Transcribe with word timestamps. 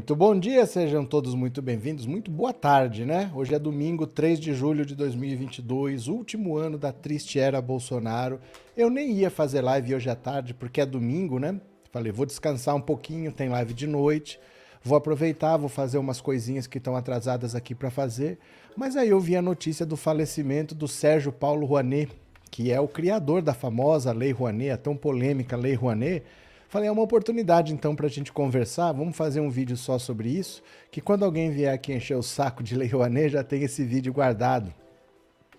Muito 0.00 0.16
bom 0.16 0.34
dia, 0.34 0.64
sejam 0.64 1.04
todos 1.04 1.34
muito 1.34 1.60
bem-vindos. 1.60 2.06
Muito 2.06 2.30
boa 2.30 2.54
tarde, 2.54 3.04
né? 3.04 3.30
Hoje 3.34 3.54
é 3.54 3.58
domingo, 3.58 4.06
3 4.06 4.40
de 4.40 4.54
julho 4.54 4.86
de 4.86 4.96
2022, 4.96 6.08
último 6.08 6.56
ano 6.56 6.78
da 6.78 6.90
triste 6.90 7.38
era 7.38 7.60
Bolsonaro. 7.60 8.40
Eu 8.74 8.88
nem 8.88 9.12
ia 9.12 9.30
fazer 9.30 9.60
live 9.60 9.94
hoje 9.94 10.08
à 10.08 10.14
tarde 10.14 10.54
porque 10.54 10.80
é 10.80 10.86
domingo, 10.86 11.38
né? 11.38 11.60
Falei, 11.92 12.10
vou 12.10 12.24
descansar 12.24 12.74
um 12.74 12.80
pouquinho, 12.80 13.30
tem 13.30 13.50
live 13.50 13.74
de 13.74 13.86
noite. 13.86 14.40
Vou 14.82 14.96
aproveitar, 14.96 15.58
vou 15.58 15.68
fazer 15.68 15.98
umas 15.98 16.18
coisinhas 16.18 16.66
que 16.66 16.78
estão 16.78 16.96
atrasadas 16.96 17.54
aqui 17.54 17.74
para 17.74 17.90
fazer. 17.90 18.38
Mas 18.74 18.96
aí 18.96 19.10
eu 19.10 19.20
vi 19.20 19.36
a 19.36 19.42
notícia 19.42 19.84
do 19.84 19.98
falecimento 19.98 20.74
do 20.74 20.88
Sérgio 20.88 21.30
Paulo 21.30 21.66
Rouanet, 21.66 22.10
que 22.50 22.72
é 22.72 22.80
o 22.80 22.88
criador 22.88 23.42
da 23.42 23.52
famosa 23.52 24.12
Lei 24.12 24.32
Rouanet, 24.32 24.70
a 24.70 24.78
tão 24.78 24.96
polêmica 24.96 25.58
Lei 25.58 25.74
Rouanet 25.74 26.24
Falei, 26.70 26.88
é 26.88 26.92
uma 26.92 27.02
oportunidade 27.02 27.74
então 27.74 27.96
para 27.96 28.06
a 28.06 28.08
gente 28.08 28.32
conversar, 28.32 28.92
vamos 28.92 29.16
fazer 29.16 29.40
um 29.40 29.50
vídeo 29.50 29.76
só 29.76 29.98
sobre 29.98 30.28
isso, 30.28 30.62
que 30.88 31.00
quando 31.00 31.24
alguém 31.24 31.50
vier 31.50 31.74
aqui 31.74 31.92
encher 31.92 32.16
o 32.16 32.22
saco 32.22 32.62
de 32.62 32.76
Lei 32.76 32.86
Rouanet, 32.86 33.30
já 33.30 33.42
tem 33.42 33.64
esse 33.64 33.84
vídeo 33.84 34.12
guardado 34.12 34.72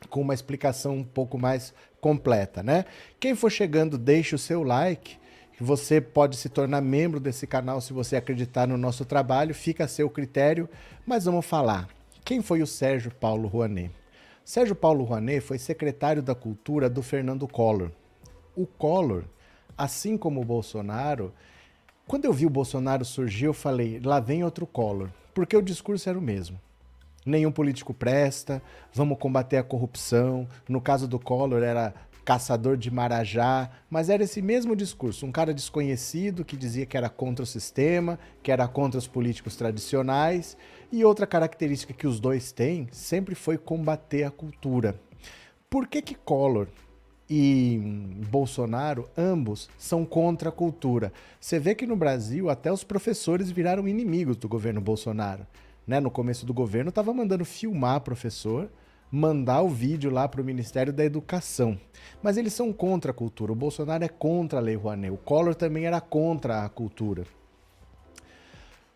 com 0.09 0.21
uma 0.21 0.33
explicação 0.33 0.95
um 0.95 1.03
pouco 1.03 1.37
mais 1.37 1.73
completa, 1.99 2.63
né? 2.63 2.85
Quem 3.19 3.35
for 3.35 3.49
chegando, 3.49 3.97
deixe 3.97 4.35
o 4.35 4.39
seu 4.39 4.63
like. 4.63 5.17
Você 5.59 5.99
pode 5.99 6.37
se 6.37 6.47
tornar 6.47 6.79
membro 6.79 7.19
desse 7.19 7.45
canal 7.45 7.81
se 7.81 7.91
você 7.91 8.15
acreditar 8.15 8.65
no 8.65 8.77
nosso 8.77 9.03
trabalho, 9.03 9.53
fica 9.53 9.83
a 9.83 9.89
seu 9.89 10.09
critério, 10.09 10.69
mas 11.05 11.25
vamos 11.25 11.45
falar. 11.45 11.89
Quem 12.23 12.41
foi 12.41 12.61
o 12.61 12.67
Sérgio 12.67 13.11
Paulo 13.11 13.49
Rouanet? 13.49 13.91
Sérgio 14.45 14.75
Paulo 14.75 15.03
Rouanet 15.03 15.41
foi 15.41 15.57
secretário 15.57 16.21
da 16.21 16.33
Cultura 16.33 16.89
do 16.89 17.03
Fernando 17.03 17.49
Collor. 17.49 17.91
O 18.55 18.65
Collor 18.65 19.25
assim 19.77 20.17
como 20.17 20.41
o 20.41 20.45
Bolsonaro, 20.45 21.33
quando 22.07 22.25
eu 22.25 22.33
vi 22.33 22.45
o 22.45 22.49
Bolsonaro 22.49 23.05
surgir, 23.05 23.45
eu 23.45 23.53
falei, 23.53 23.99
lá 24.03 24.19
vem 24.19 24.43
outro 24.43 24.67
Collor, 24.67 25.09
porque 25.33 25.55
o 25.55 25.61
discurso 25.61 26.09
era 26.09 26.17
o 26.17 26.21
mesmo. 26.21 26.59
Nenhum 27.25 27.51
político 27.51 27.93
presta, 27.93 28.61
vamos 28.93 29.17
combater 29.19 29.57
a 29.57 29.63
corrupção. 29.63 30.47
No 30.67 30.81
caso 30.81 31.07
do 31.07 31.19
Collor 31.19 31.61
era 31.61 31.93
caçador 32.25 32.77
de 32.77 32.91
marajá, 32.91 33.69
mas 33.89 34.09
era 34.09 34.23
esse 34.23 34.41
mesmo 34.41 34.75
discurso, 34.75 35.25
um 35.25 35.31
cara 35.31 35.53
desconhecido 35.53 36.45
que 36.45 36.55
dizia 36.55 36.85
que 36.85 36.95
era 36.95 37.09
contra 37.09 37.43
o 37.43 37.47
sistema, 37.47 38.19
que 38.43 38.51
era 38.51 38.67
contra 38.67 38.97
os 38.97 39.07
políticos 39.07 39.55
tradicionais, 39.55 40.55
e 40.91 41.03
outra 41.03 41.25
característica 41.25 41.93
que 41.93 42.07
os 42.07 42.19
dois 42.19 42.51
têm 42.51 42.87
sempre 42.91 43.35
foi 43.35 43.57
combater 43.57 44.23
a 44.23 44.31
cultura. 44.31 44.99
Por 45.69 45.87
que 45.87 46.01
que 46.01 46.15
Collor 46.15 46.67
e 47.33 47.77
Bolsonaro, 48.29 49.09
ambos 49.17 49.69
são 49.77 50.03
contra 50.03 50.49
a 50.49 50.51
cultura. 50.51 51.13
Você 51.39 51.57
vê 51.59 51.73
que 51.73 51.87
no 51.87 51.95
Brasil 51.95 52.49
até 52.49 52.69
os 52.69 52.83
professores 52.83 53.49
viraram 53.49 53.87
inimigos 53.87 54.35
do 54.35 54.49
governo 54.49 54.81
Bolsonaro. 54.81 55.47
Né? 55.87 56.01
No 56.01 56.11
começo 56.11 56.45
do 56.45 56.53
governo 56.53 56.89
estava 56.89 57.13
mandando 57.13 57.45
filmar 57.45 58.01
professor, 58.01 58.69
mandar 59.09 59.61
o 59.61 59.69
vídeo 59.69 60.11
lá 60.11 60.27
para 60.27 60.41
o 60.41 60.43
Ministério 60.43 60.91
da 60.91 61.05
Educação. 61.05 61.79
Mas 62.21 62.35
eles 62.35 62.51
são 62.51 62.73
contra 62.73 63.11
a 63.11 63.13
cultura. 63.13 63.53
O 63.53 63.55
Bolsonaro 63.55 64.03
é 64.03 64.09
contra 64.09 64.59
a 64.59 64.61
Lei 64.61 64.75
Rouanet. 64.75 65.13
O 65.13 65.17
Collor 65.17 65.55
também 65.55 65.85
era 65.85 66.01
contra 66.01 66.65
a 66.65 66.69
cultura. 66.69 67.23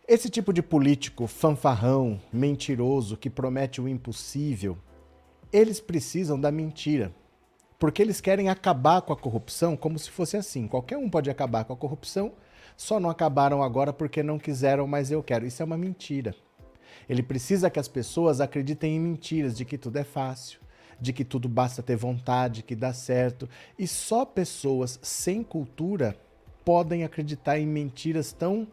Esse 0.06 0.30
tipo 0.30 0.52
de 0.52 0.62
político 0.62 1.26
fanfarrão, 1.26 2.20
mentiroso, 2.34 3.16
que 3.16 3.30
promete 3.30 3.80
o 3.80 3.88
impossível, 3.88 4.78
eles 5.54 5.80
precisam 5.80 6.38
da 6.38 6.52
mentira 6.52 7.14
porque 7.78 8.02
eles 8.02 8.22
querem 8.22 8.50
acabar 8.50 9.02
com 9.02 9.14
a 9.14 9.18
corrupção 9.18 9.76
como 9.76 10.00
se 10.00 10.10
fosse 10.10 10.38
assim. 10.38 10.68
Qualquer 10.68 10.98
um 10.98 11.10
pode 11.10 11.30
acabar 11.30 11.66
com 11.66 11.74
a 11.74 11.78
corrupção, 11.78 12.34
só 12.78 13.00
não 13.00 13.10
acabaram 13.10 13.62
agora 13.62 13.94
porque 13.94 14.24
não 14.24 14.40
quiseram, 14.40 14.88
mas 14.88 15.12
eu 15.12 15.22
quero. 15.24 15.46
Isso 15.46 15.62
é 15.62 15.66
uma 15.66 15.78
mentira. 15.78 16.36
Ele 17.08 17.22
precisa 17.22 17.70
que 17.70 17.80
as 17.80 17.88
pessoas 17.88 18.42
acreditem 18.42 18.96
em 18.96 19.00
mentiras 19.00 19.56
de 19.56 19.66
que 19.66 19.78
tudo 19.78 19.98
é 19.98 20.04
fácil, 20.04 20.60
de 21.00 21.14
que 21.14 21.24
tudo 21.24 21.48
basta 21.48 21.84
ter 21.84 21.96
vontade, 21.96 22.64
que 22.64 22.76
dá 22.76 22.94
certo. 22.94 23.50
E 23.78 23.88
só 23.88 24.26
pessoas 24.26 25.00
sem 25.02 25.44
cultura 25.44 26.18
podem 26.64 27.04
acreditar 27.04 27.60
em 27.60 27.68
mentiras 27.68 28.32
tão 28.32 28.68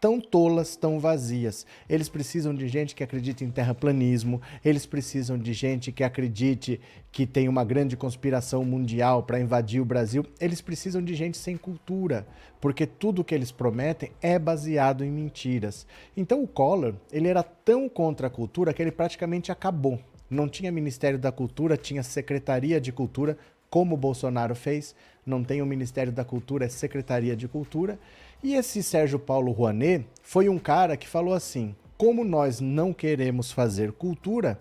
tão 0.00 0.20
tolas, 0.20 0.76
tão 0.76 0.98
vazias. 0.98 1.66
Eles 1.88 2.08
precisam 2.08 2.54
de 2.54 2.68
gente 2.68 2.94
que 2.94 3.02
acredite 3.02 3.44
em 3.44 3.50
terraplanismo, 3.50 4.40
eles 4.64 4.86
precisam 4.86 5.38
de 5.38 5.52
gente 5.52 5.92
que 5.92 6.04
acredite 6.04 6.80
que 7.10 7.26
tem 7.26 7.48
uma 7.48 7.64
grande 7.64 7.96
conspiração 7.96 8.64
mundial 8.64 9.22
para 9.22 9.40
invadir 9.40 9.80
o 9.80 9.84
Brasil. 9.84 10.24
Eles 10.40 10.60
precisam 10.60 11.02
de 11.02 11.14
gente 11.14 11.38
sem 11.38 11.56
cultura, 11.56 12.26
porque 12.60 12.86
tudo 12.86 13.24
que 13.24 13.34
eles 13.34 13.50
prometem 13.50 14.12
é 14.20 14.38
baseado 14.38 15.04
em 15.04 15.10
mentiras. 15.10 15.86
Então 16.16 16.42
o 16.42 16.48
Collor, 16.48 16.94
ele 17.10 17.28
era 17.28 17.42
tão 17.42 17.88
contra 17.88 18.26
a 18.26 18.30
cultura 18.30 18.72
que 18.72 18.82
ele 18.82 18.92
praticamente 18.92 19.50
acabou. 19.50 19.98
Não 20.28 20.48
tinha 20.48 20.72
Ministério 20.72 21.18
da 21.18 21.30
Cultura, 21.30 21.76
tinha 21.76 22.02
Secretaria 22.02 22.80
de 22.80 22.90
Cultura, 22.90 23.38
como 23.70 23.94
o 23.94 23.98
Bolsonaro 23.98 24.54
fez. 24.54 24.94
Não 25.24 25.42
tem 25.42 25.62
o 25.62 25.66
Ministério 25.66 26.12
da 26.12 26.24
Cultura, 26.24 26.66
é 26.66 26.68
Secretaria 26.68 27.36
de 27.36 27.46
Cultura. 27.46 27.98
E 28.42 28.54
esse 28.54 28.82
Sérgio 28.82 29.18
Paulo 29.18 29.52
Rouanet 29.52 30.06
foi 30.22 30.48
um 30.48 30.58
cara 30.58 30.96
que 30.96 31.08
falou 31.08 31.34
assim: 31.34 31.74
como 31.96 32.24
nós 32.24 32.60
não 32.60 32.92
queremos 32.92 33.50
fazer 33.50 33.92
cultura, 33.92 34.60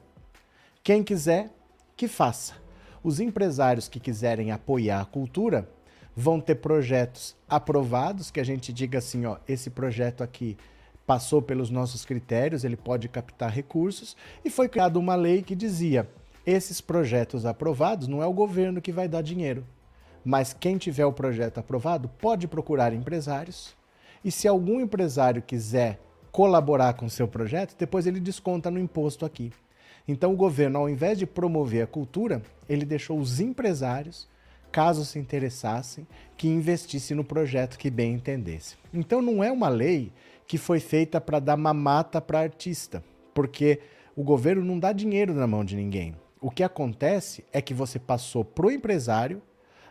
quem 0.84 1.04
quiser, 1.04 1.50
que 1.98 2.08
faça. 2.08 2.54
Os 3.04 3.20
empresários 3.20 3.88
que 3.88 4.00
quiserem 4.00 4.52
apoiar 4.52 5.02
a 5.02 5.06
cultura 5.06 5.70
vão 6.16 6.40
ter 6.40 6.56
projetos 6.56 7.36
aprovados, 7.48 8.32
que 8.32 8.40
a 8.40 8.44
gente 8.44 8.72
diga 8.72 9.00
assim, 9.00 9.26
ó, 9.26 9.38
esse 9.48 9.70
projeto 9.70 10.24
aqui 10.24 10.58
passou 11.06 11.42
pelos 11.42 11.70
nossos 11.70 12.06
critérios, 12.06 12.64
ele 12.64 12.78
pode 12.78 13.10
captar 13.10 13.52
recursos, 13.52 14.16
e 14.44 14.50
foi 14.50 14.70
criada 14.70 14.98
uma 14.98 15.16
lei 15.16 15.44
que 15.44 15.54
dizia: 15.54 16.10
esses 16.46 16.80
projetos 16.80 17.46
aprovados 17.46 18.08
não 18.08 18.24
é 18.24 18.26
o 18.26 18.34
governo 18.34 18.82
que 18.82 18.92
vai 18.92 19.08
dar 19.08 19.22
dinheiro, 19.22 19.66
mas 20.26 20.54
quem 20.54 20.78
tiver 20.78 21.06
o 21.06 21.14
projeto 21.14 21.60
aprovado 21.60 22.10
pode 22.10 22.48
procurar 22.48 22.92
empresários. 22.92 23.76
E 24.24 24.32
se 24.32 24.48
algum 24.48 24.82
empresário 24.82 25.44
quiser 25.44 26.00
colaborar 26.32 26.94
com 26.94 27.06
o 27.06 27.10
seu 27.10 27.28
projeto, 27.28 27.76
depois 27.78 28.08
ele 28.08 28.20
desconta 28.20 28.72
no 28.72 28.80
imposto 28.80 29.24
aqui. 29.24 29.54
Então 30.08 30.34
o 30.34 30.36
governo, 30.36 30.80
ao 30.80 30.90
invés 30.90 31.20
de 31.20 31.28
promover 31.28 31.84
a 31.84 31.88
cultura, 31.88 32.42
ele 32.68 32.86
deixou 32.86 33.20
os 33.20 33.40
empresários, 33.40 34.28
caso 34.72 35.06
se 35.06 35.20
interessassem, 35.20 36.08
que 36.36 36.48
investissem 36.48 37.16
no 37.16 37.24
projeto 37.24 37.78
que 37.78 37.92
bem 37.92 38.14
entendesse. 38.14 38.76
Então 38.92 39.22
não 39.22 39.44
é 39.44 39.52
uma 39.52 39.70
lei 39.70 40.12
que 40.48 40.58
foi 40.58 40.80
feita 40.80 41.22
para 41.22 41.40
dar 41.40 41.56
mamata 41.56 42.20
para 42.20 42.40
artista, 42.40 43.04
porque 43.34 43.80
o 44.16 44.24
governo 44.24 44.64
não 44.64 44.80
dá 44.80 44.92
dinheiro 44.92 45.34
na 45.34 45.48
mão 45.48 45.64
de 45.64 45.76
ninguém. 45.76 46.16
O 46.42 46.52
que 46.52 46.64
acontece 46.64 47.44
é 47.52 47.62
que 47.62 47.74
você 47.74 47.98
passou 47.98 48.44
para 48.44 48.68
o 48.68 48.72
empresário 48.72 49.42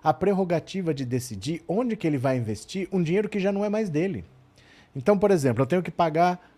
a 0.05 0.12
prerrogativa 0.12 0.93
de 0.93 1.06
decidir 1.06 1.65
onde 1.67 1.97
que 1.97 2.06
ele 2.06 2.19
vai 2.19 2.37
investir 2.37 2.87
um 2.93 3.03
dinheiro 3.03 3.27
que 3.27 3.41
já 3.41 3.51
não 3.51 3.65
é 3.65 3.71
mais 3.71 3.89
dele. 3.89 4.23
Então, 4.95 5.19
por 5.19 5.31
exemplo, 5.31 5.62
eu 5.62 5.67
tenho 5.67 5.83
que 5.83 5.91
pagar 5.91 6.55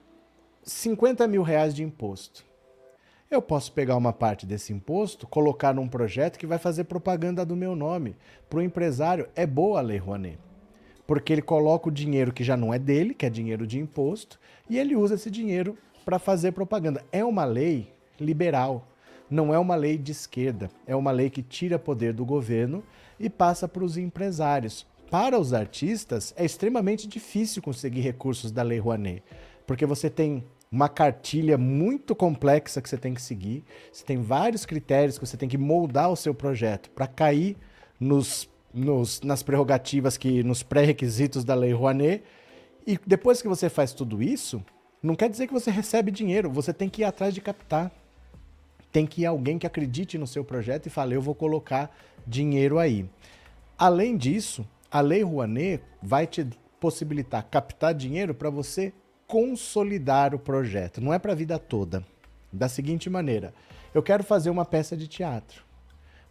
50 0.64 1.28
mil 1.28 1.44
reais 1.44 1.72
de 1.72 1.84
imposto. 1.84 2.44
Eu 3.30 3.40
posso 3.40 3.72
pegar 3.72 3.96
uma 3.96 4.12
parte 4.12 4.44
desse 4.44 4.72
imposto, 4.72 5.28
colocar 5.28 5.72
num 5.72 5.86
projeto 5.86 6.38
que 6.38 6.46
vai 6.46 6.58
fazer 6.58 6.84
propaganda 6.84 7.46
do 7.46 7.54
meu 7.54 7.76
nome. 7.76 8.16
Para 8.50 8.58
o 8.58 8.62
empresário, 8.62 9.28
é 9.36 9.46
boa 9.46 9.78
a 9.78 9.82
Lei 9.82 9.98
Rouanet. 9.98 10.38
Porque 11.06 11.32
ele 11.32 11.42
coloca 11.42 11.88
o 11.88 11.92
dinheiro 11.92 12.32
que 12.32 12.42
já 12.42 12.56
não 12.56 12.74
é 12.74 12.80
dele, 12.80 13.14
que 13.14 13.26
é 13.26 13.30
dinheiro 13.30 13.64
de 13.64 13.78
imposto, 13.78 14.40
e 14.68 14.76
ele 14.76 14.96
usa 14.96 15.14
esse 15.14 15.30
dinheiro 15.30 15.78
para 16.04 16.18
fazer 16.18 16.50
propaganda. 16.50 17.04
É 17.12 17.24
uma 17.24 17.44
lei 17.44 17.92
liberal, 18.18 18.86
não 19.30 19.54
é 19.54 19.58
uma 19.58 19.76
lei 19.76 19.98
de 19.98 20.12
esquerda. 20.12 20.70
É 20.86 20.94
uma 20.94 21.10
lei 21.10 21.30
que 21.30 21.42
tira 21.42 21.78
poder 21.78 22.12
do 22.12 22.24
governo 22.24 22.82
e 23.18 23.28
passa 23.30 23.66
para 23.66 23.84
os 23.84 23.96
empresários. 23.96 24.86
Para 25.10 25.38
os 25.38 25.52
artistas, 25.52 26.34
é 26.36 26.44
extremamente 26.44 27.06
difícil 27.06 27.62
conseguir 27.62 28.00
recursos 28.00 28.50
da 28.50 28.62
Lei 28.62 28.78
Rouanet, 28.78 29.22
porque 29.66 29.86
você 29.86 30.10
tem 30.10 30.44
uma 30.70 30.88
cartilha 30.88 31.56
muito 31.56 32.14
complexa 32.14 32.82
que 32.82 32.88
você 32.88 32.98
tem 32.98 33.14
que 33.14 33.22
seguir, 33.22 33.64
você 33.92 34.04
tem 34.04 34.20
vários 34.20 34.66
critérios 34.66 35.16
que 35.18 35.26
você 35.26 35.36
tem 35.36 35.48
que 35.48 35.56
moldar 35.56 36.10
o 36.10 36.16
seu 36.16 36.34
projeto 36.34 36.90
para 36.90 37.06
cair 37.06 37.56
nos, 38.00 38.48
nos, 38.74 39.20
nas 39.22 39.42
prerrogativas, 39.42 40.16
que 40.16 40.42
nos 40.42 40.62
pré-requisitos 40.62 41.44
da 41.44 41.54
Lei 41.54 41.72
Rouanet. 41.72 42.22
E 42.86 42.98
depois 43.06 43.40
que 43.40 43.48
você 43.48 43.68
faz 43.68 43.92
tudo 43.92 44.22
isso, 44.22 44.62
não 45.02 45.14
quer 45.14 45.30
dizer 45.30 45.46
que 45.46 45.52
você 45.52 45.70
recebe 45.70 46.10
dinheiro, 46.10 46.50
você 46.50 46.72
tem 46.72 46.88
que 46.88 47.02
ir 47.02 47.04
atrás 47.04 47.32
de 47.32 47.40
captar. 47.40 47.92
Tem 48.92 49.06
que 49.06 49.22
ir 49.22 49.26
alguém 49.26 49.58
que 49.58 49.66
acredite 49.66 50.16
no 50.16 50.26
seu 50.26 50.44
projeto 50.44 50.86
e 50.86 50.90
fale, 50.90 51.14
eu 51.14 51.22
vou 51.22 51.34
colocar 51.34 51.94
dinheiro 52.26 52.78
aí. 52.78 53.08
Além 53.78 54.16
disso, 54.16 54.66
a 54.90 55.00
Lei 55.00 55.22
Rouanet 55.22 55.82
vai 56.02 56.26
te 56.26 56.46
possibilitar 56.80 57.46
captar 57.50 57.94
dinheiro 57.94 58.34
para 58.34 58.50
você 58.50 58.92
consolidar 59.26 60.34
o 60.34 60.38
projeto, 60.38 61.00
não 61.00 61.12
é 61.12 61.18
para 61.18 61.32
a 61.32 61.36
vida 61.36 61.58
toda. 61.58 62.04
Da 62.52 62.68
seguinte 62.68 63.10
maneira, 63.10 63.52
eu 63.92 64.02
quero 64.02 64.22
fazer 64.22 64.50
uma 64.50 64.64
peça 64.64 64.96
de 64.96 65.08
teatro, 65.08 65.64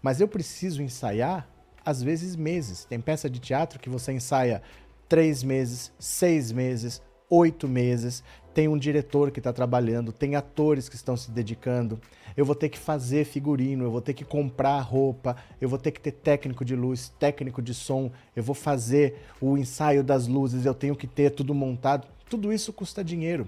mas 0.01 0.22
eu 0.22 0.28
preciso 0.28 0.81
ensaiar 0.81 1.48
às 1.86 2.01
vezes 2.01 2.36
meses. 2.36 2.86
Tem 2.86 3.00
peça 3.00 3.30
de 3.30 3.40
teatro 3.40 3.80
que 3.80 3.90
você 3.90 4.12
ensaia 4.12 4.62
três 5.08 5.44
meses, 5.44 5.92
seis 6.00 6.51
meses, 6.51 7.01
oito 7.30 7.68
meses, 7.68 8.24
tem 8.56 8.69
um 8.69 8.78
diretor 8.78 9.31
que 9.31 9.42
está 9.42 9.52
trabalhando, 9.52 10.13
tem 10.13 10.38
atores 10.38 10.88
que 10.88 10.96
estão 10.96 11.18
se 11.18 11.30
dedicando. 11.30 12.00
Eu 12.38 12.46
vou 12.46 12.56
ter 12.56 12.69
que 12.69 12.80
fazer 12.80 13.25
figurino, 13.25 13.84
eu 13.84 13.92
vou 13.92 14.00
ter 14.00 14.13
que 14.13 14.24
comprar 14.24 14.80
roupa, 14.80 15.36
eu 15.60 15.68
vou 15.68 15.78
ter 15.78 15.92
que 15.92 16.00
ter 16.00 16.13
técnico 16.13 16.63
de 16.63 16.74
luz, 16.74 17.10
técnico 17.19 17.62
de 17.62 17.74
som, 17.74 18.10
eu 18.34 18.42
vou 18.42 18.56
fazer 18.56 19.19
o 19.42 19.57
ensaio 19.57 20.02
das 20.02 20.25
luzes, 20.25 20.66
eu 20.66 20.74
tenho 20.74 20.96
que 20.96 21.06
ter 21.06 21.31
tudo 21.31 21.54
montado. 21.54 22.07
Tudo 22.30 22.54
isso 22.54 22.72
custa 22.72 23.04
dinheiro. 23.04 23.46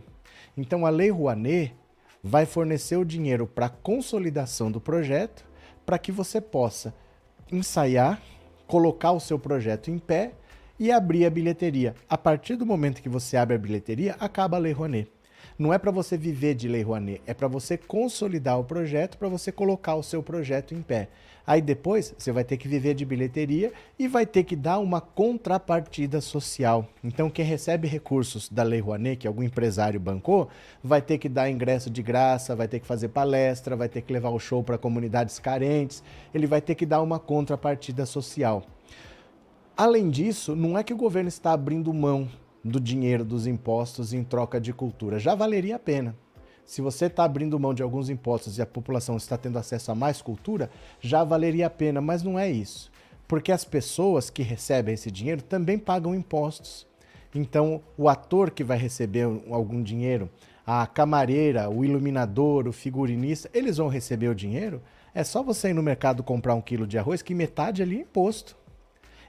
Então 0.58 0.86
a 0.86 0.90
Lei 0.90 1.10
Rouanet 1.10 1.74
vai 2.22 2.46
fornecer 2.46 2.98
o 2.98 3.06
dinheiro 3.06 3.48
para 3.48 3.68
a 3.68 3.70
consolidação 3.70 4.70
do 4.70 4.82
projeto, 4.82 5.46
para 5.86 5.98
que 5.98 6.12
você 6.12 6.42
possa 6.42 6.94
ensaiar, 7.50 8.22
colocar 8.68 9.14
o 9.14 9.22
seu 9.22 9.40
projeto 9.40 9.90
em 9.90 9.98
pé 9.98 10.34
e 10.80 10.92
abrir 10.92 11.26
a 11.26 11.30
bilheteria. 11.30 11.96
A 12.10 12.18
partir 12.18 12.56
do 12.56 12.66
momento 12.66 13.02
que 13.02 13.10
você 13.10 13.38
abre 13.38 13.56
a 13.56 13.60
bilheteria, 13.60 14.16
acaba 14.20 14.58
a 14.58 14.60
Lei 14.60 14.72
Rouanet. 14.72 15.10
Não 15.58 15.74
é 15.74 15.80
para 15.80 15.90
você 15.90 16.16
viver 16.16 16.54
de 16.54 16.68
Lei 16.68 16.84
Rouanet, 16.84 17.22
é 17.26 17.34
para 17.34 17.48
você 17.48 17.78
consolidar 17.78 18.60
o 18.60 18.64
projeto, 18.64 19.18
para 19.18 19.28
você 19.28 19.52
colocar 19.52 19.96
o 19.96 20.04
seu 20.04 20.22
projeto 20.22 20.76
em 20.76 20.84
pé. 20.84 21.08
Aí 21.48 21.62
depois 21.62 22.14
você 22.18 22.32
vai 22.32 22.44
ter 22.44 22.58
que 22.58 22.68
viver 22.68 22.94
de 22.94 23.06
bilheteria 23.06 23.72
e 23.98 24.08
vai 24.08 24.26
ter 24.26 24.44
que 24.44 24.56
dar 24.56 24.80
uma 24.80 25.00
contrapartida 25.00 26.20
social. 26.20 26.86
Então 27.02 27.30
quem 27.30 27.46
recebe 27.46 27.88
recursos 27.88 28.50
da 28.50 28.64
Lei 28.64 28.82
Rouanet, 28.82 29.22
que 29.22 29.28
algum 29.28 29.42
empresário 29.42 29.98
bancou, 29.98 30.50
vai 30.84 31.02
ter 31.02 31.18
que 31.18 31.30
dar 31.30 31.50
ingresso 31.50 31.90
de 31.90 32.04
graça, 32.04 32.56
vai 32.56 32.68
ter 32.68 32.82
que 32.82 32.86
fazer 32.86 33.08
palestra, 33.08 33.78
vai 33.78 33.88
ter 33.88 34.02
que 34.02 34.12
levar 34.12 34.30
o 34.30 34.40
show 34.40 34.62
para 34.62 34.78
comunidades 34.78 35.40
carentes, 35.40 36.04
ele 36.34 36.46
vai 36.46 36.62
ter 36.62 36.76
que 36.76 36.86
dar 36.86 37.02
uma 37.02 37.18
contrapartida 37.18 38.06
social. 38.06 38.64
Além 39.78 40.10
disso, 40.10 40.56
não 40.56 40.76
é 40.76 40.84
que 40.84 40.92
o 40.92 40.98
governo 40.98 41.28
está 41.28 41.52
abrindo 41.52 41.94
mão 41.94 42.28
do 42.64 42.80
dinheiro 42.80 43.24
dos 43.24 43.46
impostos 43.46 44.12
em 44.12 44.24
troca 44.24 44.60
de 44.60 44.74
cultura. 44.74 45.20
Já 45.20 45.36
valeria 45.36 45.76
a 45.76 45.80
pena. 45.80 46.16
Se 46.66 46.82
você 46.82 47.06
está 47.06 47.24
abrindo 47.24 47.60
mão 47.60 47.76
de 47.76 47.84
alguns 47.84 48.10
impostos 48.10 48.58
e 48.58 48.62
a 48.64 48.66
população 48.66 49.18
está 49.18 49.38
tendo 49.38 49.60
acesso 49.60 49.92
a 49.92 49.96
mais 49.96 50.20
cultura, 50.20 50.72
já 51.00 51.24
valeria 51.24 51.68
a 51.68 51.70
pena, 51.70 52.02
mas 52.02 52.24
não 52.24 52.40
é 52.40 52.50
isso. 52.50 52.92
Porque 53.28 53.52
as 53.52 53.64
pessoas 53.64 54.32
que 54.32 54.42
recebem 54.42 54.96
esse 54.96 55.12
dinheiro 55.12 55.44
também 55.44 55.78
pagam 55.78 56.16
impostos. 56.16 56.88
Então, 57.36 57.80
o 57.96 58.10
ator 58.10 58.50
que 58.50 58.64
vai 58.64 58.80
receber 58.80 59.26
algum 59.52 59.84
dinheiro, 59.84 60.28
a 60.66 60.88
camareira, 60.88 61.70
o 61.70 61.86
iluminador, 61.86 62.68
o 62.68 62.74
figurinista, 62.74 63.48
eles 63.54 63.78
vão 63.78 63.90
receber 63.90 64.30
o 64.30 64.36
dinheiro. 64.36 64.82
É 65.14 65.24
só 65.24 65.44
você 65.44 65.70
ir 65.70 65.74
no 65.76 65.84
mercado 65.84 66.24
comprar 66.24 66.56
um 66.56 66.62
quilo 66.62 66.88
de 66.88 66.98
arroz 66.98 67.22
que 67.22 67.36
metade 67.36 67.84
ali 67.84 67.98
é 67.98 68.02
imposto. 68.02 68.57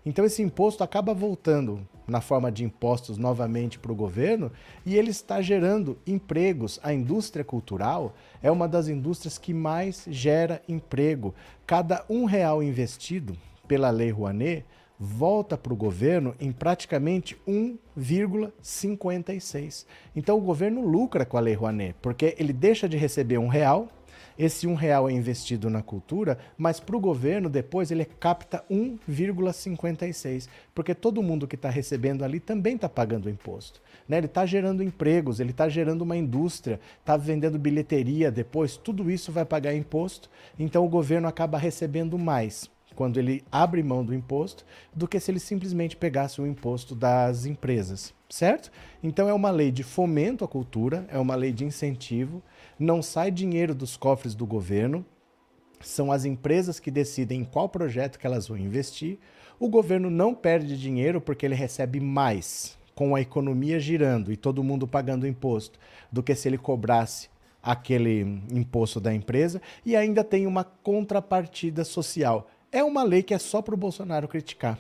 Então 0.08 0.25
esse 0.25 0.40
imposto 0.40 0.82
acaba 0.82 1.12
voltando 1.12 1.87
na 2.06 2.22
forma 2.22 2.50
de 2.50 2.64
impostos 2.64 3.19
novamente 3.19 3.78
para 3.78 3.93
o 3.93 3.94
governo 3.94 4.50
e 4.87 4.96
ele 4.96 5.10
está 5.10 5.43
gerando 5.43 5.99
empregos. 6.06 6.81
A 6.82 6.94
indústria 6.94 7.44
cultural 7.44 8.14
é 8.43 8.50
uma 8.50 8.66
das 8.66 8.88
indústrias 8.88 9.37
que 9.37 9.52
mais 9.52 10.06
gera 10.08 10.62
emprego. 10.66 11.34
Cada 11.66 12.06
um 12.08 12.25
real 12.25 12.62
investido 12.62 13.37
pela 13.66 13.90
Lei 13.90 14.10
Rouanet 14.10 14.64
volta 14.99 15.58
para 15.58 15.75
o 15.75 15.76
governo 15.76 16.34
em 16.40 16.52
praticamente 16.52 17.37
1,56. 17.46 19.84
Então 20.16 20.38
o 20.38 20.40
governo 20.40 20.81
lucra 20.81 21.26
com 21.26 21.37
a 21.37 21.40
Lei 21.40 21.52
Rouanet, 21.52 21.94
porque 22.00 22.34
ele 22.38 22.55
deixa 22.55 22.88
de 22.88 22.96
receber 22.96 23.37
um 23.37 23.49
real 23.49 23.90
esse 24.38 24.67
um 24.67 24.75
real 24.75 25.08
é 25.08 25.12
investido 25.12 25.69
na 25.69 25.82
cultura, 25.82 26.38
mas 26.56 26.79
para 26.79 26.96
o 26.96 27.00
governo 27.00 27.50
depois 27.50 27.90
ele 27.90 28.05
capta 28.05 28.64
1,56, 28.70 30.49
porque 30.75 30.94
todo 30.94 31.23
mundo 31.23 31.49
que 31.49 31.56
está 31.56 31.69
recebendo 31.69 32.25
ali 32.25 32.38
também 32.38 32.76
está 32.76 32.88
pagando 32.88 33.29
imposto. 33.29 33.82
Né? 34.08 34.19
Ele 34.19 34.26
está 34.26 34.46
gerando 34.46 34.82
empregos, 34.82 35.40
ele 35.40 35.50
está 35.50 35.69
gerando 35.69 36.02
uma 36.02 36.17
indústria, 36.17 36.81
está 37.00 37.17
vendendo 37.17 37.58
bilheteria 37.58 38.31
depois, 38.31 38.76
tudo 38.76 39.11
isso 39.11 39.32
vai 39.32 39.44
pagar 39.44 39.75
imposto, 39.75 40.31
então 40.58 40.84
o 40.84 40.88
governo 40.88 41.26
acaba 41.26 41.58
recebendo 41.58 42.17
mais 42.17 42.70
quando 42.98 43.16
ele 43.16 43.44
abre 43.52 43.80
mão 43.80 44.04
do 44.04 44.12
imposto 44.12 44.66
do 44.92 45.06
que 45.06 45.20
se 45.20 45.30
ele 45.30 45.38
simplesmente 45.38 45.96
pegasse 45.96 46.40
o 46.40 46.46
imposto 46.48 46.96
das 46.96 47.46
empresas, 47.46 48.12
certo? 48.28 48.72
Então 49.00 49.28
é 49.28 49.32
uma 49.32 49.52
lei 49.52 49.70
de 49.70 49.84
fomento 49.84 50.44
à 50.44 50.48
cultura, 50.48 51.06
é 51.08 51.16
uma 51.16 51.36
lei 51.36 51.52
de 51.52 51.64
incentivo, 51.64 52.42
não 52.76 53.00
sai 53.00 53.30
dinheiro 53.30 53.72
dos 53.72 53.96
cofres 53.96 54.34
do 54.34 54.44
governo, 54.44 55.06
são 55.78 56.10
as 56.10 56.24
empresas 56.24 56.80
que 56.80 56.90
decidem 56.90 57.42
em 57.42 57.44
qual 57.44 57.68
projeto 57.68 58.18
que 58.18 58.26
elas 58.26 58.48
vão 58.48 58.58
investir. 58.58 59.20
O 59.60 59.68
governo 59.68 60.10
não 60.10 60.34
perde 60.34 60.76
dinheiro 60.76 61.20
porque 61.20 61.46
ele 61.46 61.54
recebe 61.54 62.00
mais 62.00 62.76
com 62.96 63.14
a 63.14 63.20
economia 63.20 63.78
girando 63.78 64.32
e 64.32 64.36
todo 64.36 64.64
mundo 64.64 64.88
pagando 64.88 65.24
imposto 65.24 65.78
do 66.10 66.20
que 66.20 66.34
se 66.34 66.48
ele 66.48 66.58
cobrasse 66.58 67.28
aquele 67.62 68.42
imposto 68.50 68.98
da 68.98 69.14
empresa 69.14 69.62
e 69.86 69.94
ainda 69.94 70.24
tem 70.24 70.48
uma 70.48 70.64
contrapartida 70.64 71.84
social. 71.84 72.48
É 72.70 72.85
uma 72.85 73.03
lei 73.03 73.23
que 73.23 73.32
é 73.32 73.38
só 73.38 73.62
para 73.62 73.75
o 73.75 73.79
Bolsonaro 73.79 74.29
criticar. 74.29 74.79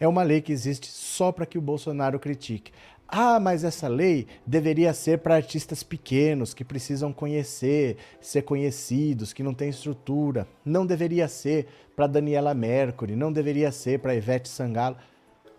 É 0.00 0.06
uma 0.06 0.22
lei 0.22 0.40
que 0.40 0.52
existe 0.52 0.88
só 0.88 1.30
para 1.30 1.46
que 1.46 1.56
o 1.56 1.62
Bolsonaro 1.62 2.18
critique. 2.18 2.72
Ah, 3.06 3.38
mas 3.38 3.64
essa 3.64 3.88
lei 3.88 4.26
deveria 4.46 4.92
ser 4.92 5.18
para 5.18 5.36
artistas 5.36 5.82
pequenos 5.82 6.52
que 6.52 6.64
precisam 6.64 7.12
conhecer, 7.12 7.96
ser 8.20 8.42
conhecidos, 8.42 9.32
que 9.32 9.42
não 9.42 9.54
têm 9.54 9.70
estrutura. 9.70 10.46
Não 10.64 10.84
deveria 10.84 11.28
ser 11.28 11.68
para 11.94 12.06
Daniela 12.06 12.52
Mercury, 12.52 13.16
não 13.16 13.32
deveria 13.32 13.72
ser 13.72 14.00
para 14.00 14.14
Ivete 14.14 14.48
Sangalo. 14.48 14.96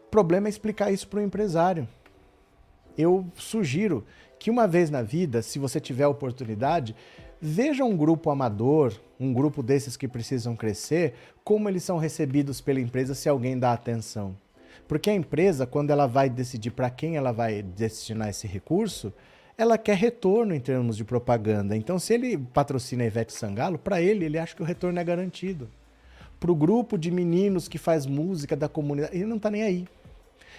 O 0.08 0.10
problema 0.12 0.48
é 0.48 0.50
explicar 0.50 0.92
isso 0.92 1.08
para 1.08 1.20
o 1.20 1.24
empresário. 1.24 1.88
Eu 2.98 3.26
sugiro 3.36 4.06
que 4.38 4.52
uma 4.52 4.68
vez 4.68 4.90
na 4.90 5.02
vida, 5.02 5.42
se 5.42 5.58
você 5.58 5.80
tiver 5.80 6.04
a 6.04 6.10
oportunidade, 6.10 6.96
Veja 7.42 7.86
um 7.86 7.96
grupo 7.96 8.30
amador, 8.30 8.94
um 9.20 9.34
grupo 9.34 9.62
desses 9.62 9.98
que 9.98 10.08
precisam 10.08 10.56
crescer, 10.56 11.14
como 11.44 11.68
eles 11.68 11.84
são 11.84 11.98
recebidos 11.98 12.62
pela 12.62 12.80
empresa 12.80 13.14
se 13.14 13.28
alguém 13.28 13.60
dá 13.60 13.74
atenção. 13.74 14.36
Porque 14.88 15.10
a 15.10 15.14
empresa, 15.14 15.68
quando 15.68 15.92
ela 15.92 16.08
vai 16.08 16.30
decidir 16.30 16.72
para 16.72 16.90
quem 16.90 17.18
ela 17.18 17.32
vai 17.32 17.62
destinar 17.62 18.30
esse 18.30 18.48
recurso, 18.48 19.14
ela 19.58 19.78
quer 19.78 19.98
retorno 19.98 20.56
em 20.56 20.60
termos 20.60 20.96
de 20.96 21.04
propaganda. 21.04 21.76
Então, 21.76 22.00
se 22.00 22.14
ele 22.14 22.38
patrocina 22.38 23.04
a 23.04 23.08
Ivete 23.08 23.34
Sangalo, 23.34 23.78
para 23.78 24.02
ele, 24.02 24.24
ele 24.24 24.40
acha 24.40 24.56
que 24.56 24.62
o 24.62 24.66
retorno 24.66 24.98
é 24.98 25.04
garantido. 25.04 25.70
Para 26.40 26.52
o 26.52 26.56
grupo 26.56 26.98
de 26.98 27.12
meninos 27.12 27.68
que 27.68 27.78
faz 27.78 28.06
música 28.06 28.56
da 28.56 28.70
comunidade, 28.70 29.16
ele 29.16 29.26
não 29.26 29.36
está 29.36 29.52
nem 29.52 29.64
aí. 29.64 29.86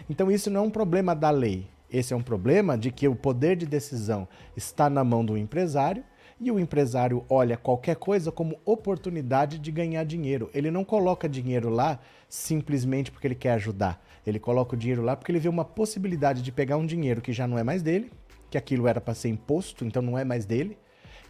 Então, 0.09 0.31
isso 0.31 0.51
não 0.51 0.61
é 0.61 0.65
um 0.65 0.71
problema 0.71 1.15
da 1.15 1.31
lei. 1.31 1.67
Esse 1.91 2.13
é 2.13 2.17
um 2.17 2.23
problema 2.23 2.77
de 2.77 2.91
que 2.91 3.09
o 3.09 3.17
poder 3.17 3.57
de 3.57 3.67
decisão 3.67 4.29
está 4.55 4.91
na 4.91 5.03
mão 5.03 5.25
do 5.25 5.37
empresário 5.37 6.05
e 6.41 6.51
o 6.51 6.59
empresário 6.59 7.25
olha 7.29 7.57
qualquer 7.57 7.97
coisa 7.97 8.33
como 8.33 8.59
oportunidade 8.65 9.59
de 9.59 9.71
ganhar 9.71 10.05
dinheiro. 10.05 10.49
Ele 10.55 10.71
não 10.71 10.85
coloca 10.85 11.29
dinheiro 11.29 11.69
lá 11.69 12.01
simplesmente 12.29 13.11
porque 13.11 13.27
ele 13.27 13.35
quer 13.35 13.53
ajudar. 13.53 14.03
Ele 14.27 14.39
coloca 14.39 14.75
o 14.75 14.79
dinheiro 14.79 15.03
lá 15.03 15.15
porque 15.15 15.31
ele 15.31 15.39
vê 15.39 15.49
uma 15.49 15.65
possibilidade 15.65 16.41
de 16.41 16.51
pegar 16.51 16.79
um 16.79 16.87
dinheiro 16.87 17.21
que 17.21 17.33
já 17.33 17.47
não 17.47 17.59
é 17.59 17.63
mais 17.63 17.83
dele, 17.83 18.11
que 18.49 18.57
aquilo 18.57 18.89
era 18.89 19.01
para 19.01 19.15
ser 19.15 19.29
imposto, 19.29 19.85
então 19.85 20.01
não 20.01 20.19
é 20.19 20.25
mais 20.25 20.47
dele. 20.47 20.79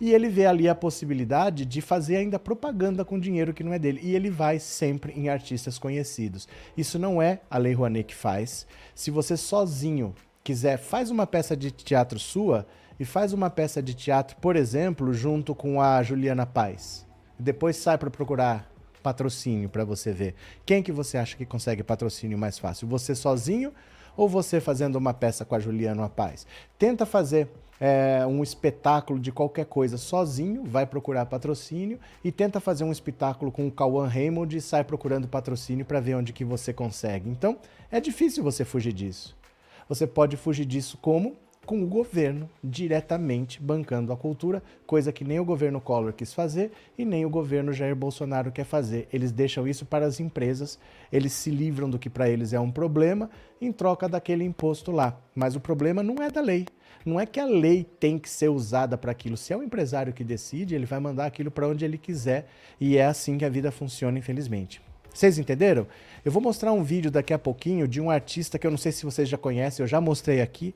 E 0.00 0.12
ele 0.14 0.31
vê 0.31 0.47
ali 0.47 0.67
a 0.67 0.75
possibilidade 0.75 1.67
de 1.67 1.83
fazer 1.83 2.17
ainda 2.17 2.38
propaganda 2.38 3.05
com 3.05 3.19
dinheiro 3.19 3.52
que 3.52 3.62
não 3.62 3.75
é 3.75 3.79
dele. 3.79 4.00
E 4.02 4.14
ele 4.14 4.31
vai 4.31 4.59
sempre 4.59 5.12
em 5.12 5.29
artistas 5.29 5.79
conhecidos. 5.79 6.49
Isso 6.75 6.99
não 6.99 7.21
é 7.21 7.40
a 7.50 7.59
Lei 7.59 7.75
Rouanet 7.75 8.05
que 8.05 8.14
faz. 8.14 8.67
Se 8.95 9.11
você 9.11 9.37
sozinho 9.37 10.14
quiser, 10.43 10.79
faz 10.79 11.11
uma 11.11 11.26
peça 11.26 11.55
de 11.55 11.71
teatro 11.71 12.19
sua, 12.19 12.67
e 13.00 13.04
faz 13.07 13.33
uma 13.33 13.49
peça 13.49 13.83
de 13.83 13.95
teatro, 13.95 14.37
por 14.37 14.57
exemplo, 14.57 15.11
junto 15.14 15.54
com 15.54 15.80
a 15.80 16.02
Juliana 16.02 16.45
Paz. 16.45 17.07
Depois 17.38 17.76
sai 17.76 17.97
para 17.97 18.11
procurar 18.11 18.71
patrocínio 19.02 19.71
para 19.71 19.87
você 19.87 20.12
ver. 20.12 20.35
Quem 20.66 20.83
que 20.83 20.92
você 20.92 21.16
acha 21.16 21.35
que 21.35 21.47
consegue 21.47 21.83
patrocínio 21.83 22.37
mais 22.37 22.59
fácil? 22.59 22.87
Você 22.88 23.14
sozinho 23.14 23.73
ou 24.14 24.28
você 24.28 24.61
fazendo 24.61 24.97
uma 24.97 25.14
peça 25.14 25.47
com 25.47 25.54
a 25.54 25.59
Juliana 25.59 26.11
Paz? 26.11 26.47
Tenta 26.78 27.07
fazer 27.07 27.49
é, 27.80 28.26
um 28.26 28.42
espetáculo 28.42 29.19
de 29.19 29.33
qualquer 29.33 29.64
coisa 29.64 29.97
sozinho, 29.97 30.62
vai 30.64 30.85
procurar 30.85 31.25
patrocínio 31.25 31.99
e 32.23 32.30
tenta 32.30 32.61
fazer 32.61 32.85
um 32.85 32.92
espetáculo 32.92 33.50
com 33.50 33.66
o 33.66 33.73
Cauã 33.73 34.07
Raymond 34.07 34.54
e 34.54 34.61
sai 34.61 34.85
procurando 34.85 35.26
patrocínio 35.26 35.87
para 35.87 36.00
ver 36.00 36.16
onde 36.16 36.35
que 36.35 36.45
você 36.45 36.71
consegue. 36.71 37.30
Então, 37.30 37.57
é 37.90 37.99
difícil 37.99 38.45
você 38.45 38.62
fugir 38.62 38.92
disso. 38.92 39.35
Você 39.88 40.07
pode 40.07 40.37
fugir 40.37 40.66
disso 40.66 40.99
como 41.00 41.35
com 41.70 41.84
o 41.84 41.86
governo 41.86 42.50
diretamente 42.64 43.62
bancando 43.62 44.12
a 44.12 44.16
cultura, 44.16 44.60
coisa 44.88 45.12
que 45.12 45.22
nem 45.22 45.38
o 45.38 45.44
governo 45.44 45.80
Collor 45.80 46.12
quis 46.12 46.34
fazer 46.34 46.72
e 46.98 47.04
nem 47.04 47.24
o 47.24 47.30
governo 47.30 47.72
Jair 47.72 47.94
Bolsonaro 47.94 48.50
quer 48.50 48.64
fazer. 48.64 49.06
Eles 49.12 49.30
deixam 49.30 49.68
isso 49.68 49.86
para 49.86 50.04
as 50.04 50.18
empresas, 50.18 50.80
eles 51.12 51.32
se 51.32 51.48
livram 51.48 51.88
do 51.88 51.96
que 51.96 52.10
para 52.10 52.28
eles 52.28 52.52
é 52.52 52.58
um 52.58 52.72
problema 52.72 53.30
em 53.60 53.70
troca 53.70 54.08
daquele 54.08 54.42
imposto 54.42 54.90
lá. 54.90 55.16
Mas 55.32 55.54
o 55.54 55.60
problema 55.60 56.02
não 56.02 56.20
é 56.20 56.28
da 56.28 56.40
lei. 56.40 56.66
Não 57.06 57.20
é 57.20 57.24
que 57.24 57.38
a 57.38 57.46
lei 57.46 57.84
tem 57.84 58.18
que 58.18 58.28
ser 58.28 58.48
usada 58.48 58.98
para 58.98 59.12
aquilo. 59.12 59.36
Se 59.36 59.52
é 59.52 59.56
o 59.56 59.62
empresário 59.62 60.12
que 60.12 60.24
decide, 60.24 60.74
ele 60.74 60.86
vai 60.86 60.98
mandar 60.98 61.26
aquilo 61.26 61.52
para 61.52 61.68
onde 61.68 61.84
ele 61.84 61.98
quiser 61.98 62.48
e 62.80 62.96
é 62.96 63.06
assim 63.06 63.38
que 63.38 63.44
a 63.44 63.48
vida 63.48 63.70
funciona, 63.70 64.18
infelizmente. 64.18 64.82
Vocês 65.14 65.38
entenderam? 65.38 65.86
Eu 66.24 66.32
vou 66.32 66.42
mostrar 66.42 66.72
um 66.72 66.82
vídeo 66.82 67.12
daqui 67.12 67.32
a 67.32 67.38
pouquinho 67.38 67.86
de 67.86 68.00
um 68.00 68.10
artista 68.10 68.58
que 68.58 68.66
eu 68.66 68.72
não 68.72 68.78
sei 68.78 68.90
se 68.90 69.04
vocês 69.04 69.28
já 69.28 69.38
conhecem, 69.38 69.84
eu 69.84 69.86
já 69.86 70.00
mostrei 70.00 70.40
aqui, 70.40 70.74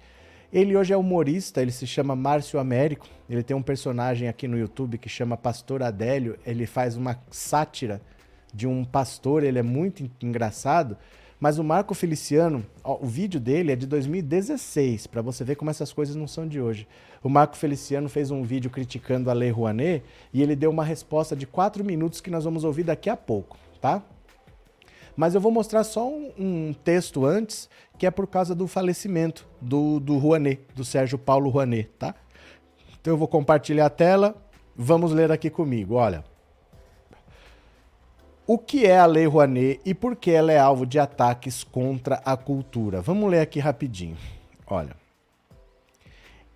Ele 0.54 0.76
hoje 0.76 0.92
é 0.92 0.96
humorista, 0.96 1.61
ele 1.61 1.73
se 1.73 1.84
chama 1.84 2.14
Márcio 2.14 2.61
Américo. 2.61 3.08
Ele 3.28 3.42
tem 3.42 3.56
um 3.56 3.61
personagem 3.61 4.28
aqui 4.28 4.46
no 4.46 4.56
YouTube 4.56 4.99
que 4.99 5.08
chama 5.08 5.37
Pastor 5.37 5.82
Adélio. 5.82 6.38
Ele 6.46 6.64
faz 6.64 6.96
uma 6.96 7.18
sátira 7.28 8.00
de 8.54 8.64
um 8.64 8.84
pastor, 8.84 9.42
ele 9.42 9.58
é 9.58 9.64
muito 9.64 10.08
engraçado. 10.23 10.96
Mas 11.40 11.58
o 11.58 11.64
Marco 11.64 11.92
Feliciano, 11.92 12.64
ó, 12.84 12.96
o 13.02 13.04
vídeo 13.04 13.40
dele 13.40 13.73
é 13.73 13.76
de 13.76 13.84
2016, 13.84 15.08
para 15.08 15.20
você 15.20 15.42
ver 15.42 15.56
como 15.56 15.73
essas 15.73 15.92
coisas 15.92 16.14
não 16.14 16.28
são 16.28 16.46
de 16.46 16.61
hoje. 16.61 16.87
O 17.20 17.28
Marco 17.28 17.56
Feliciano 17.56 18.08
fez 18.08 18.30
um 18.30 18.44
vídeo 18.44 18.70
criticando 18.70 19.30
a 19.30 19.32
Lei 19.32 19.50
Rouanet 19.50 20.04
e 20.32 20.40
ele 20.40 20.54
deu 20.54 20.70
uma 20.70 20.84
resposta 20.84 21.34
de 21.34 21.49
quatro 21.49 21.84
minutos 21.84 22.20
que 22.20 22.30
nós 22.30 22.44
vamos 22.44 22.62
ouvir 22.62 22.84
daqui 22.84 23.11
a 23.11 23.16
pouco, 23.16 23.58
tá? 23.80 24.04
Mas 25.16 25.35
eu 25.35 25.40
vou 25.40 25.52
mostrar 25.52 25.85
só 25.85 26.09
um, 26.09 26.33
um 26.38 26.73
texto 26.73 27.25
antes, 27.25 27.68
que 27.99 28.06
é 28.06 28.11
por 28.11 28.26
causa 28.26 28.54
do 28.54 28.66
falecimento 28.66 29.47
do, 29.61 30.00
do 30.00 30.18
Rouanet, 30.18 30.61
do 30.75 30.85
Sérgio 30.85 31.18
Paulo 31.18 31.50
Rouanet, 31.50 31.88
tá? 31.99 32.14
Então 33.00 33.12
eu 33.12 33.18
vou 33.18 33.28
compartilhar 33.28 33.87
a 33.87 33.90
tela, 33.90 34.35
vamos 34.75 35.12
ler 35.12 35.30
aqui 35.30 35.50
comigo, 35.50 35.94
olha. 35.94 36.25
O 38.47 38.59
que 38.59 38.85
é 38.85 38.99
a 38.99 39.06
Lei 39.06 39.26
Rouanet 39.26 39.80
e 39.87 39.94
por 39.94 40.16
que 40.16 40.30
ela 40.30 40.52
é 40.52 40.59
alvo 40.59 40.85
de 40.85 40.99
ataques 40.99 41.64
contra 41.64 42.16
a 42.25 42.37
cultura? 42.37 43.00
Vamos 43.00 43.30
ler 43.30 43.40
aqui 43.40 43.59
rapidinho. 43.59 44.18
Olha. 44.66 44.97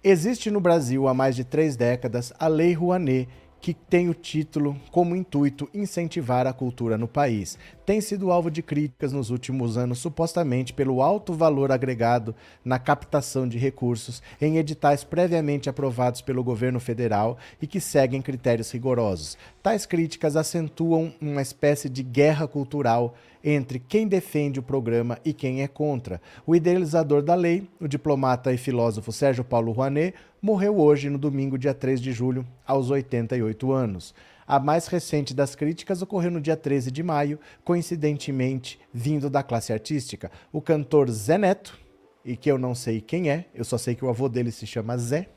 Existe 0.02 0.50
no 0.50 0.60
Brasil 0.60 1.08
há 1.08 1.14
mais 1.14 1.34
de 1.34 1.44
três 1.44 1.76
décadas 1.76 2.32
a 2.38 2.46
Lei 2.46 2.72
Rouanet, 2.72 3.28
que 3.60 3.74
tem 3.74 4.08
o 4.08 4.14
título 4.14 4.76
como 4.90 5.16
intuito 5.16 5.68
incentivar 5.74 6.46
a 6.46 6.52
cultura 6.52 6.96
no 6.96 7.08
país. 7.08 7.58
Tem 7.84 8.00
sido 8.00 8.30
alvo 8.30 8.50
de 8.50 8.62
críticas 8.62 9.12
nos 9.12 9.30
últimos 9.30 9.76
anos, 9.76 9.98
supostamente 9.98 10.72
pelo 10.72 11.02
alto 11.02 11.32
valor 11.32 11.72
agregado 11.72 12.34
na 12.64 12.78
captação 12.78 13.48
de 13.48 13.58
recursos 13.58 14.22
em 14.40 14.58
editais 14.58 15.04
previamente 15.04 15.68
aprovados 15.68 16.20
pelo 16.20 16.44
governo 16.44 16.78
federal 16.78 17.38
e 17.60 17.66
que 17.66 17.80
seguem 17.80 18.22
critérios 18.22 18.70
rigorosos. 18.70 19.38
Tais 19.62 19.86
críticas 19.86 20.36
acentuam 20.36 21.12
uma 21.20 21.42
espécie 21.42 21.88
de 21.88 22.02
guerra 22.02 22.46
cultural 22.46 23.14
entre 23.42 23.78
quem 23.78 24.06
defende 24.06 24.58
o 24.58 24.62
programa 24.62 25.18
e 25.24 25.32
quem 25.32 25.62
é 25.62 25.68
contra. 25.68 26.20
O 26.46 26.54
idealizador 26.54 27.22
da 27.22 27.34
lei, 27.34 27.68
o 27.80 27.88
diplomata 27.88 28.52
e 28.52 28.58
filósofo 28.58 29.12
Sérgio 29.12 29.44
Paulo 29.44 29.72
Rouanet, 29.72 30.14
morreu 30.40 30.78
hoje, 30.78 31.10
no 31.10 31.18
domingo, 31.18 31.58
dia 31.58 31.74
3 31.74 32.00
de 32.00 32.12
julho, 32.12 32.46
aos 32.66 32.90
88 32.90 33.72
anos. 33.72 34.14
A 34.46 34.58
mais 34.58 34.86
recente 34.86 35.34
das 35.34 35.54
críticas 35.54 36.00
ocorreu 36.00 36.30
no 36.30 36.40
dia 36.40 36.56
13 36.56 36.90
de 36.90 37.02
maio, 37.02 37.38
coincidentemente 37.64 38.78
vindo 38.92 39.28
da 39.28 39.42
classe 39.42 39.72
artística. 39.72 40.30
O 40.52 40.62
cantor 40.62 41.10
Zé 41.10 41.36
Neto, 41.36 41.78
e 42.24 42.36
que 42.36 42.50
eu 42.50 42.58
não 42.58 42.74
sei 42.74 43.00
quem 43.00 43.30
é, 43.30 43.46
eu 43.54 43.64
só 43.64 43.76
sei 43.76 43.94
que 43.94 44.04
o 44.04 44.08
avô 44.08 44.28
dele 44.28 44.50
se 44.50 44.66
chama 44.66 44.96
Zé, 44.96 45.28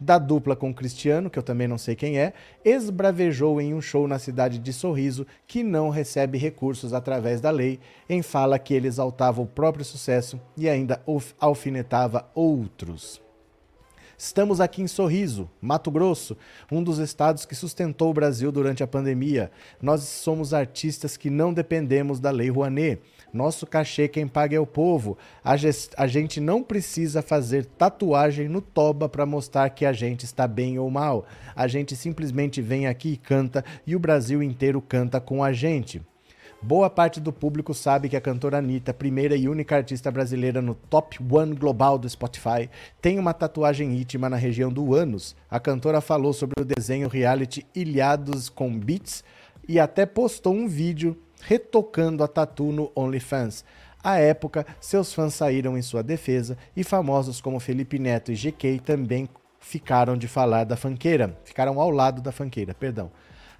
da 0.00 0.18
dupla 0.18 0.56
com 0.56 0.74
Cristiano, 0.74 1.30
que 1.30 1.38
eu 1.38 1.42
também 1.42 1.68
não 1.68 1.78
sei 1.78 1.94
quem 1.94 2.18
é, 2.18 2.32
esbravejou 2.64 3.60
em 3.60 3.72
um 3.72 3.80
show 3.80 4.08
na 4.08 4.18
cidade 4.18 4.58
de 4.58 4.72
Sorriso 4.72 5.26
que 5.46 5.62
não 5.62 5.88
recebe 5.88 6.38
recursos 6.38 6.92
através 6.92 7.40
da 7.40 7.50
lei, 7.50 7.78
em 8.08 8.22
fala 8.22 8.58
que 8.58 8.74
ele 8.74 8.88
exaltava 8.88 9.40
o 9.40 9.46
próprio 9.46 9.84
sucesso 9.84 10.40
e 10.56 10.68
ainda 10.68 11.00
alfinetava 11.38 12.28
outros. 12.34 13.21
Estamos 14.22 14.60
aqui 14.60 14.80
em 14.80 14.86
Sorriso, 14.86 15.50
Mato 15.60 15.90
Grosso, 15.90 16.36
um 16.70 16.80
dos 16.80 17.00
estados 17.00 17.44
que 17.44 17.56
sustentou 17.56 18.08
o 18.08 18.14
Brasil 18.14 18.52
durante 18.52 18.80
a 18.80 18.86
pandemia. 18.86 19.50
Nós 19.82 20.04
somos 20.04 20.54
artistas 20.54 21.16
que 21.16 21.28
não 21.28 21.52
dependemos 21.52 22.20
da 22.20 22.30
Lei 22.30 22.48
Rouanet. 22.48 23.02
Nosso 23.32 23.66
cachê 23.66 24.06
quem 24.06 24.28
paga 24.28 24.54
é 24.54 24.60
o 24.60 24.66
povo. 24.66 25.18
A, 25.42 25.54
a 25.96 26.06
gente 26.06 26.40
não 26.40 26.62
precisa 26.62 27.20
fazer 27.20 27.66
tatuagem 27.66 28.48
no 28.48 28.60
toba 28.60 29.08
para 29.08 29.26
mostrar 29.26 29.68
que 29.70 29.84
a 29.84 29.92
gente 29.92 30.24
está 30.24 30.46
bem 30.46 30.78
ou 30.78 30.88
mal. 30.88 31.26
A 31.56 31.66
gente 31.66 31.96
simplesmente 31.96 32.62
vem 32.62 32.86
aqui 32.86 33.14
e 33.14 33.16
canta 33.16 33.64
e 33.84 33.96
o 33.96 34.00
Brasil 34.00 34.40
inteiro 34.40 34.80
canta 34.80 35.20
com 35.20 35.42
a 35.42 35.52
gente. 35.52 36.00
Boa 36.64 36.88
parte 36.88 37.18
do 37.18 37.32
público 37.32 37.74
sabe 37.74 38.08
que 38.08 38.16
a 38.16 38.20
cantora 38.20 38.58
Anitta, 38.58 38.94
primeira 38.94 39.34
e 39.34 39.48
única 39.48 39.74
artista 39.74 40.12
brasileira 40.12 40.62
no 40.62 40.76
top 40.76 41.18
one 41.28 41.56
global 41.56 41.98
do 41.98 42.08
Spotify, 42.08 42.70
tem 43.00 43.18
uma 43.18 43.34
tatuagem 43.34 44.00
íntima 44.00 44.30
na 44.30 44.36
região 44.36 44.72
do 44.72 44.94
ânus. 44.94 45.34
A 45.50 45.58
cantora 45.58 46.00
falou 46.00 46.32
sobre 46.32 46.62
o 46.62 46.64
desenho 46.64 47.08
reality 47.08 47.66
Ilhados 47.74 48.48
com 48.48 48.78
Beats 48.78 49.24
e 49.68 49.80
até 49.80 50.06
postou 50.06 50.54
um 50.54 50.68
vídeo 50.68 51.18
retocando 51.40 52.22
a 52.22 52.28
tatu 52.28 52.70
no 52.70 52.92
OnlyFans. 52.94 53.64
À 54.00 54.18
época, 54.18 54.64
seus 54.80 55.12
fãs 55.12 55.34
saíram 55.34 55.76
em 55.76 55.82
sua 55.82 56.00
defesa 56.04 56.56
e 56.76 56.84
famosos 56.84 57.40
como 57.40 57.58
Felipe 57.58 57.98
Neto 57.98 58.30
e 58.30 58.36
GK 58.36 58.78
também 58.78 59.28
ficaram 59.58 60.16
de 60.16 60.28
falar 60.28 60.62
da 60.62 60.76
fanqueira, 60.76 61.36
ficaram 61.44 61.80
ao 61.80 61.90
lado 61.90 62.22
da 62.22 62.30
fanqueira, 62.30 62.72
perdão. 62.72 63.10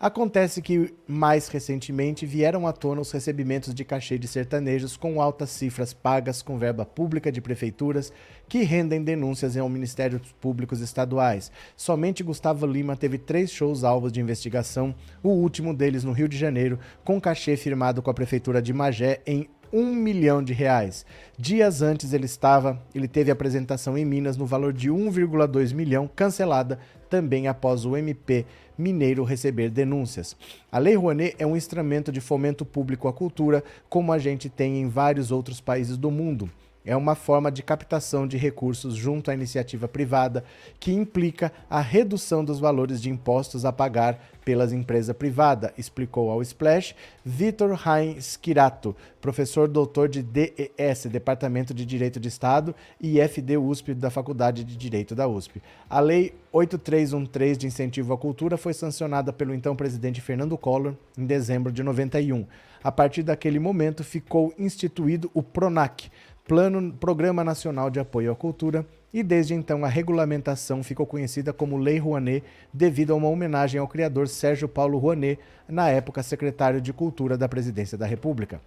Acontece 0.03 0.61
que, 0.61 0.93
mais 1.07 1.47
recentemente, 1.47 2.27
vieram 2.27 2.67
à 2.67 2.73
tona 2.73 3.01
os 3.01 3.13
recebimentos 3.13 3.73
de 3.73 3.85
cachê 3.85 4.19
de 4.19 4.27
sertanejos 4.27 4.97
com 4.97 5.23
altas 5.23 5.51
cifras 5.51 5.95
pagas 5.95 6.43
com 6.43 6.59
verba 6.59 6.85
pública 6.85 7.31
de 7.31 7.41
prefeituras 7.41 8.13
que 8.49 8.65
rendem 8.65 9.05
denúncias 9.05 9.57
ao 9.57 9.69
Ministério 9.69 10.21
Públicos 10.41 10.81
Estaduais. 10.81 11.53
Somente 11.77 12.25
Gustavo 12.25 12.67
Lima 12.67 12.97
teve 12.97 13.17
três 13.17 13.53
shows 13.53 13.85
alvos 13.85 14.11
de 14.11 14.21
investigação, 14.21 14.93
o 15.23 15.29
último 15.29 15.73
deles 15.73 16.03
no 16.03 16.11
Rio 16.11 16.29
de 16.29 16.37
Janeiro, 16.37 16.81
com 17.05 17.21
cachê 17.21 17.57
firmado 17.57 18.03
com 18.03 18.11
a 18.11 18.15
Prefeitura 18.15 18.61
de 18.61 18.73
Magé 18.73 19.21
em 19.25 19.49
um 19.73 19.95
milhão 19.95 20.43
de 20.43 20.53
reais. 20.53 21.07
Dias 21.39 21.81
antes 21.81 22.13
ele 22.13 22.27
estava, 22.27 22.83
ele 22.93 23.07
teve 23.07 23.31
apresentação 23.31 23.97
em 23.97 24.05
Minas 24.05 24.37
no 24.37 24.47
valor 24.47 24.73
de 24.73 24.91
1,2 24.91 25.73
milhão, 25.73 26.11
cancelada 26.15 26.81
também 27.09 27.47
após 27.47 27.85
o 27.85 27.97
MP 27.97 28.45
mineiro 28.77 29.25
receber 29.25 29.71
denúncias. 29.71 30.37
A 30.71 30.79
Lei 30.79 30.95
Rouanet 30.95 31.37
é 31.39 31.47
um 31.47 31.57
instrumento 31.57 32.11
de 32.11 32.21
fomento 32.21 32.65
público 32.65 33.09
à 33.09 33.13
cultura, 33.13 33.63
como 33.89 34.13
a 34.13 34.19
gente 34.19 34.49
tem 34.49 34.81
em 34.81 34.89
vários 34.89 35.31
outros 35.31 35.61
países 35.61 35.97
do 35.97 36.11
mundo 36.11 36.51
é 36.85 36.97
uma 36.97 37.15
forma 37.15 37.51
de 37.51 37.63
captação 37.63 38.27
de 38.27 38.37
recursos 38.37 38.95
junto 38.95 39.31
à 39.31 39.35
iniciativa 39.35 39.87
privada 39.87 40.45
que 40.81 40.93
implica 40.93 41.53
a 41.71 41.81
redução 41.81 42.45
dos 42.45 42.59
valores 42.59 43.01
de 43.01 43.11
impostos 43.11 43.65
a 43.65 43.73
pagar 43.73 44.19
pelas 44.45 44.73
empresas 44.73 45.15
privadas, 45.17 45.71
explicou 45.79 46.31
ao 46.31 46.43
Splash 46.43 46.95
Vitor 47.25 47.79
Heinz 47.87 48.37
Kirato, 48.37 48.97
professor 49.21 49.69
doutor 49.69 50.09
de 50.09 50.23
DES, 50.23 51.07
Departamento 51.07 51.73
de 51.73 51.87
Direito 51.87 52.19
de 52.19 52.29
Estado, 52.29 52.75
e 53.01 53.21
FD 53.21 53.57
USP 53.57 53.95
da 53.95 54.11
Faculdade 54.11 54.65
de 54.65 54.77
Direito 54.77 55.15
da 55.15 55.29
USP. 55.29 55.63
A 55.89 56.01
Lei 56.01 56.35
8313 56.53 57.59
de 57.59 57.67
Incentivo 57.67 58.13
à 58.13 58.19
Cultura 58.19 58.57
foi 58.57 58.75
sancionada 58.75 59.33
pelo 59.33 59.55
então 59.55 59.77
presidente 59.77 60.21
Fernando 60.21 60.59
Collor 60.59 60.95
em 61.17 61.25
dezembro 61.25 61.73
de 61.73 61.83
91. 61.83 62.45
A 62.83 62.91
partir 62.91 63.23
daquele 63.23 63.61
momento 63.61 64.03
ficou 64.03 64.53
instituído 64.59 65.31
o 65.33 65.41
PRONAC, 65.41 66.11
Plano, 66.47 66.93
Programa 66.95 67.45
Nacional 67.45 67.89
de 67.89 68.01
Apoio 68.01 68.33
à 68.33 68.35
Cultura, 68.35 68.85
e 69.15 69.23
desde 69.23 69.55
então 69.55 69.85
a 69.85 69.89
regulamentação 69.89 70.83
ficou 70.83 71.07
conhecida 71.07 71.53
como 71.53 71.77
Lei 71.77 71.99
Rouanet, 71.99 72.43
devido 72.73 73.13
a 73.13 73.17
uma 73.17 73.29
homenagem 73.29 73.81
ao 73.81 73.87
criador 73.87 74.27
Sérgio 74.27 74.69
Paulo 74.69 74.99
Rouanet, 74.99 75.39
na 75.69 75.89
época 75.89 76.23
secretário 76.23 76.81
de 76.81 76.93
Cultura 76.93 77.39
da 77.39 77.49
Presidência 77.49 77.97
da 77.97 78.07
República 78.07 78.61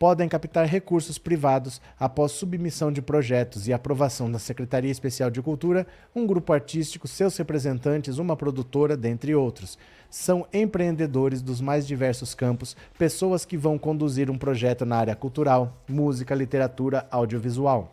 podem 0.00 0.26
captar 0.30 0.64
recursos 0.64 1.18
privados 1.18 1.78
após 1.98 2.32
submissão 2.32 2.90
de 2.90 3.02
projetos 3.02 3.68
e 3.68 3.72
aprovação 3.74 4.32
da 4.32 4.38
Secretaria 4.38 4.90
Especial 4.90 5.30
de 5.30 5.42
Cultura, 5.42 5.86
um 6.16 6.26
grupo 6.26 6.54
artístico, 6.54 7.06
seus 7.06 7.36
representantes, 7.36 8.16
uma 8.16 8.34
produtora, 8.34 8.96
dentre 8.96 9.34
outros. 9.34 9.78
São 10.10 10.44
empreendedores 10.52 11.40
dos 11.40 11.60
mais 11.60 11.86
diversos 11.86 12.34
campos, 12.34 12.76
pessoas 12.98 13.44
que 13.44 13.56
vão 13.56 13.78
conduzir 13.78 14.28
um 14.28 14.36
projeto 14.36 14.84
na 14.84 14.96
área 14.96 15.14
cultural, 15.14 15.80
música, 15.88 16.34
literatura, 16.34 17.06
audiovisual. 17.12 17.92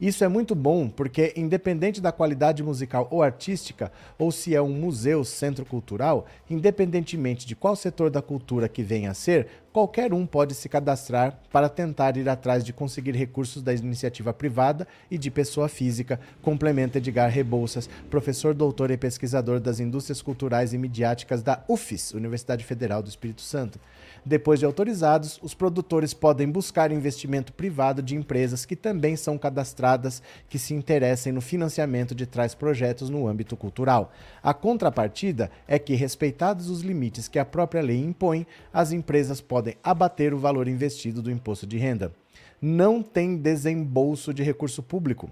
Isso 0.00 0.24
é 0.24 0.28
muito 0.28 0.54
bom 0.54 0.88
porque, 0.88 1.34
independente 1.36 2.00
da 2.00 2.10
qualidade 2.10 2.62
musical 2.62 3.06
ou 3.10 3.22
artística, 3.22 3.92
ou 4.18 4.32
se 4.32 4.54
é 4.54 4.62
um 4.62 4.72
museu, 4.72 5.22
centro 5.24 5.66
cultural, 5.66 6.26
independentemente 6.48 7.46
de 7.46 7.54
qual 7.54 7.76
setor 7.76 8.08
da 8.08 8.22
cultura 8.22 8.66
que 8.66 8.82
venha 8.82 9.10
a 9.10 9.14
ser, 9.14 9.48
qualquer 9.70 10.14
um 10.14 10.26
pode 10.26 10.54
se 10.54 10.70
cadastrar 10.70 11.38
para 11.52 11.68
tentar 11.68 12.16
ir 12.16 12.28
atrás 12.30 12.64
de 12.64 12.72
conseguir 12.72 13.14
recursos 13.14 13.62
da 13.62 13.74
iniciativa 13.74 14.32
privada 14.32 14.88
e 15.10 15.18
de 15.18 15.30
pessoa 15.30 15.68
física, 15.68 16.18
complementa 16.40 16.96
Edgar 16.96 17.30
Rebouças, 17.30 17.90
professor, 18.08 18.54
doutor 18.54 18.90
e 18.90 18.96
pesquisador 18.96 19.60
das 19.60 19.80
indústrias 19.80 20.22
culturais 20.22 20.72
e 20.72 20.78
midiáticas 20.78 21.42
da 21.42 21.62
UFES, 21.68 22.14
Universidade 22.14 22.64
Federal 22.64 23.02
do 23.02 23.10
Espírito 23.10 23.42
Santo. 23.42 23.78
Depois 24.24 24.58
de 24.58 24.66
autorizados, 24.66 25.38
os 25.42 25.54
produtores 25.54 26.12
podem 26.12 26.48
buscar 26.48 26.92
investimento 26.92 27.52
privado 27.52 28.02
de 28.02 28.14
empresas 28.14 28.66
que 28.66 28.76
também 28.76 29.16
são 29.16 29.38
cadastradas 29.38 30.22
que 30.48 30.58
se 30.58 30.74
interessem 30.74 31.32
no 31.32 31.40
financiamento 31.40 32.14
de 32.14 32.26
tais 32.26 32.54
projetos 32.54 33.08
no 33.08 33.26
âmbito 33.26 33.56
cultural. 33.56 34.12
A 34.42 34.52
contrapartida 34.52 35.50
é 35.66 35.78
que, 35.78 35.94
respeitados 35.94 36.68
os 36.68 36.82
limites 36.82 37.28
que 37.28 37.38
a 37.38 37.44
própria 37.44 37.82
lei 37.82 37.98
impõe, 37.98 38.46
as 38.72 38.92
empresas 38.92 39.40
podem 39.40 39.76
abater 39.82 40.34
o 40.34 40.38
valor 40.38 40.68
investido 40.68 41.22
do 41.22 41.30
imposto 41.30 41.66
de 41.66 41.78
renda. 41.78 42.12
Não 42.60 43.02
tem 43.02 43.38
desembolso 43.38 44.34
de 44.34 44.42
recurso 44.42 44.82
público 44.82 45.30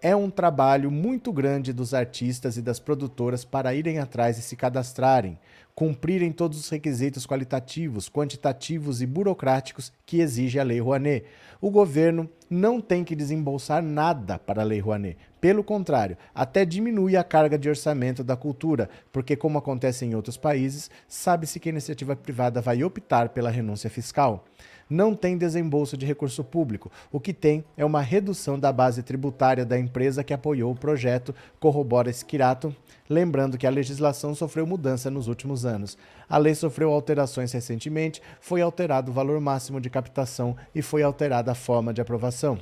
é 0.00 0.14
um 0.14 0.30
trabalho 0.30 0.90
muito 0.90 1.32
grande 1.32 1.72
dos 1.72 1.94
artistas 1.94 2.56
e 2.56 2.62
das 2.62 2.78
produtoras 2.78 3.44
para 3.44 3.74
irem 3.74 3.98
atrás 3.98 4.38
e 4.38 4.42
se 4.42 4.56
cadastrarem, 4.56 5.38
cumprirem 5.74 6.32
todos 6.32 6.58
os 6.58 6.68
requisitos 6.68 7.26
qualitativos, 7.26 8.08
quantitativos 8.08 9.00
e 9.00 9.06
burocráticos 9.06 9.92
que 10.04 10.20
exige 10.20 10.58
a 10.58 10.62
Lei 10.64 10.80
Rouanet. 10.80 11.24
O 11.60 11.70
governo 11.70 12.28
não 12.50 12.80
tem 12.80 13.04
que 13.04 13.14
desembolsar 13.14 13.82
nada 13.82 14.38
para 14.38 14.62
a 14.62 14.64
Lei 14.64 14.80
Rouanet. 14.80 15.16
Pelo 15.40 15.62
contrário, 15.62 16.16
até 16.34 16.64
diminui 16.64 17.16
a 17.16 17.22
carga 17.22 17.58
de 17.58 17.68
orçamento 17.68 18.24
da 18.24 18.36
cultura, 18.36 18.88
porque, 19.12 19.36
como 19.36 19.58
acontece 19.58 20.04
em 20.04 20.14
outros 20.14 20.36
países, 20.36 20.90
sabe-se 21.06 21.60
que 21.60 21.68
a 21.68 21.72
iniciativa 21.72 22.16
privada 22.16 22.60
vai 22.60 22.82
optar 22.82 23.28
pela 23.28 23.50
renúncia 23.50 23.88
fiscal 23.88 24.44
não 24.88 25.14
tem 25.14 25.36
desembolso 25.36 25.96
de 25.96 26.06
recurso 26.06 26.42
público. 26.42 26.90
O 27.12 27.20
que 27.20 27.32
tem 27.32 27.64
é 27.76 27.84
uma 27.84 28.00
redução 28.00 28.58
da 28.58 28.72
base 28.72 29.02
tributária 29.02 29.64
da 29.64 29.78
empresa 29.78 30.24
que 30.24 30.32
apoiou 30.32 30.72
o 30.72 30.76
projeto, 30.76 31.34
corrobora 31.60 32.10
Esquirato, 32.10 32.74
lembrando 33.08 33.58
que 33.58 33.66
a 33.66 33.70
legislação 33.70 34.34
sofreu 34.34 34.66
mudança 34.66 35.10
nos 35.10 35.28
últimos 35.28 35.66
anos. 35.66 35.98
A 36.28 36.38
lei 36.38 36.54
sofreu 36.54 36.92
alterações 36.92 37.52
recentemente, 37.52 38.22
foi 38.40 38.60
alterado 38.60 39.10
o 39.10 39.14
valor 39.14 39.40
máximo 39.40 39.80
de 39.80 39.90
captação 39.90 40.56
e 40.74 40.82
foi 40.82 41.02
alterada 41.02 41.52
a 41.52 41.54
forma 41.54 41.92
de 41.92 42.00
aprovação. 42.00 42.58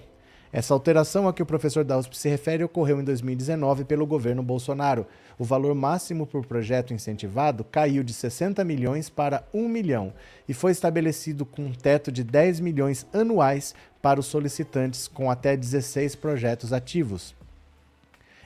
Essa 0.53 0.73
alteração 0.73 1.27
a 1.27 1.33
que 1.33 1.43
o 1.43 1.47
professor 1.47 1.85
da 1.85 1.99
USP 1.99 2.17
se 2.17 2.29
refere 2.29 2.65
ocorreu 2.65 3.01
em 3.01 3.05
2019 3.05 3.85
pelo 3.85 4.07
governo 4.07 4.43
Bolsonaro. 4.43 5.07
O 5.39 5.45
valor 5.45 5.75
máximo 5.75 6.27
por 6.27 6.47
projeto 6.47 6.95
incentivado 6.95 7.65
caiu 7.65 8.03
de 8.03 8.13
60 8.13 8.65
milhões 8.65 9.11
para 9.11 9.45
1 9.53 9.69
milhão 9.69 10.13
e 10.49 10.55
foi 10.55 10.73
estabelecido 10.73 11.45
com 11.45 11.67
um 11.67 11.73
teto 11.73 12.13
de 12.13 12.23
10 12.23 12.61
milhões 12.61 13.07
anuais 13.13 13.75
para 14.01 14.21
os 14.21 14.27
solicitantes 14.27 15.09
com 15.09 15.31
até 15.31 15.57
16 15.57 16.15
projetos 16.15 16.73
ativos. 16.73 17.35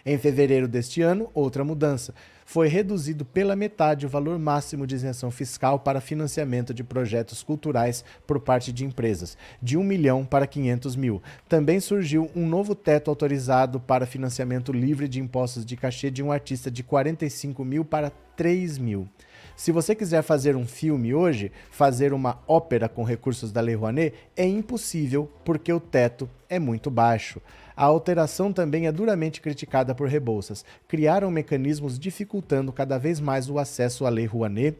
Em 0.04 0.16
fevereiro 0.18 0.66
deste 0.66 1.02
ano, 1.02 1.30
outra 1.34 1.64
mudança. 1.64 2.14
Foi 2.44 2.66
reduzido 2.66 3.24
pela 3.24 3.54
metade 3.54 4.04
o 4.04 4.08
valor 4.08 4.38
máximo 4.38 4.86
de 4.86 4.94
isenção 4.94 5.30
fiscal 5.30 5.78
para 5.78 6.00
financiamento 6.00 6.74
de 6.74 6.82
projetos 6.82 7.42
culturais 7.42 8.04
por 8.26 8.40
parte 8.40 8.72
de 8.72 8.84
empresas, 8.84 9.38
de 9.62 9.76
1 9.76 9.84
milhão 9.84 10.24
para 10.24 10.46
500 10.46 10.96
mil. 10.96 11.22
Também 11.48 11.78
surgiu 11.78 12.28
um 12.34 12.46
novo 12.46 12.74
teto 12.74 13.08
autorizado 13.08 13.78
para 13.78 14.04
financiamento 14.04 14.72
livre 14.72 15.06
de 15.06 15.20
impostos 15.20 15.64
de 15.64 15.76
cachê 15.76 16.10
de 16.10 16.22
um 16.22 16.32
artista 16.32 16.70
de 16.70 16.82
45 16.82 17.64
mil 17.64 17.84
para 17.84 18.10
3 18.36 18.78
mil. 18.78 19.08
Se 19.60 19.72
você 19.72 19.94
quiser 19.94 20.22
fazer 20.22 20.56
um 20.56 20.66
filme 20.66 21.12
hoje, 21.12 21.52
fazer 21.70 22.14
uma 22.14 22.38
ópera 22.48 22.88
com 22.88 23.04
recursos 23.04 23.52
da 23.52 23.60
Lei 23.60 23.74
Rouanet, 23.74 24.14
é 24.34 24.46
impossível 24.46 25.30
porque 25.44 25.70
o 25.70 25.78
teto 25.78 26.30
é 26.48 26.58
muito 26.58 26.90
baixo. 26.90 27.42
A 27.76 27.84
alteração 27.84 28.54
também 28.54 28.86
é 28.86 28.92
duramente 28.92 29.38
criticada 29.38 29.94
por 29.94 30.08
Rebouças. 30.08 30.64
Criaram 30.88 31.30
mecanismos 31.30 31.98
dificultando 31.98 32.72
cada 32.72 32.96
vez 32.96 33.20
mais 33.20 33.50
o 33.50 33.58
acesso 33.58 34.06
à 34.06 34.08
Lei 34.08 34.24
Rouanet. 34.24 34.78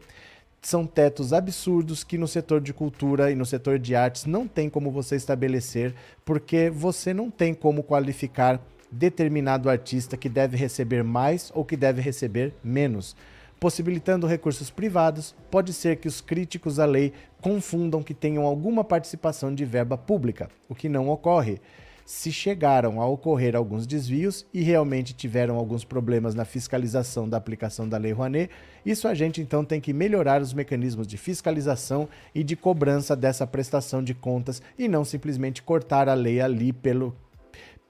São 0.63 0.87
tetos 0.87 1.31
absurdos 1.31 2.03
que 2.03 2.17
no 2.17 2.27
setor 2.27 2.59
de 2.59 2.73
cultura 2.73 3.29
e 3.29 3.35
no 3.35 3.45
setor 3.45 3.77
de 3.77 3.93
artes 3.93 4.25
não 4.25 4.47
tem 4.47 4.67
como 4.67 4.89
você 4.89 5.15
estabelecer, 5.15 5.93
porque 6.25 6.71
você 6.71 7.13
não 7.13 7.29
tem 7.29 7.53
como 7.53 7.83
qualificar 7.83 8.59
determinado 8.91 9.69
artista 9.69 10.17
que 10.17 10.27
deve 10.27 10.57
receber 10.57 11.03
mais 11.03 11.51
ou 11.53 11.63
que 11.63 11.77
deve 11.77 12.01
receber 12.01 12.51
menos. 12.63 13.15
Possibilitando 13.61 14.25
recursos 14.25 14.71
privados, 14.71 15.35
pode 15.51 15.71
ser 15.71 15.97
que 15.97 16.07
os 16.07 16.19
críticos 16.19 16.79
à 16.79 16.85
lei 16.85 17.13
confundam 17.39 18.01
que 18.01 18.11
tenham 18.11 18.43
alguma 18.43 18.83
participação 18.83 19.53
de 19.53 19.63
verba 19.63 19.95
pública, 19.95 20.49
o 20.67 20.73
que 20.73 20.89
não 20.89 21.09
ocorre 21.09 21.61
se 22.03 22.31
chegaram 22.31 22.99
a 22.99 23.05
ocorrer 23.05 23.55
alguns 23.55 23.85
desvios 23.85 24.47
e 24.51 24.63
realmente 24.63 25.13
tiveram 25.13 25.57
alguns 25.57 25.85
problemas 25.85 26.33
na 26.33 26.43
fiscalização 26.43 27.29
da 27.29 27.37
aplicação 27.37 27.87
da 27.87 27.99
Lei 27.99 28.11
Rouanet, 28.11 28.49
isso 28.83 29.07
a 29.07 29.13
gente 29.13 29.39
então 29.39 29.63
tem 29.63 29.79
que 29.79 29.93
melhorar 29.93 30.41
os 30.41 30.55
mecanismos 30.55 31.05
de 31.05 31.15
fiscalização 31.15 32.09
e 32.33 32.43
de 32.43 32.55
cobrança 32.55 33.15
dessa 33.15 33.45
prestação 33.45 34.03
de 34.03 34.15
contas 34.15 34.59
e 34.75 34.87
não 34.87 35.05
simplesmente 35.05 35.61
cortar 35.61 36.09
a 36.09 36.15
lei 36.15 36.41
ali 36.41 36.73
pelo, 36.73 37.15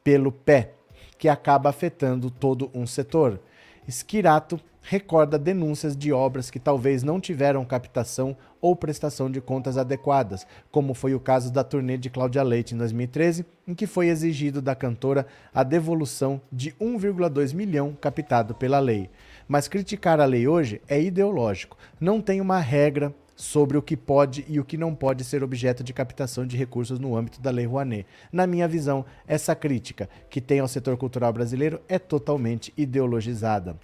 pelo 0.03 0.34
pé, 0.34 0.73
que 1.17 1.29
acaba 1.29 1.69
afetando 1.69 2.29
todo 2.29 2.69
um 2.75 2.86
setor. 2.86 3.39
Esquirato 3.88 4.60
recorda 4.82 5.38
denúncias 5.38 5.96
de 5.96 6.12
obras 6.12 6.50
que 6.50 6.60
talvez 6.60 7.04
não 7.04 7.20
tiveram 7.20 7.63
captação 7.63 8.36
ou 8.60 8.76
prestação 8.76 9.30
de 9.30 9.39
contas 9.39 9.78
adequadas, 9.78 10.46
como 10.72 10.94
foi 10.94 11.13
o 11.15 11.20
caso 11.20 11.52
da 11.52 11.63
turnê 11.63 11.98
de 11.98 12.10
Cláudia 12.10 12.44
Leite 12.44 12.76
em 12.76 12.78
2013, 12.78 13.46
em 13.67 13.74
que 13.74 13.88
foi 13.88 14.08
exigido 14.08 14.62
da 14.62 14.76
cantora 14.76 15.26
a 15.54 15.63
devolução 15.63 16.41
de 16.52 16.72
1,2 16.74 17.54
milhão 17.54 17.96
captado 18.00 18.54
pela 18.54 18.80
lei. 18.80 19.10
Mas 19.48 19.67
criticar 19.67 20.20
a 20.20 20.26
lei 20.26 20.48
hoje 20.48 20.82
é 20.88 21.02
ideológico, 21.02 21.78
não 22.00 22.22
tem 22.22 22.41
uma 22.41 22.60
regra 22.60 23.13
sobre 23.41 23.76
o 23.76 23.82
que 23.82 23.98
pode 23.98 24.46
e 24.48 24.60
o 24.60 24.63
que 24.63 24.78
não 24.78 24.94
pode 24.94 25.24
ser 25.24 25.44
objeto 25.44 25.84
de 25.84 25.94
captação 25.94 26.46
de 26.46 26.56
recursos 26.56 27.00
no 27.00 27.17
âmbito 27.17 27.41
da 27.41 27.50
Lei 27.50 27.65
Rouanet. 27.65 28.06
Na 28.32 28.46
minha 28.46 28.67
visão, 28.67 29.04
essa 29.28 29.56
crítica 29.56 30.08
que 30.30 30.39
tem 30.39 30.60
ao 30.60 30.67
setor 30.67 30.96
cultural 30.96 31.34
brasileiro 31.34 31.82
é 31.89 31.98
totalmente 31.98 32.72
ideologizada. 32.78 33.76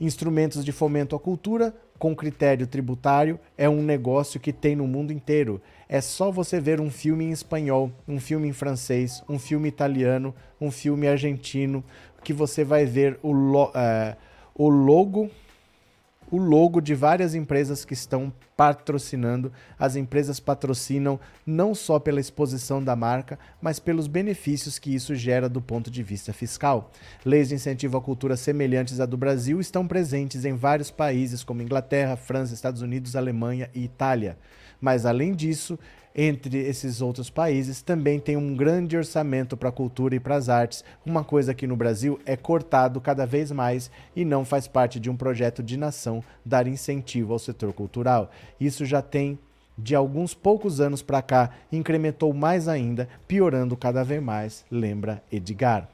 Instrumentos 0.00 0.64
de 0.64 0.70
fomento 0.70 1.16
à 1.16 1.18
cultura 1.18 1.74
com 1.98 2.14
critério 2.14 2.66
tributário 2.66 3.40
é 3.56 3.68
um 3.68 3.82
negócio 3.82 4.38
que 4.38 4.52
tem 4.52 4.76
no 4.76 4.86
mundo 4.86 5.12
inteiro. 5.12 5.60
É 5.88 6.00
só 6.00 6.30
você 6.30 6.60
ver 6.60 6.80
um 6.80 6.90
filme 6.90 7.24
em 7.24 7.32
espanhol, 7.32 7.90
um 8.06 8.20
filme 8.20 8.48
em 8.48 8.52
francês, 8.52 9.22
um 9.28 9.38
filme 9.38 9.68
italiano, 9.68 10.32
um 10.60 10.70
filme 10.70 11.08
argentino, 11.08 11.82
que 12.22 12.32
você 12.32 12.62
vai 12.62 12.84
ver 12.84 13.18
o, 13.22 13.32
lo, 13.32 13.70
uh, 13.70 14.16
o 14.54 14.68
logo 14.68 15.30
o 16.30 16.36
logo 16.36 16.80
de 16.80 16.94
várias 16.94 17.34
empresas 17.34 17.84
que 17.84 17.94
estão 17.94 18.32
patrocinando. 18.56 19.52
As 19.78 19.96
empresas 19.96 20.40
patrocinam 20.40 21.18
não 21.46 21.74
só 21.74 21.98
pela 21.98 22.20
exposição 22.20 22.82
da 22.82 22.94
marca, 22.96 23.38
mas 23.60 23.78
pelos 23.78 24.06
benefícios 24.06 24.78
que 24.78 24.94
isso 24.94 25.14
gera 25.14 25.48
do 25.48 25.60
ponto 25.60 25.90
de 25.90 26.02
vista 26.02 26.32
fiscal. 26.32 26.90
Leis 27.24 27.48
de 27.48 27.54
incentivo 27.54 27.96
à 27.96 28.00
cultura 28.00 28.36
semelhantes 28.36 29.00
à 29.00 29.06
do 29.06 29.16
Brasil 29.16 29.60
estão 29.60 29.86
presentes 29.86 30.44
em 30.44 30.54
vários 30.54 30.90
países 30.90 31.44
como 31.44 31.62
Inglaterra, 31.62 32.16
França, 32.16 32.54
Estados 32.54 32.82
Unidos, 32.82 33.16
Alemanha 33.16 33.70
e 33.74 33.84
Itália. 33.84 34.38
Mas 34.80 35.06
além 35.06 35.34
disso, 35.34 35.78
entre 36.20 36.58
esses 36.58 37.00
outros 37.00 37.30
países 37.30 37.80
também 37.80 38.18
tem 38.18 38.36
um 38.36 38.56
grande 38.56 38.96
orçamento 38.96 39.56
para 39.56 39.68
a 39.68 39.72
cultura 39.72 40.16
e 40.16 40.20
para 40.20 40.34
as 40.34 40.48
artes, 40.48 40.84
uma 41.06 41.22
coisa 41.22 41.54
que 41.54 41.64
no 41.64 41.76
Brasil 41.76 42.18
é 42.26 42.36
cortado 42.36 43.00
cada 43.00 43.24
vez 43.24 43.52
mais 43.52 43.88
e 44.16 44.24
não 44.24 44.44
faz 44.44 44.66
parte 44.66 44.98
de 44.98 45.08
um 45.08 45.16
projeto 45.16 45.62
de 45.62 45.76
nação 45.76 46.20
dar 46.44 46.66
incentivo 46.66 47.32
ao 47.32 47.38
setor 47.38 47.72
cultural. 47.72 48.32
Isso 48.60 48.84
já 48.84 49.00
tem 49.00 49.38
de 49.78 49.94
alguns 49.94 50.34
poucos 50.34 50.80
anos 50.80 51.02
para 51.02 51.22
cá 51.22 51.50
incrementou 51.70 52.34
mais 52.34 52.66
ainda, 52.66 53.08
piorando 53.28 53.76
cada 53.76 54.02
vez 54.02 54.20
mais, 54.20 54.64
lembra 54.68 55.22
Edgar. 55.30 55.88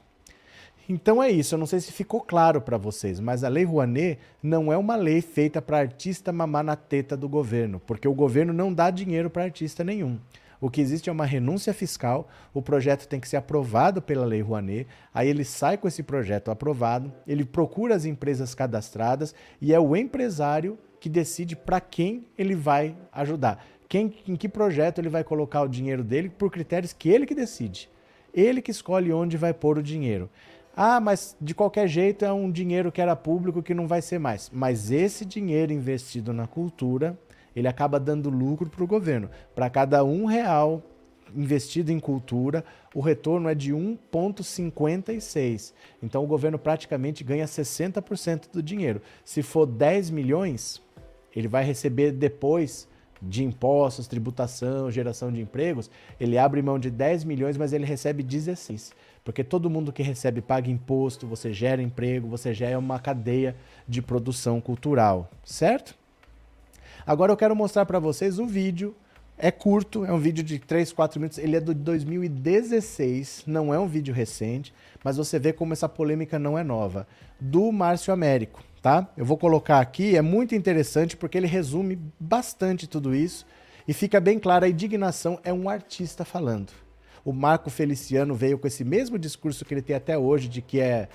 Então 0.87 1.21
é 1.21 1.31
isso, 1.31 1.55
eu 1.55 1.59
não 1.59 1.65
sei 1.65 1.79
se 1.79 1.91
ficou 1.91 2.21
claro 2.21 2.61
para 2.61 2.77
vocês, 2.77 3.19
mas 3.19 3.43
a 3.43 3.49
Lei 3.49 3.63
Rouanet 3.63 4.19
não 4.41 4.71
é 4.71 4.77
uma 4.77 4.95
lei 4.95 5.19
feita 5.19 5.59
para 5.59 5.79
artista 5.79 6.31
mamar 6.31 6.63
na 6.63 6.75
teta 6.75 7.17
do 7.17 7.27
governo, 7.27 7.81
porque 7.87 8.07
o 8.07 8.13
governo 8.13 8.53
não 8.53 8.71
dá 8.71 8.91
dinheiro 8.91 9.29
para 9.29 9.43
artista 9.43 9.83
nenhum. 9.83 10.19
O 10.61 10.69
que 10.69 10.79
existe 10.79 11.09
é 11.09 11.11
uma 11.11 11.25
renúncia 11.25 11.73
fiscal, 11.73 12.27
o 12.53 12.61
projeto 12.61 13.07
tem 13.07 13.19
que 13.19 13.27
ser 13.27 13.37
aprovado 13.37 13.99
pela 13.99 14.25
Lei 14.25 14.41
Rouanet, 14.41 14.87
aí 15.11 15.27
ele 15.27 15.43
sai 15.43 15.75
com 15.75 15.87
esse 15.87 16.03
projeto 16.03 16.51
aprovado, 16.51 17.11
ele 17.27 17.43
procura 17.43 17.95
as 17.95 18.05
empresas 18.05 18.53
cadastradas 18.53 19.33
e 19.59 19.73
é 19.73 19.79
o 19.79 19.95
empresário 19.95 20.77
que 20.99 21.09
decide 21.09 21.55
para 21.55 21.81
quem 21.81 22.25
ele 22.37 22.55
vai 22.55 22.95
ajudar. 23.11 23.63
Quem, 23.87 24.13
em 24.27 24.35
que 24.35 24.49
projeto 24.49 24.99
ele 24.99 25.09
vai 25.09 25.23
colocar 25.23 25.61
o 25.61 25.67
dinheiro 25.67 26.03
dele 26.03 26.29
por 26.29 26.51
critérios 26.51 26.93
que 26.93 27.09
ele 27.09 27.25
que 27.25 27.35
decide. 27.35 27.89
Ele 28.33 28.61
que 28.61 28.71
escolhe 28.71 29.13
onde 29.13 29.37
vai 29.37 29.53
pôr 29.53 29.77
o 29.77 29.83
dinheiro. 29.83 30.29
Ah, 30.75 30.99
mas 30.99 31.37
de 31.39 31.55
qualquer 31.55 31.87
jeito 31.87 32.25
é 32.25 32.33
um 32.33 32.51
dinheiro 32.51 32.91
que 32.91 33.01
era 33.01 33.15
público 33.15 33.63
que 33.63 33.73
não 33.73 33.87
vai 33.87 34.01
ser 34.01 34.19
mais. 34.19 34.51
Mas 34.53 34.91
esse 34.91 35.23
dinheiro 35.23 35.71
investido 35.71 36.33
na 36.33 36.47
cultura, 36.47 37.17
ele 37.55 37.67
acaba 37.67 37.99
dando 37.99 38.29
lucro 38.29 38.69
para 38.69 38.83
o 38.83 38.87
governo. 38.87 39.29
Para 39.55 39.69
cada 39.69 40.03
um 40.03 40.25
real 40.25 40.83
investido 41.33 41.91
em 41.91 41.99
cultura, 41.99 42.63
o 42.93 42.99
retorno 42.99 43.47
é 43.47 43.55
de 43.55 43.73
1,56. 43.73 45.73
Então 46.03 46.23
o 46.23 46.27
governo 46.27 46.59
praticamente 46.59 47.23
ganha 47.23 47.45
60% 47.45 48.51
do 48.51 48.61
dinheiro. 48.61 49.01
Se 49.23 49.41
for 49.41 49.65
10 49.65 50.09
milhões, 50.09 50.81
ele 51.33 51.47
vai 51.47 51.63
receber 51.63 52.11
depois 52.11 52.87
de 53.21 53.43
impostos, 53.43 54.07
tributação, 54.07 54.91
geração 54.91 55.31
de 55.31 55.41
empregos, 55.41 55.89
ele 56.19 56.37
abre 56.37 56.61
mão 56.61 56.77
de 56.77 56.91
10 56.91 57.23
milhões, 57.23 57.57
mas 57.57 57.73
ele 57.73 57.85
recebe 57.85 58.21
16. 58.21 58.93
Porque 59.25 59.43
todo 59.43 59.69
mundo 59.71 59.91
que 59.91 60.03
recebe 60.03 60.39
paga 60.39 60.69
imposto, 60.69 61.27
você 61.27 61.51
gera 61.51 61.81
emprego, 61.81 62.29
você 62.29 62.53
gera 62.53 62.79
uma 62.79 62.99
cadeia 62.99 63.55
de 63.87 64.01
produção 64.01 64.61
cultural, 64.61 65.29
certo? 65.43 65.95
Agora 67.05 67.31
eu 67.31 67.37
quero 67.37 67.55
mostrar 67.55 67.85
para 67.85 67.99
vocês 67.99 68.39
o 68.39 68.45
vídeo 68.45 68.95
É 69.37 69.51
curto, 69.51 70.05
é 70.05 70.13
um 70.13 70.17
vídeo 70.17 70.43
de 70.43 70.59
3, 70.59 70.93
4 70.93 71.19
minutos. 71.19 71.37
Ele 71.37 71.57
é 71.57 71.59
do 71.59 71.73
2016, 71.73 73.43
não 73.45 73.73
é 73.73 73.79
um 73.79 73.87
vídeo 73.87 74.13
recente, 74.13 74.73
mas 75.03 75.17
você 75.17 75.37
vê 75.37 75.51
como 75.51 75.73
essa 75.73 75.89
polêmica 75.89 76.39
não 76.39 76.57
é 76.57 76.63
nova. 76.63 77.05
Do 77.39 77.69
Márcio 77.71 78.13
Américo, 78.13 78.63
tá? 78.81 79.09
Eu 79.17 79.25
vou 79.25 79.37
colocar 79.37 79.81
aqui, 79.81 80.15
é 80.15 80.21
muito 80.21 80.55
interessante 80.55 81.17
porque 81.17 81.37
ele 81.37 81.47
resume 81.47 81.99
bastante 82.17 82.87
tudo 82.87 83.13
isso 83.13 83.45
e 83.85 83.91
fica 83.91 84.21
bem 84.21 84.39
claro 84.39 84.63
a 84.63 84.69
indignação 84.69 85.37
é 85.43 85.51
um 85.51 85.67
artista 85.67 86.23
falando. 86.23 86.71
O 87.25 87.33
Marco 87.33 87.69
Feliciano 87.69 88.33
veio 88.33 88.57
com 88.57 88.67
esse 88.67 88.85
mesmo 88.85 89.19
discurso 89.19 89.65
que 89.65 89.73
ele 89.73 89.81
tem 89.81 89.95
até 89.95 90.17
hoje 90.17 90.47
de 90.47 90.61
que 90.61 90.79
é 90.79 91.09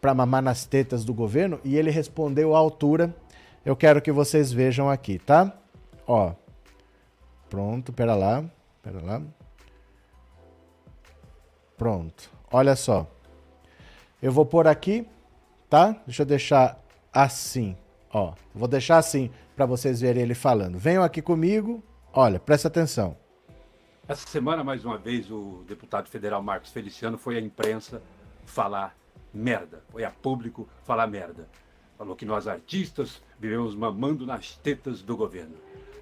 para 0.00 0.14
mamar 0.14 0.42
nas 0.42 0.64
tetas 0.64 1.04
do 1.04 1.12
governo 1.12 1.58
e 1.64 1.76
ele 1.76 1.90
respondeu 1.90 2.54
à 2.54 2.58
altura. 2.58 3.12
Eu 3.64 3.74
quero 3.74 4.00
que 4.00 4.12
vocês 4.12 4.52
vejam 4.52 4.88
aqui, 4.88 5.18
tá? 5.18 5.56
Ó, 6.06 6.34
Pronto, 7.48 7.92
pera 7.92 8.14
lá. 8.14 8.44
Pera 8.82 9.00
lá. 9.02 9.22
Pronto. 11.76 12.30
Olha 12.50 12.76
só. 12.76 13.06
Eu 14.20 14.32
vou 14.32 14.44
pôr 14.44 14.66
aqui, 14.66 15.06
tá? 15.70 15.96
Deixa 16.04 16.22
eu 16.22 16.26
deixar 16.26 16.82
assim, 17.12 17.76
ó. 18.12 18.34
Vou 18.54 18.68
deixar 18.68 18.98
assim 18.98 19.30
para 19.56 19.64
vocês 19.64 20.00
verem 20.00 20.22
ele 20.22 20.34
falando. 20.34 20.78
Venham 20.78 21.02
aqui 21.02 21.22
comigo. 21.22 21.82
Olha, 22.12 22.38
presta 22.38 22.68
atenção. 22.68 23.16
Essa 24.08 24.26
semana, 24.26 24.64
mais 24.64 24.86
uma 24.86 24.96
vez, 24.96 25.30
o 25.30 25.62
deputado 25.68 26.08
federal 26.08 26.42
Marcos 26.42 26.70
Feliciano 26.70 27.18
foi 27.18 27.36
à 27.36 27.40
imprensa 27.42 28.02
falar 28.46 28.96
merda. 29.34 29.84
Foi 29.90 30.02
a 30.02 30.10
público 30.10 30.66
falar 30.82 31.06
merda. 31.06 31.46
Falou 31.98 32.16
que 32.16 32.24
nós 32.24 32.48
artistas 32.48 33.20
vivemos 33.38 33.74
mamando 33.74 34.24
nas 34.24 34.56
tetas 34.56 35.02
do 35.02 35.14
governo. 35.14 35.56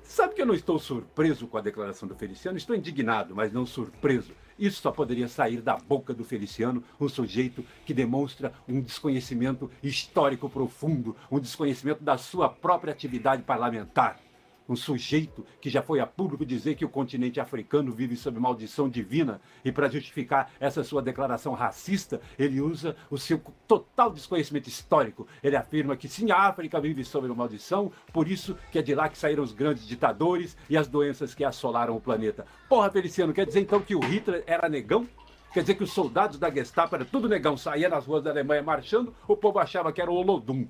Sabe 0.04 0.36
que 0.36 0.40
eu 0.40 0.46
não 0.46 0.54
estou 0.54 0.78
surpreso 0.78 1.48
com 1.48 1.58
a 1.58 1.60
declaração 1.60 2.08
do 2.08 2.14
Feliciano? 2.14 2.56
Estou 2.56 2.76
indignado, 2.76 3.34
mas 3.34 3.52
não 3.52 3.66
surpreso. 3.66 4.30
Isso 4.56 4.80
só 4.80 4.92
poderia 4.92 5.26
sair 5.26 5.60
da 5.60 5.76
boca 5.76 6.14
do 6.14 6.22
Feliciano, 6.22 6.84
um 7.00 7.08
sujeito 7.08 7.64
que 7.84 7.92
demonstra 7.92 8.52
um 8.68 8.80
desconhecimento 8.80 9.68
histórico 9.82 10.48
profundo, 10.48 11.16
um 11.28 11.40
desconhecimento 11.40 12.04
da 12.04 12.16
sua 12.16 12.48
própria 12.48 12.92
atividade 12.92 13.42
parlamentar 13.42 14.20
um 14.68 14.76
sujeito 14.76 15.44
que 15.60 15.70
já 15.70 15.82
foi 15.82 16.00
a 16.00 16.06
público 16.06 16.44
dizer 16.44 16.74
que 16.74 16.84
o 16.84 16.88
continente 16.88 17.40
africano 17.40 17.92
vive 17.92 18.16
sob 18.16 18.38
maldição 18.38 18.88
divina 18.88 19.40
e 19.64 19.70
para 19.70 19.88
justificar 19.88 20.50
essa 20.58 20.82
sua 20.82 21.02
declaração 21.02 21.54
racista, 21.54 22.20
ele 22.38 22.60
usa 22.60 22.96
o 23.10 23.18
seu 23.18 23.40
total 23.66 24.10
desconhecimento 24.10 24.68
histórico. 24.68 25.26
Ele 25.42 25.56
afirma 25.56 25.96
que 25.96 26.08
sim, 26.08 26.30
a 26.30 26.38
África 26.38 26.80
vive 26.80 27.04
sob 27.04 27.26
maldição, 27.28 27.92
por 28.12 28.28
isso 28.28 28.56
que 28.70 28.78
é 28.78 28.82
de 28.82 28.94
lá 28.94 29.08
que 29.08 29.18
saíram 29.18 29.42
os 29.42 29.52
grandes 29.52 29.86
ditadores 29.86 30.56
e 30.68 30.76
as 30.76 30.88
doenças 30.88 31.34
que 31.34 31.44
assolaram 31.44 31.96
o 31.96 32.00
planeta. 32.00 32.46
Porra, 32.68 32.90
Feliciano, 32.90 33.32
quer 33.32 33.46
dizer 33.46 33.60
então 33.60 33.80
que 33.80 33.94
o 33.94 34.00
Hitler 34.00 34.42
era 34.46 34.68
negão? 34.68 35.08
Quer 35.52 35.60
dizer 35.60 35.74
que 35.74 35.84
os 35.84 35.92
soldados 35.92 36.38
da 36.38 36.50
Gestapo 36.50 36.94
era 36.94 37.04
tudo 37.04 37.28
negão, 37.28 37.56
saía 37.56 37.88
nas 37.88 38.04
ruas 38.04 38.22
da 38.22 38.30
Alemanha 38.30 38.62
marchando, 38.62 39.14
o 39.26 39.36
povo 39.36 39.58
achava 39.58 39.90
que 39.90 40.02
era 40.02 40.10
o 40.10 40.14
Olodum 40.14 40.66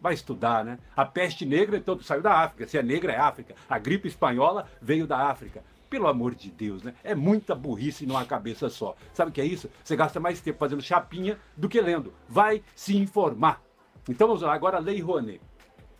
vai 0.00 0.14
estudar, 0.14 0.64
né? 0.64 0.78
A 0.96 1.04
peste 1.04 1.44
negra, 1.44 1.76
então, 1.76 1.98
saiu 2.00 2.22
da 2.22 2.32
África. 2.32 2.66
Se 2.66 2.78
é 2.78 2.82
negra, 2.82 3.12
é 3.12 3.18
África. 3.18 3.54
A 3.68 3.78
gripe 3.78 4.08
espanhola 4.08 4.66
veio 4.80 5.06
da 5.06 5.18
África. 5.18 5.62
Pelo 5.90 6.06
amor 6.06 6.34
de 6.34 6.50
Deus, 6.50 6.82
né? 6.82 6.94
É 7.02 7.14
muita 7.14 7.54
burrice 7.54 8.06
numa 8.06 8.24
cabeça 8.24 8.68
só. 8.68 8.94
Sabe 9.14 9.30
o 9.30 9.34
que 9.34 9.40
é 9.40 9.44
isso? 9.44 9.70
Você 9.82 9.96
gasta 9.96 10.20
mais 10.20 10.40
tempo 10.40 10.58
fazendo 10.58 10.82
chapinha 10.82 11.38
do 11.56 11.68
que 11.68 11.80
lendo. 11.80 12.12
Vai 12.28 12.62
se 12.74 12.96
informar. 12.96 13.62
Então 14.08 14.26
vamos 14.26 14.42
lá, 14.42 14.54
agora 14.54 14.78
Lei 14.78 15.00
Rouanet. 15.00 15.40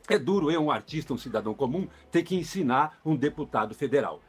É 0.08 0.18
duro 0.18 0.50
eu, 0.50 0.62
um 0.62 0.70
artista, 0.70 1.12
um 1.12 1.18
cidadão 1.18 1.52
comum, 1.54 1.86
ter 2.10 2.22
que 2.22 2.34
ensinar 2.34 2.98
um 3.04 3.16
deputado 3.16 3.74
federal. 3.74 4.20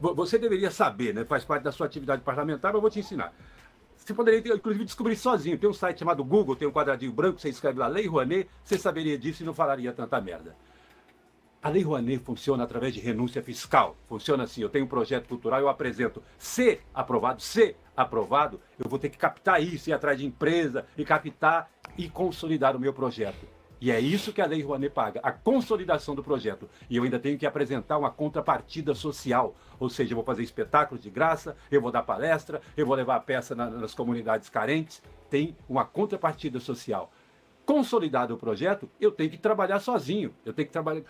Você 0.00 0.38
deveria 0.38 0.70
saber, 0.70 1.14
né? 1.14 1.24
Faz 1.24 1.44
parte 1.44 1.62
da 1.62 1.72
sua 1.72 1.86
atividade 1.86 2.22
parlamentar, 2.22 2.72
mas 2.72 2.76
eu 2.76 2.80
vou 2.80 2.90
te 2.90 3.00
ensinar. 3.00 3.34
Você 4.08 4.14
poderia, 4.14 4.54
inclusive, 4.54 4.86
descobrir 4.86 5.16
sozinho. 5.16 5.58
Tem 5.58 5.68
um 5.68 5.74
site 5.74 5.98
chamado 5.98 6.24
Google, 6.24 6.56
tem 6.56 6.66
um 6.66 6.72
quadradinho 6.72 7.12
branco, 7.12 7.38
você 7.38 7.50
escreve 7.50 7.78
lá 7.78 7.86
Lei 7.86 8.06
Rouanet, 8.06 8.48
você 8.64 8.78
saberia 8.78 9.18
disso 9.18 9.42
e 9.42 9.44
não 9.46 9.52
falaria 9.52 9.92
tanta 9.92 10.18
merda. 10.18 10.56
A 11.62 11.68
Lei 11.68 11.82
Rouanet 11.82 12.24
funciona 12.24 12.64
através 12.64 12.94
de 12.94 13.00
renúncia 13.00 13.42
fiscal. 13.42 13.98
Funciona 14.08 14.44
assim: 14.44 14.62
eu 14.62 14.70
tenho 14.70 14.86
um 14.86 14.88
projeto 14.88 15.28
cultural, 15.28 15.60
eu 15.60 15.68
apresento. 15.68 16.22
Se 16.38 16.80
aprovado, 16.94 17.42
se 17.42 17.76
aprovado, 17.94 18.58
eu 18.82 18.88
vou 18.88 18.98
ter 18.98 19.10
que 19.10 19.18
captar 19.18 19.62
isso, 19.62 19.90
ir 19.90 19.92
atrás 19.92 20.18
de 20.18 20.24
empresa 20.24 20.86
e 20.96 21.04
captar 21.04 21.70
e 21.94 22.08
consolidar 22.08 22.74
o 22.74 22.80
meu 22.80 22.94
projeto. 22.94 23.57
E 23.80 23.90
é 23.90 24.00
isso 24.00 24.32
que 24.32 24.40
a 24.40 24.46
Lei 24.46 24.62
Rouanet 24.62 24.92
paga, 24.92 25.20
a 25.22 25.30
consolidação 25.30 26.14
do 26.14 26.22
projeto. 26.22 26.68
E 26.90 26.96
eu 26.96 27.04
ainda 27.04 27.18
tenho 27.18 27.38
que 27.38 27.46
apresentar 27.46 27.96
uma 27.96 28.10
contrapartida 28.10 28.94
social, 28.94 29.54
ou 29.78 29.88
seja, 29.88 30.12
eu 30.12 30.16
vou 30.16 30.24
fazer 30.24 30.42
espetáculos 30.42 31.02
de 31.02 31.10
graça, 31.10 31.56
eu 31.70 31.80
vou 31.80 31.92
dar 31.92 32.02
palestra, 32.02 32.60
eu 32.76 32.84
vou 32.84 32.96
levar 32.96 33.16
a 33.16 33.20
peça 33.20 33.54
na, 33.54 33.70
nas 33.70 33.94
comunidades 33.94 34.48
carentes. 34.48 35.02
Tem 35.30 35.56
uma 35.68 35.84
contrapartida 35.84 36.58
social. 36.58 37.12
Consolidado 37.64 38.34
o 38.34 38.38
projeto, 38.38 38.88
eu 39.00 39.12
tenho 39.12 39.30
que 39.30 39.36
trabalhar 39.36 39.78
sozinho, 39.78 40.34
eu 40.44 40.52
tenho 40.52 40.66
que 40.66 40.72
trabalhar, 40.72 41.02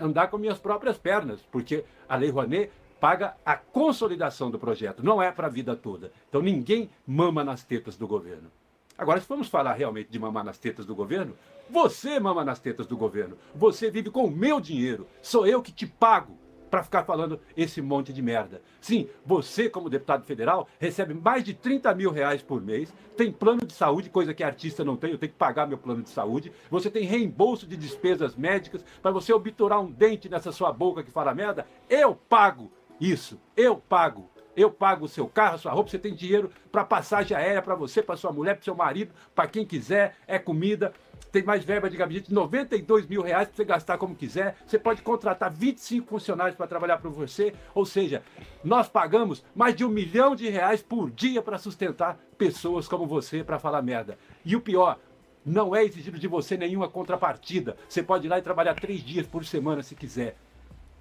andar 0.00 0.28
com 0.28 0.38
minhas 0.38 0.58
próprias 0.58 0.96
pernas, 0.96 1.42
porque 1.52 1.84
a 2.08 2.16
Lei 2.16 2.30
Rouanet 2.30 2.70
paga 2.98 3.36
a 3.44 3.54
consolidação 3.56 4.50
do 4.50 4.58
projeto, 4.58 5.04
não 5.04 5.22
é 5.22 5.30
para 5.30 5.46
a 5.46 5.50
vida 5.50 5.76
toda. 5.76 6.10
Então 6.28 6.40
ninguém 6.40 6.90
mama 7.06 7.44
nas 7.44 7.62
tetas 7.62 7.96
do 7.96 8.08
governo. 8.08 8.50
Agora, 8.98 9.20
se 9.20 9.28
vamos 9.28 9.46
falar 9.46 9.74
realmente 9.74 10.10
de 10.10 10.18
mamar 10.18 10.44
nas 10.44 10.58
tetas 10.58 10.84
do 10.84 10.92
governo, 10.92 11.36
você 11.70 12.18
mama 12.18 12.44
nas 12.44 12.58
tetas 12.58 12.84
do 12.84 12.96
governo. 12.96 13.38
Você 13.54 13.92
vive 13.92 14.10
com 14.10 14.24
o 14.24 14.30
meu 14.30 14.60
dinheiro. 14.60 15.06
Sou 15.22 15.46
eu 15.46 15.62
que 15.62 15.70
te 15.70 15.86
pago 15.86 16.36
para 16.68 16.82
ficar 16.82 17.04
falando 17.04 17.40
esse 17.56 17.80
monte 17.80 18.12
de 18.12 18.20
merda. 18.20 18.60
Sim, 18.80 19.08
você, 19.24 19.70
como 19.70 19.88
deputado 19.88 20.24
federal, 20.24 20.68
recebe 20.80 21.14
mais 21.14 21.44
de 21.44 21.54
30 21.54 21.94
mil 21.94 22.10
reais 22.10 22.42
por 22.42 22.60
mês, 22.60 22.92
tem 23.16 23.32
plano 23.32 23.64
de 23.64 23.72
saúde, 23.72 24.10
coisa 24.10 24.34
que 24.34 24.42
artista 24.42 24.84
não 24.84 24.96
tem, 24.96 25.12
eu 25.12 25.18
tenho 25.18 25.32
que 25.32 25.38
pagar 25.38 25.66
meu 25.66 25.78
plano 25.78 26.02
de 26.02 26.10
saúde. 26.10 26.52
Você 26.68 26.90
tem 26.90 27.04
reembolso 27.04 27.66
de 27.66 27.76
despesas 27.76 28.34
médicas 28.34 28.84
para 29.00 29.12
você 29.12 29.32
obturar 29.32 29.80
um 29.80 29.90
dente 29.90 30.28
nessa 30.28 30.50
sua 30.50 30.72
boca 30.72 31.04
que 31.04 31.10
fala 31.10 31.34
merda. 31.34 31.66
Eu 31.88 32.14
pago 32.14 32.70
isso, 33.00 33.40
eu 33.56 33.76
pago. 33.76 34.28
Eu 34.56 34.70
pago 34.70 35.04
o 35.04 35.08
seu 35.08 35.28
carro, 35.28 35.54
a 35.54 35.58
sua 35.58 35.72
roupa, 35.72 35.90
você 35.90 35.98
tem 35.98 36.14
dinheiro 36.14 36.50
para 36.72 36.84
passagem 36.84 37.36
aérea 37.36 37.62
para 37.62 37.74
você, 37.74 38.02
para 38.02 38.16
sua 38.16 38.32
mulher, 38.32 38.54
para 38.54 38.64
seu 38.64 38.74
marido, 38.74 39.12
para 39.34 39.46
quem 39.46 39.64
quiser, 39.64 40.16
é 40.26 40.38
comida 40.38 40.92
tem 41.30 41.42
mais 41.42 41.64
verba 41.64 41.90
de 41.90 41.96
gabinete, 41.96 42.32
92 42.32 43.06
mil 43.06 43.22
reais 43.22 43.48
para 43.48 43.56
você 43.56 43.64
gastar 43.64 43.98
como 43.98 44.14
quiser. 44.14 44.56
Você 44.66 44.78
pode 44.78 45.02
contratar 45.02 45.52
25 45.52 46.08
funcionários 46.08 46.56
para 46.56 46.66
trabalhar 46.66 46.98
para 46.98 47.10
você. 47.10 47.54
Ou 47.74 47.84
seja, 47.84 48.22
nós 48.64 48.88
pagamos 48.88 49.44
mais 49.54 49.74
de 49.74 49.84
um 49.84 49.88
milhão 49.88 50.34
de 50.34 50.48
reais 50.48 50.82
por 50.82 51.10
dia 51.10 51.42
para 51.42 51.58
sustentar 51.58 52.18
pessoas 52.36 52.88
como 52.88 53.06
você 53.06 53.44
para 53.44 53.58
falar 53.58 53.82
merda. 53.82 54.18
E 54.44 54.56
o 54.56 54.60
pior, 54.60 54.98
não 55.44 55.74
é 55.74 55.84
exigido 55.84 56.18
de 56.18 56.28
você 56.28 56.56
nenhuma 56.56 56.88
contrapartida. 56.88 57.76
Você 57.88 58.02
pode 58.02 58.26
ir 58.26 58.30
lá 58.30 58.38
e 58.38 58.42
trabalhar 58.42 58.74
três 58.74 59.02
dias 59.02 59.26
por 59.26 59.44
semana 59.44 59.82
se 59.82 59.94
quiser. 59.94 60.36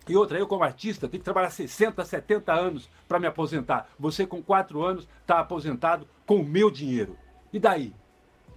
E 0.08 0.16
outra, 0.16 0.38
eu 0.40 0.48
como 0.48 0.64
artista 0.64 1.08
tenho 1.08 1.20
que 1.20 1.26
trabalhar 1.26 1.50
60, 1.50 2.04
70 2.04 2.54
anos 2.54 2.90
para 3.08 3.20
me 3.20 3.28
aposentar. 3.28 3.90
Você 4.00 4.26
com 4.26 4.42
4 4.42 4.84
anos 4.84 5.08
está 5.22 5.40
aposentado 5.40 6.08
com 6.26 6.38
o 6.38 6.46
meu 6.46 6.72
dinheiro. 6.72 7.18
E 7.52 7.60
daí? 7.60 7.94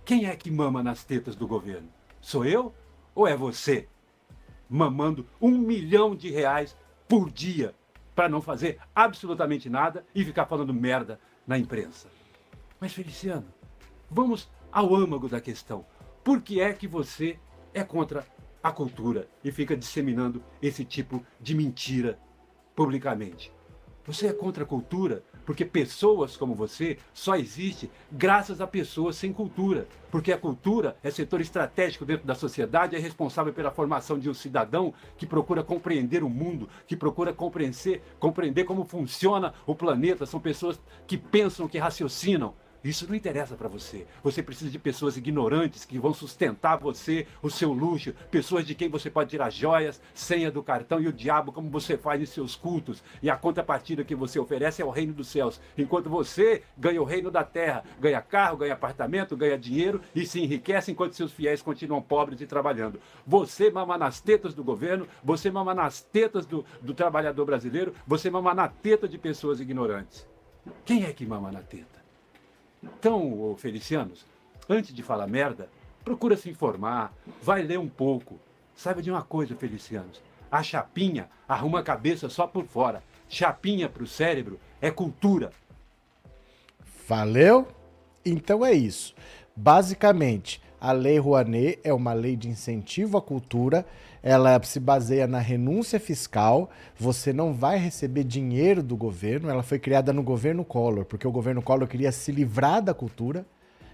Quem 0.04 0.26
é 0.26 0.36
que 0.36 0.50
mama 0.50 0.82
nas 0.82 1.04
tetas 1.04 1.36
do 1.36 1.46
governo? 1.46 1.88
Sou 2.20 2.44
eu 2.44 2.74
ou 3.14 3.26
é 3.26 3.36
você? 3.36 3.88
Mamando 4.68 5.26
um 5.40 5.58
milhão 5.58 6.14
de 6.14 6.30
reais 6.30 6.76
por 7.08 7.30
dia 7.30 7.74
para 8.14 8.28
não 8.28 8.40
fazer 8.40 8.78
absolutamente 8.94 9.68
nada 9.68 10.04
e 10.14 10.24
ficar 10.24 10.46
falando 10.46 10.72
merda 10.72 11.20
na 11.46 11.58
imprensa. 11.58 12.08
Mas, 12.78 12.92
Feliciano, 12.92 13.46
vamos 14.10 14.50
ao 14.70 14.94
âmago 14.94 15.28
da 15.28 15.40
questão. 15.40 15.84
Por 16.22 16.40
que 16.40 16.60
é 16.60 16.72
que 16.72 16.86
você 16.86 17.38
é 17.74 17.82
contra 17.82 18.26
a 18.62 18.70
cultura 18.70 19.28
e 19.42 19.50
fica 19.50 19.76
disseminando 19.76 20.42
esse 20.60 20.84
tipo 20.84 21.24
de 21.40 21.54
mentira 21.54 22.18
publicamente? 22.74 23.52
Você 24.06 24.28
é 24.28 24.32
contra 24.32 24.64
a 24.64 24.66
cultura 24.66 25.22
porque 25.50 25.64
pessoas 25.64 26.36
como 26.36 26.54
você 26.54 26.96
só 27.12 27.34
existem 27.34 27.90
graças 28.10 28.60
a 28.60 28.66
pessoas 28.68 29.16
sem 29.16 29.32
cultura. 29.32 29.88
Porque 30.10 30.32
a 30.32 30.38
cultura 30.38 30.96
é 31.02 31.10
setor 31.10 31.40
estratégico 31.40 32.04
dentro 32.04 32.24
da 32.26 32.36
sociedade, 32.36 32.94
é 32.94 32.98
responsável 32.98 33.52
pela 33.52 33.70
formação 33.70 34.16
de 34.16 34.30
um 34.30 34.34
cidadão 34.34 34.94
que 35.16 35.26
procura 35.26 35.62
compreender 35.62 36.22
o 36.22 36.28
mundo, 36.28 36.68
que 36.86 36.96
procura 36.96 37.32
compreender, 37.32 38.00
compreender 38.18 38.64
como 38.64 38.84
funciona 38.84 39.52
o 39.66 39.74
planeta. 39.74 40.24
São 40.24 40.38
pessoas 40.38 40.80
que 41.06 41.18
pensam, 41.18 41.66
que 41.66 41.78
raciocinam. 41.78 42.54
Isso 42.82 43.06
não 43.06 43.14
interessa 43.14 43.56
para 43.56 43.68
você. 43.68 44.06
Você 44.22 44.42
precisa 44.42 44.70
de 44.70 44.78
pessoas 44.78 45.16
ignorantes 45.16 45.84
que 45.84 45.98
vão 45.98 46.14
sustentar 46.14 46.78
você, 46.78 47.26
o 47.42 47.50
seu 47.50 47.72
luxo, 47.72 48.14
pessoas 48.30 48.66
de 48.66 48.74
quem 48.74 48.88
você 48.88 49.10
pode 49.10 49.30
tirar 49.30 49.50
joias, 49.50 50.00
senha 50.14 50.50
do 50.50 50.62
cartão 50.62 50.98
e 50.98 51.06
o 51.06 51.12
diabo, 51.12 51.52
como 51.52 51.68
você 51.68 51.98
faz 51.98 52.22
em 52.22 52.26
seus 52.26 52.56
cultos. 52.56 53.02
E 53.22 53.28
a 53.28 53.36
contrapartida 53.36 54.02
que 54.02 54.14
você 54.14 54.38
oferece 54.38 54.80
é 54.80 54.84
o 54.84 54.90
reino 54.90 55.12
dos 55.12 55.28
céus. 55.28 55.60
Enquanto 55.76 56.08
você 56.08 56.62
ganha 56.76 57.02
o 57.02 57.04
reino 57.04 57.30
da 57.30 57.44
terra, 57.44 57.84
ganha 58.00 58.22
carro, 58.22 58.56
ganha 58.56 58.72
apartamento, 58.72 59.36
ganha 59.36 59.58
dinheiro 59.58 60.00
e 60.14 60.24
se 60.24 60.40
enriquece 60.40 60.90
enquanto 60.90 61.14
seus 61.14 61.32
fiéis 61.32 61.60
continuam 61.60 62.00
pobres 62.00 62.40
e 62.40 62.46
trabalhando. 62.46 62.98
Você 63.26 63.70
mama 63.70 63.98
nas 63.98 64.20
tetas 64.22 64.54
do 64.54 64.64
governo, 64.64 65.06
você 65.22 65.50
mama 65.50 65.74
nas 65.74 66.00
tetas 66.00 66.46
do, 66.46 66.64
do 66.80 66.94
trabalhador 66.94 67.44
brasileiro, 67.44 67.94
você 68.06 68.30
mama 68.30 68.54
na 68.54 68.68
teta 68.68 69.06
de 69.06 69.18
pessoas 69.18 69.60
ignorantes. 69.60 70.26
Quem 70.84 71.04
é 71.04 71.12
que 71.12 71.26
mama 71.26 71.52
na 71.52 71.60
teta? 71.60 71.99
Então, 72.82 73.54
Felicianos, 73.58 74.24
antes 74.68 74.94
de 74.94 75.02
falar 75.02 75.26
merda, 75.26 75.68
procura 76.04 76.36
se 76.36 76.48
informar, 76.48 77.12
vai 77.42 77.62
ler 77.62 77.78
um 77.78 77.88
pouco. 77.88 78.38
Saiba 78.74 79.02
de 79.02 79.10
uma 79.10 79.22
coisa, 79.22 79.54
Felicianos. 79.54 80.20
A 80.50 80.62
chapinha 80.62 81.28
arruma 81.48 81.80
a 81.80 81.82
cabeça 81.82 82.28
só 82.28 82.46
por 82.46 82.64
fora. 82.66 83.02
Chapinha 83.28 83.88
para 83.88 84.02
o 84.02 84.06
cérebro 84.06 84.58
é 84.80 84.90
cultura. 84.90 85.52
Valeu? 87.06 87.68
Então 88.24 88.64
é 88.64 88.72
isso. 88.72 89.14
Basicamente, 89.54 90.60
a 90.80 90.92
Lei 90.92 91.18
Rouanet 91.18 91.78
é 91.84 91.92
uma 91.92 92.12
lei 92.12 92.34
de 92.36 92.48
incentivo 92.48 93.18
à 93.18 93.22
cultura, 93.22 93.86
ela 94.22 94.60
se 94.62 94.78
baseia 94.78 95.26
na 95.26 95.38
renúncia 95.38 95.98
fiscal, 95.98 96.70
você 96.98 97.32
não 97.32 97.52
vai 97.52 97.78
receber 97.78 98.24
dinheiro 98.24 98.82
do 98.82 98.96
governo, 98.96 99.48
ela 99.48 99.62
foi 99.62 99.78
criada 99.78 100.12
no 100.12 100.22
governo 100.22 100.64
Collor, 100.64 101.04
porque 101.04 101.26
o 101.26 101.32
governo 101.32 101.62
Collor 101.62 101.88
queria 101.88 102.12
se 102.12 102.30
livrar 102.30 102.82
da 102.82 102.92
cultura. 102.92 103.46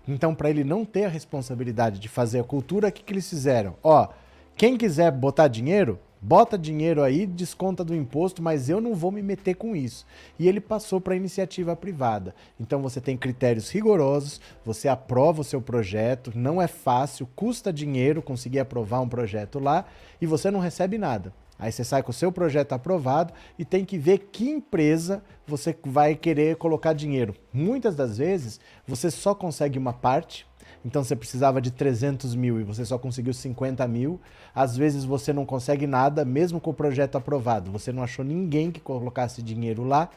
Então, 0.09 0.35
para 0.35 0.51
ele 0.51 0.63
não 0.63 0.85
ter 0.85 1.05
a 1.05 1.09
responsabilidade 1.09 1.99
de 1.99 2.09
fazer 2.09 2.41
a 2.41 2.45
cultura, 2.45 2.89
o 2.89 2.93
que, 2.93 3.03
que 3.03 3.13
eles 3.13 3.29
fizeram? 3.29 3.75
Ó, 3.83 4.09
quem 4.57 4.77
quiser 4.77 5.11
botar 5.11 5.49
dinheiro, 5.49 5.99
bota 6.21 6.59
dinheiro 6.59 7.03
aí, 7.03 7.27
desconta 7.27 7.85
do 7.85 7.95
imposto, 7.95 8.43
mas 8.43 8.69
eu 8.69 8.81
não 8.81 8.95
vou 8.95 9.11
me 9.11 9.23
meter 9.23 9.55
com 9.55 9.75
isso. 9.75 10.07
E 10.39 10.49
ele 10.49 10.61
passou 10.61 11.01
para 11.01 11.15
a 11.15 11.17
iniciativa 11.17 11.77
privada. 11.77 12.35
Então 12.59 12.83
você 12.83 13.01
tem 13.01 13.17
critérios 13.17 13.71
rigorosos, 13.71 14.41
você 14.65 14.89
aprova 14.89 15.41
o 15.41 15.45
seu 15.45 15.61
projeto, 15.61 16.33
não 16.35 16.61
é 16.61 16.67
fácil, 16.67 17.29
custa 17.35 17.73
dinheiro 17.73 18.23
conseguir 18.23 18.61
aprovar 18.61 19.01
um 19.01 19.09
projeto 19.09 19.59
lá 19.59 19.85
e 20.21 20.27
você 20.27 20.51
não 20.51 20.61
recebe 20.61 20.99
nada. 20.99 21.33
Aí 21.59 21.73
você 21.73 21.85
sai 21.85 22.03
com 22.03 22.11
o 22.11 22.15
seu 22.15 22.31
projeto 22.31 22.73
aprovado 22.73 23.33
e 23.59 23.65
tem 23.65 23.85
que 23.85 23.97
ver 23.97 24.29
que 24.31 24.49
empresa 24.49 25.23
você 25.47 25.75
vai 25.85 26.15
querer 26.15 26.57
colocar 26.57 26.93
dinheiro. 26.93 27.35
Muitas 27.53 27.97
das 27.97 28.19
vezes 28.19 28.61
você 28.87 29.11
só 29.11 29.35
consegue 29.35 29.79
uma 29.79 29.93
parte, 29.93 30.46
então 30.87 31.03
você 31.03 31.17
precisava 31.17 31.61
de 31.61 31.73
300 31.73 32.37
mil 32.37 32.61
e 32.61 32.63
você 32.63 32.85
só 32.85 32.97
conseguiu 32.97 33.35
50 33.35 33.87
mil. 33.89 34.21
Às 34.55 34.77
vezes 34.77 35.05
você 35.05 35.33
não 35.33 35.45
consegue 35.45 35.85
nada, 35.85 36.25
mesmo 36.25 36.61
com 36.61 36.71
o 36.71 36.75
projeto 36.75 37.19
aprovado. 37.19 37.73
Você 37.73 37.91
não 37.91 38.05
achou 38.05 38.25
ninguém 38.25 38.71
que 38.71 38.79
colocasse 38.79 39.43
dinheiro 39.43 39.83
lá. 39.83 40.09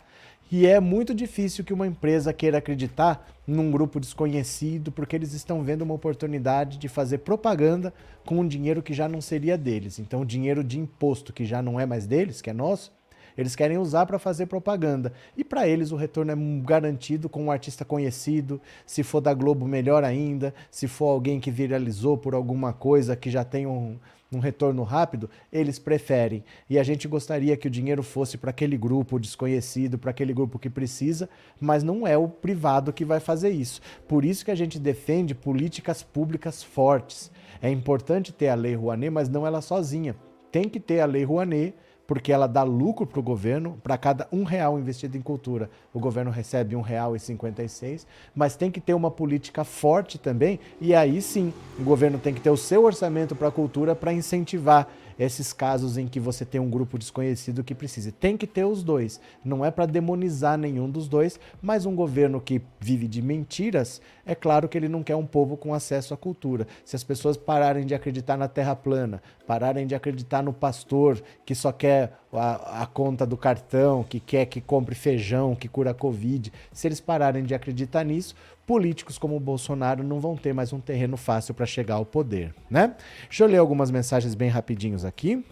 E 0.52 0.68
é 0.68 0.80
muito 0.80 1.14
difícil 1.14 1.64
que 1.64 1.74
uma 1.74 1.88
empresa 1.88 2.32
queira 2.32 2.60
acreditar 2.60 3.28
num 3.48 3.72
grupo 3.72 4.00
desconhecido, 4.00 4.92
porque 4.92 5.16
eles 5.16 5.34
estão 5.34 5.64
vendo 5.64 5.82
uma 5.82 5.96
oportunidade 5.96 6.78
de 6.78 6.88
fazer 6.88 7.20
propaganda 7.20 7.92
com 8.24 8.40
um 8.40 8.48
dinheiro 8.48 8.84
que 8.84 8.94
já 8.94 9.10
não 9.10 9.22
seria 9.22 9.58
deles. 9.58 9.98
Então, 9.98 10.24
dinheiro 10.24 10.64
de 10.64 10.80
imposto 10.80 11.34
que 11.34 11.46
já 11.46 11.64
não 11.64 11.80
é 11.80 11.86
mais 11.88 12.06
deles, 12.06 12.44
que 12.44 12.50
é 12.52 12.54
nosso, 12.54 12.92
eles 13.39 13.56
querem 13.56 13.78
usar 13.78 14.06
para 14.06 14.19
fazer 14.19 14.47
propaganda. 14.47 15.13
E 15.38 15.45
para 15.45 15.65
eles 15.65 15.93
o 15.93 15.95
retorno 15.95 16.32
é 16.34 16.36
garantido 16.62 17.30
com 17.30 17.45
um 17.45 17.52
artista 17.52 17.86
conhecido, 17.86 18.62
se 18.86 19.02
for 19.02 19.21
da 19.21 19.34
Globo, 19.34 19.65
melhor 19.65 20.04
ainda, 20.04 20.54
se 20.69 20.89
for 20.89 21.08
alguém 21.08 21.39
que 21.39 21.49
viralizou 21.49 22.17
por 22.17 22.34
alguma 22.34 22.73
coisa 22.73 23.15
que 23.15 23.30
já 23.30 23.45
tem 23.45 23.65
um, 23.65 23.97
um 24.30 24.39
retorno 24.39 24.84
rápido, 24.84 25.30
eles 25.54 25.80
preferem. 25.80 26.43
E 26.69 26.78
a 26.78 26.84
gente 26.84 27.08
gostaria 27.08 27.56
que 27.56 27.67
o 27.67 27.71
dinheiro 27.71 28.04
fosse 28.04 28.38
para 28.38 28.49
aquele 28.49 28.78
grupo 28.78 29.17
desconhecido, 29.17 29.97
para 29.97 30.12
aquele 30.12 30.34
grupo 30.34 30.60
que 30.60 30.69
precisa, 30.69 31.30
mas 31.62 31.82
não 31.82 32.06
é 32.06 32.17
o 32.17 32.28
privado 32.28 32.91
que 32.91 33.06
vai 33.06 33.21
fazer 33.21 33.52
isso. 33.52 33.80
Por 34.06 34.25
isso 34.25 34.43
que 34.43 34.52
a 34.52 34.56
gente 34.56 34.78
defende 34.78 35.34
políticas 35.34 36.04
públicas 36.04 36.62
fortes. 36.62 37.32
É 37.62 37.69
importante 37.69 38.34
ter 38.34 38.49
a 38.49 38.56
Lei 38.56 38.75
Rouanet, 38.75 39.10
mas 39.10 39.30
não 39.30 39.47
ela 39.47 39.62
sozinha. 39.62 40.13
Tem 40.52 40.67
que 40.67 40.80
ter 40.80 40.99
a 40.99 41.06
Lei 41.06 41.23
Rouanet 41.23 41.73
porque 42.10 42.32
ela 42.32 42.48
dá 42.48 42.63
lucro 42.63 43.06
para 43.06 43.19
o 43.19 43.22
governo. 43.22 43.78
Para 43.84 43.95
cada 43.95 44.28
um 44.32 44.43
real 44.43 44.80
investido 44.80 45.15
em 45.15 45.22
cultura, 45.22 45.69
o 45.93 46.00
governo 46.00 46.32
recebe 46.32 46.76
um 46.76 46.82
real 46.82 47.15
e 47.15 47.19
cinquenta 47.19 47.62
e 47.62 47.69
seis. 47.69 48.08
Mas 48.36 48.56
tem 48.56 48.72
que 48.72 48.82
ter 48.82 48.95
uma 48.95 49.12
política 49.12 49.63
forte 49.63 50.17
também. 50.17 50.60
E 50.82 50.95
aí 50.95 51.22
sim, 51.22 51.54
o 51.78 51.84
governo 51.84 52.17
tem 52.17 52.34
que 52.34 52.41
ter 52.41 52.50
o 52.50 52.58
seu 52.58 52.84
orçamento 52.84 53.36
para 53.36 53.50
a 53.50 53.52
cultura 53.52 53.93
para 53.95 54.12
incentivar 54.12 54.88
esses 55.20 55.52
casos 55.52 55.98
em 55.98 56.08
que 56.08 56.20
você 56.20 56.46
tem 56.46 56.62
um 56.62 56.70
grupo 56.70 56.98
desconhecido 56.98 57.64
que 57.64 57.76
precisa. 57.76 58.12
Tem 58.12 58.38
que 58.38 58.48
ter 58.48 58.64
os 58.64 58.82
dois. 58.82 59.20
Não 59.44 59.66
é 59.66 59.70
para 59.70 59.86
demonizar 59.86 60.58
nenhum 60.58 60.90
dos 60.90 61.10
dois, 61.10 61.38
mas 61.62 61.86
um 61.86 61.94
governo 61.94 62.40
que 62.40 62.62
vive 62.80 63.06
de 63.08 63.22
mentiras, 63.22 64.02
é 64.26 64.34
claro 64.34 64.70
que 64.70 64.78
ele 64.78 64.88
não 64.88 65.04
quer 65.04 65.18
um 65.18 65.26
povo 65.26 65.58
com 65.58 65.74
acesso 65.74 66.14
à 66.14 66.18
cultura. 66.18 66.66
Se 66.86 66.96
as 66.96 67.04
pessoas 67.04 67.36
pararem 67.36 67.86
de 67.86 67.94
acreditar 67.94 68.38
na 68.38 68.48
terra 68.48 68.76
plana, 68.76 69.22
pararem 69.46 69.86
de 69.86 69.94
acreditar 69.94 70.42
no 70.42 70.54
pastor 70.54 71.22
que 71.46 71.54
só 71.54 71.72
quer 71.72 72.14
a, 72.32 72.84
a, 72.84 72.86
conta 72.86 73.26
do 73.26 73.36
cartão, 73.36 74.04
que 74.04 74.20
quer 74.20 74.46
que 74.46 74.62
compre 74.62 74.96
feijão, 74.96 75.56
que 75.56 75.68
cura 75.68 75.92
a 75.92 75.94
Covid, 75.94 76.54
se 76.72 76.88
eles 76.88 77.00
pararem 77.02 77.44
de 77.44 77.56
acreditar 77.56 78.04
nisso, 78.04 78.36
políticos 78.70 79.18
como 79.18 79.36
o 79.36 79.40
Bolsonaro 79.40 80.04
não 80.04 80.20
vão 80.20 80.38
ter 80.38 80.54
mais 80.54 80.72
um 80.72 80.80
terreno 80.80 81.18
fácil 81.18 81.56
para 81.56 81.66
chegar 81.66 81.96
ao 81.96 82.06
poder, 82.06 82.54
né? 82.70 82.96
Deixa 83.24 83.44
eu 83.44 83.48
ler 83.48 83.58
algumas 83.58 83.90
mensagens 83.90 84.36
bem 84.36 84.48
rapidinhos 84.48 85.04
aqui. 85.04 85.44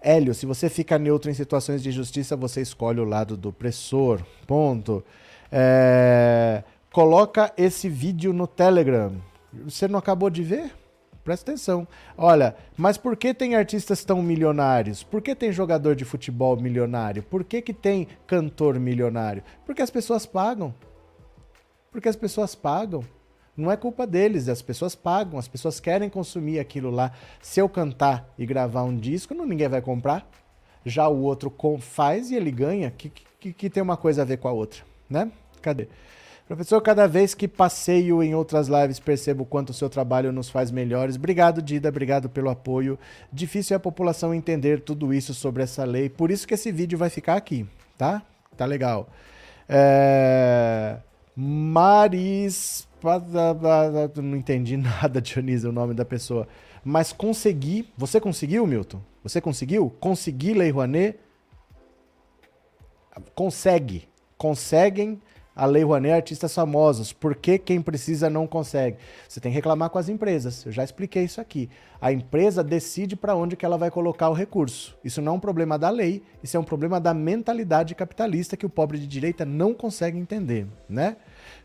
Hélio, 0.00 0.32
se 0.32 0.46
você 0.46 0.68
fica 0.68 1.00
neutro 1.00 1.32
em 1.32 1.34
situações 1.34 1.82
de 1.82 1.90
justiça, 1.90 2.36
você 2.36 2.60
escolhe 2.60 3.00
o 3.00 3.04
lado 3.04 3.36
do 3.36 3.48
opressor. 3.48 4.22
Ponto. 4.46 5.04
É... 5.50 6.62
Coloca 6.92 7.52
esse 7.56 7.88
vídeo 7.88 8.32
no 8.32 8.46
Telegram. 8.46 9.20
Você 9.64 9.88
não 9.88 9.98
acabou 9.98 10.30
de 10.30 10.44
ver? 10.44 10.70
Presta 11.24 11.50
atenção. 11.50 11.88
Olha, 12.16 12.54
mas 12.76 12.96
por 12.96 13.16
que 13.16 13.34
tem 13.34 13.56
artistas 13.56 14.04
tão 14.04 14.22
milionários? 14.22 15.02
Por 15.02 15.20
que 15.20 15.34
tem 15.34 15.50
jogador 15.50 15.96
de 15.96 16.04
futebol 16.04 16.56
milionário? 16.56 17.24
Por 17.24 17.42
que, 17.42 17.60
que 17.60 17.74
tem 17.74 18.06
cantor 18.28 18.78
milionário? 18.78 19.42
Porque 19.64 19.82
as 19.82 19.90
pessoas 19.90 20.24
pagam. 20.24 20.72
Porque 21.96 22.10
as 22.10 22.16
pessoas 22.16 22.54
pagam. 22.54 23.02
Não 23.56 23.72
é 23.72 23.76
culpa 23.76 24.06
deles, 24.06 24.50
as 24.50 24.60
pessoas 24.60 24.94
pagam, 24.94 25.38
as 25.38 25.48
pessoas 25.48 25.80
querem 25.80 26.10
consumir 26.10 26.58
aquilo 26.58 26.90
lá. 26.90 27.10
Se 27.40 27.58
eu 27.58 27.70
cantar 27.70 28.30
e 28.36 28.44
gravar 28.44 28.82
um 28.82 28.94
disco, 28.94 29.32
não, 29.32 29.46
ninguém 29.46 29.66
vai 29.66 29.80
comprar. 29.80 30.28
Já 30.84 31.08
o 31.08 31.22
outro 31.22 31.50
faz 31.80 32.30
e 32.30 32.34
ele 32.34 32.50
ganha, 32.50 32.90
que, 32.90 33.10
que, 33.40 33.50
que 33.50 33.70
tem 33.70 33.82
uma 33.82 33.96
coisa 33.96 34.20
a 34.20 34.24
ver 34.26 34.36
com 34.36 34.46
a 34.46 34.52
outra, 34.52 34.82
né? 35.08 35.32
Cadê? 35.62 35.88
Professor, 36.46 36.82
cada 36.82 37.08
vez 37.08 37.32
que 37.32 37.48
passeio 37.48 38.22
em 38.22 38.34
outras 38.34 38.68
lives 38.68 39.00
percebo 39.00 39.46
quanto 39.46 39.70
o 39.70 39.74
seu 39.74 39.88
trabalho 39.88 40.30
nos 40.32 40.50
faz 40.50 40.70
melhores. 40.70 41.16
Obrigado, 41.16 41.62
Dida, 41.62 41.88
obrigado 41.88 42.28
pelo 42.28 42.50
apoio. 42.50 42.98
Difícil 43.32 43.72
é 43.72 43.78
a 43.78 43.80
população 43.80 44.34
entender 44.34 44.82
tudo 44.82 45.14
isso 45.14 45.32
sobre 45.32 45.62
essa 45.62 45.82
lei, 45.82 46.10
por 46.10 46.30
isso 46.30 46.46
que 46.46 46.52
esse 46.52 46.70
vídeo 46.70 46.98
vai 46.98 47.08
ficar 47.08 47.36
aqui, 47.36 47.66
tá? 47.96 48.22
Tá 48.54 48.66
legal. 48.66 49.08
É... 49.66 50.98
Maris. 51.36 52.88
Não 54.16 54.36
entendi 54.36 54.76
nada, 54.78 55.20
Dionísio, 55.20 55.68
o 55.68 55.72
nome 55.72 55.92
da 55.92 56.04
pessoa. 56.04 56.48
Mas 56.82 57.12
consegui. 57.12 57.92
Você 57.96 58.18
conseguiu, 58.18 58.66
Milton? 58.66 59.00
Você 59.22 59.40
conseguiu? 59.40 59.90
Consegui, 60.00 60.54
Lei 60.54 60.70
Rouanet? 60.70 61.18
Consegue. 63.34 64.08
Conseguem 64.38 65.20
a 65.56 65.64
Lei 65.64 65.82
Rouanet 65.82 66.12
artistas 66.12 66.54
famosos. 66.54 67.14
Por 67.14 67.34
que 67.34 67.58
quem 67.58 67.80
precisa 67.80 68.28
não 68.28 68.46
consegue? 68.46 68.98
Você 69.26 69.40
tem 69.40 69.50
que 69.50 69.56
reclamar 69.56 69.88
com 69.88 69.98
as 69.98 70.10
empresas. 70.10 70.66
Eu 70.66 70.70
já 70.70 70.84
expliquei 70.84 71.24
isso 71.24 71.40
aqui. 71.40 71.70
A 71.98 72.12
empresa 72.12 72.62
decide 72.62 73.16
para 73.16 73.34
onde 73.34 73.56
que 73.56 73.64
ela 73.64 73.78
vai 73.78 73.90
colocar 73.90 74.28
o 74.28 74.34
recurso. 74.34 74.94
Isso 75.02 75.22
não 75.22 75.32
é 75.32 75.36
um 75.36 75.40
problema 75.40 75.78
da 75.78 75.88
lei, 75.88 76.22
isso 76.42 76.58
é 76.58 76.60
um 76.60 76.64
problema 76.64 77.00
da 77.00 77.14
mentalidade 77.14 77.94
capitalista 77.94 78.56
que 78.56 78.66
o 78.66 78.70
pobre 78.70 78.98
de 78.98 79.06
direita 79.06 79.46
não 79.46 79.72
consegue 79.72 80.18
entender, 80.18 80.66
né? 80.86 81.16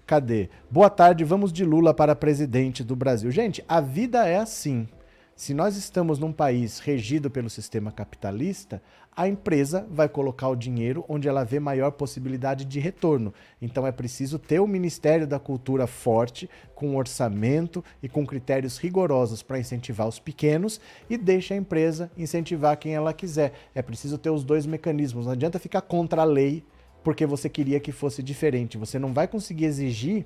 Cadê? 0.07 0.49
Boa 0.69 0.89
tarde, 0.89 1.25
vamos 1.25 1.51
de 1.51 1.65
Lula 1.65 1.93
para 1.93 2.15
presidente 2.15 2.83
do 2.83 2.95
Brasil. 2.95 3.29
Gente, 3.29 3.63
a 3.67 3.81
vida 3.81 4.25
é 4.25 4.37
assim. 4.37 4.87
Se 5.35 5.53
nós 5.53 5.75
estamos 5.75 6.19
num 6.19 6.31
país 6.31 6.79
regido 6.79 7.29
pelo 7.31 7.49
sistema 7.49 7.91
capitalista, 7.91 8.81
a 9.15 9.27
empresa 9.27 9.87
vai 9.89 10.07
colocar 10.07 10.47
o 10.49 10.55
dinheiro 10.55 11.03
onde 11.09 11.27
ela 11.27 11.43
vê 11.43 11.59
maior 11.59 11.91
possibilidade 11.91 12.63
de 12.63 12.79
retorno. 12.79 13.33
Então 13.61 13.85
é 13.85 13.91
preciso 13.91 14.37
ter 14.37 14.59
o 14.59 14.67
Ministério 14.67 15.25
da 15.25 15.39
Cultura 15.39 15.87
forte, 15.87 16.49
com 16.75 16.95
orçamento 16.95 17.83
e 18.03 18.07
com 18.07 18.25
critérios 18.25 18.77
rigorosos 18.77 19.41
para 19.41 19.59
incentivar 19.59 20.07
os 20.07 20.19
pequenos 20.19 20.79
e 21.09 21.17
deixa 21.17 21.53
a 21.53 21.57
empresa 21.57 22.11
incentivar 22.15 22.77
quem 22.77 22.93
ela 22.93 23.11
quiser. 23.11 23.53
É 23.73 23.81
preciso 23.81 24.17
ter 24.17 24.29
os 24.29 24.43
dois 24.43 24.65
mecanismos. 24.65 25.25
Não 25.25 25.33
adianta 25.33 25.59
ficar 25.59 25.81
contra 25.81 26.21
a 26.21 26.25
lei 26.25 26.63
porque 27.03 27.25
você 27.25 27.49
queria 27.49 27.79
que 27.79 27.91
fosse 27.91 28.21
diferente. 28.21 28.77
Você 28.77 28.99
não 28.99 29.11
vai 29.11 29.27
conseguir 29.27 29.65
exigir 29.65 30.25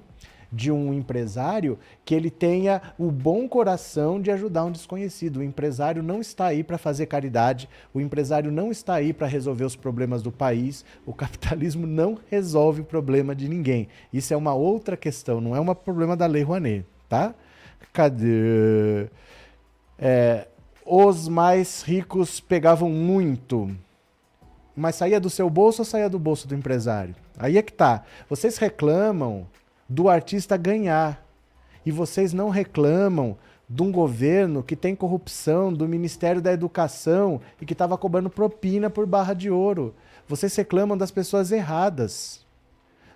de 0.56 0.72
um 0.72 0.94
empresário 0.94 1.78
que 2.06 2.16
ele 2.16 2.32
tenha 2.32 2.82
o 2.98 3.12
bom 3.12 3.48
coração 3.48 4.22
de 4.22 4.32
ajudar 4.32 4.64
um 4.64 4.72
desconhecido. 4.72 5.38
O 5.38 5.44
empresário 5.44 6.02
não 6.02 6.22
está 6.22 6.46
aí 6.46 6.64
para 6.64 6.78
fazer 6.78 7.08
caridade, 7.08 7.68
o 7.94 8.00
empresário 8.00 8.50
não 8.50 8.72
está 8.72 8.96
aí 8.96 9.12
para 9.12 9.28
resolver 9.28 9.66
os 9.66 9.76
problemas 9.76 10.22
do 10.22 10.32
país. 10.32 10.86
O 11.06 11.14
capitalismo 11.14 11.86
não 11.86 12.18
resolve 12.30 12.82
o 12.82 12.86
problema 12.86 13.36
de 13.36 13.50
ninguém. 13.50 13.90
Isso 14.14 14.34
é 14.34 14.38
uma 14.38 14.54
outra 14.54 14.96
questão, 14.96 15.42
não 15.42 15.54
é 15.54 15.60
um 15.60 15.76
problema 15.76 16.16
da 16.16 16.26
Lei 16.26 16.44
Rouanet, 16.44 16.86
tá? 17.10 17.36
Cadê? 17.92 19.08
É, 20.00 20.48
os 20.86 21.28
mais 21.28 21.82
ricos 21.82 22.40
pegavam 22.40 22.90
muito. 22.90 23.70
Mas 24.74 24.96
saía 24.96 25.20
do 25.20 25.30
seu 25.30 25.50
bolso 25.50 25.82
ou 25.82 25.86
saía 25.86 26.10
do 26.10 26.20
bolso 26.20 26.48
do 26.48 26.56
empresário? 26.56 27.16
Aí 27.38 27.58
é 27.58 27.62
que 27.62 27.74
tá. 27.74 28.04
Vocês 28.30 28.58
reclamam 28.58 29.48
do 29.88 30.10
artista 30.10 30.58
ganhar. 30.58 31.24
E 31.86 31.92
vocês 31.92 32.34
não 32.34 32.50
reclamam 32.50 33.38
de 33.70 33.82
um 33.82 33.92
governo 33.92 34.64
que 34.64 34.76
tem 34.76 34.96
corrupção, 34.96 35.74
do 35.74 35.88
Ministério 35.88 36.42
da 36.42 36.52
Educação 36.52 37.42
e 37.60 37.66
que 37.66 37.74
estava 37.74 37.98
cobrando 37.98 38.30
propina 38.30 38.90
por 38.90 39.06
barra 39.06 39.34
de 39.34 39.50
ouro. 39.50 39.96
Vocês 40.28 40.56
reclamam 40.56 40.98
das 40.98 41.12
pessoas 41.12 41.52
erradas. 41.52 42.46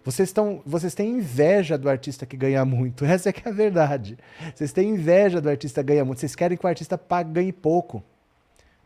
Vocês, 0.04 0.30
estão, 0.30 0.62
vocês 0.66 0.96
têm 0.96 1.18
inveja 1.18 1.78
do 1.78 1.90
artista 1.90 2.26
que 2.26 2.38
ganha 2.38 2.64
muito. 2.66 3.04
Essa 3.06 3.30
é 3.30 3.34
que 3.34 3.48
é 3.48 3.52
a 3.52 3.54
verdade. 3.54 4.18
Vocês 4.56 4.72
têm 4.72 4.90
inveja 4.90 5.42
do 5.42 5.50
artista 5.50 5.84
que 5.84 5.88
ganha 5.88 6.06
muito. 6.06 6.20
Vocês 6.20 6.36
querem 6.36 6.58
que 6.58 6.66
o 6.66 6.70
artista 6.70 6.98
pague, 6.98 7.32
ganhe 7.32 7.52
pouco. 7.52 8.04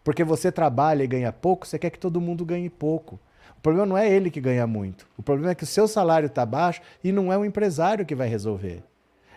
Porque 0.03 0.23
você 0.23 0.51
trabalha 0.51 1.03
e 1.03 1.07
ganha 1.07 1.31
pouco, 1.31 1.65
você 1.65 1.79
quer 1.79 1.89
que 1.89 1.99
todo 1.99 2.19
mundo 2.19 2.43
ganhe 2.43 2.69
pouco. 2.69 3.19
Problema 3.63 3.85
não 3.85 3.97
é 3.97 4.11
ele 4.11 4.29
que 4.29 4.41
ganha 4.41 4.67
muito. 4.67 5.07
O 5.17 5.23
problema 5.23 5.51
é 5.51 5.55
que 5.55 5.63
o 5.63 5.67
seu 5.67 5.87
salário 5.87 6.27
está 6.27 6.45
baixo 6.45 6.81
e 7.01 7.13
não 7.13 7.31
é 7.31 7.37
o 7.37 7.45
empresário 7.45 8.05
que 8.05 8.13
vai 8.13 8.27
resolver. 8.27 8.83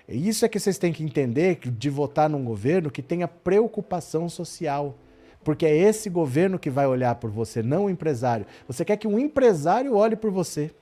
Isso 0.09 0.45
é 0.45 0.49
que 0.49 0.59
vocês 0.59 0.79
têm 0.79 0.93
que 0.93 1.05
entender 1.05 1.61
de 1.63 1.89
votar 1.89 2.29
num 2.29 2.45
governo 2.45 2.91
que 2.91 3.01
tenha 3.01 3.29
preocupação 3.29 4.29
social. 4.29 4.97
Porque 5.45 5.65
é 5.65 5.77
esse 5.77 6.11
governo 6.11 6.59
que 6.59 6.69
vai 6.69 6.89
olhar 6.89 7.15
por 7.15 7.31
você, 7.31 7.63
não 7.63 7.85
o 7.85 7.91
empresário. 7.91 8.45
Você 8.67 8.85
quer 8.85 8.97
que 8.97 9.07
um 9.07 9.17
empresário 9.17 9.95
olhe 9.95 10.17
por 10.17 10.33
você. 10.33 10.73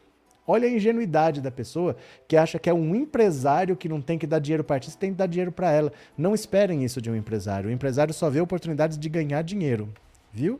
Olha 0.46 0.66
a 0.66 0.70
ingenuidade 0.70 1.42
da 1.42 1.50
pessoa 1.50 1.96
que 2.26 2.38
acha 2.38 2.58
que 2.58 2.70
é 2.70 2.74
um 2.74 2.94
empresário 2.94 3.76
que 3.76 3.90
não 3.90 4.00
tem 4.00 4.18
que 4.18 4.26
dar 4.26 4.38
dinheiro 4.38 4.64
para 4.64 4.76
artista, 4.76 4.98
tem 4.98 5.10
que 5.10 5.18
dar 5.18 5.26
dinheiro 5.26 5.52
para 5.52 5.70
ela. 5.70 5.92
Não 6.16 6.34
esperem 6.34 6.82
isso 6.82 6.98
de 6.98 7.10
um 7.10 7.16
empresário. 7.16 7.68
O 7.68 7.72
empresário 7.72 8.14
só 8.14 8.30
vê 8.30 8.40
oportunidades 8.40 8.96
de 8.96 9.08
ganhar 9.10 9.42
dinheiro. 9.42 9.92
Viu? 10.32 10.58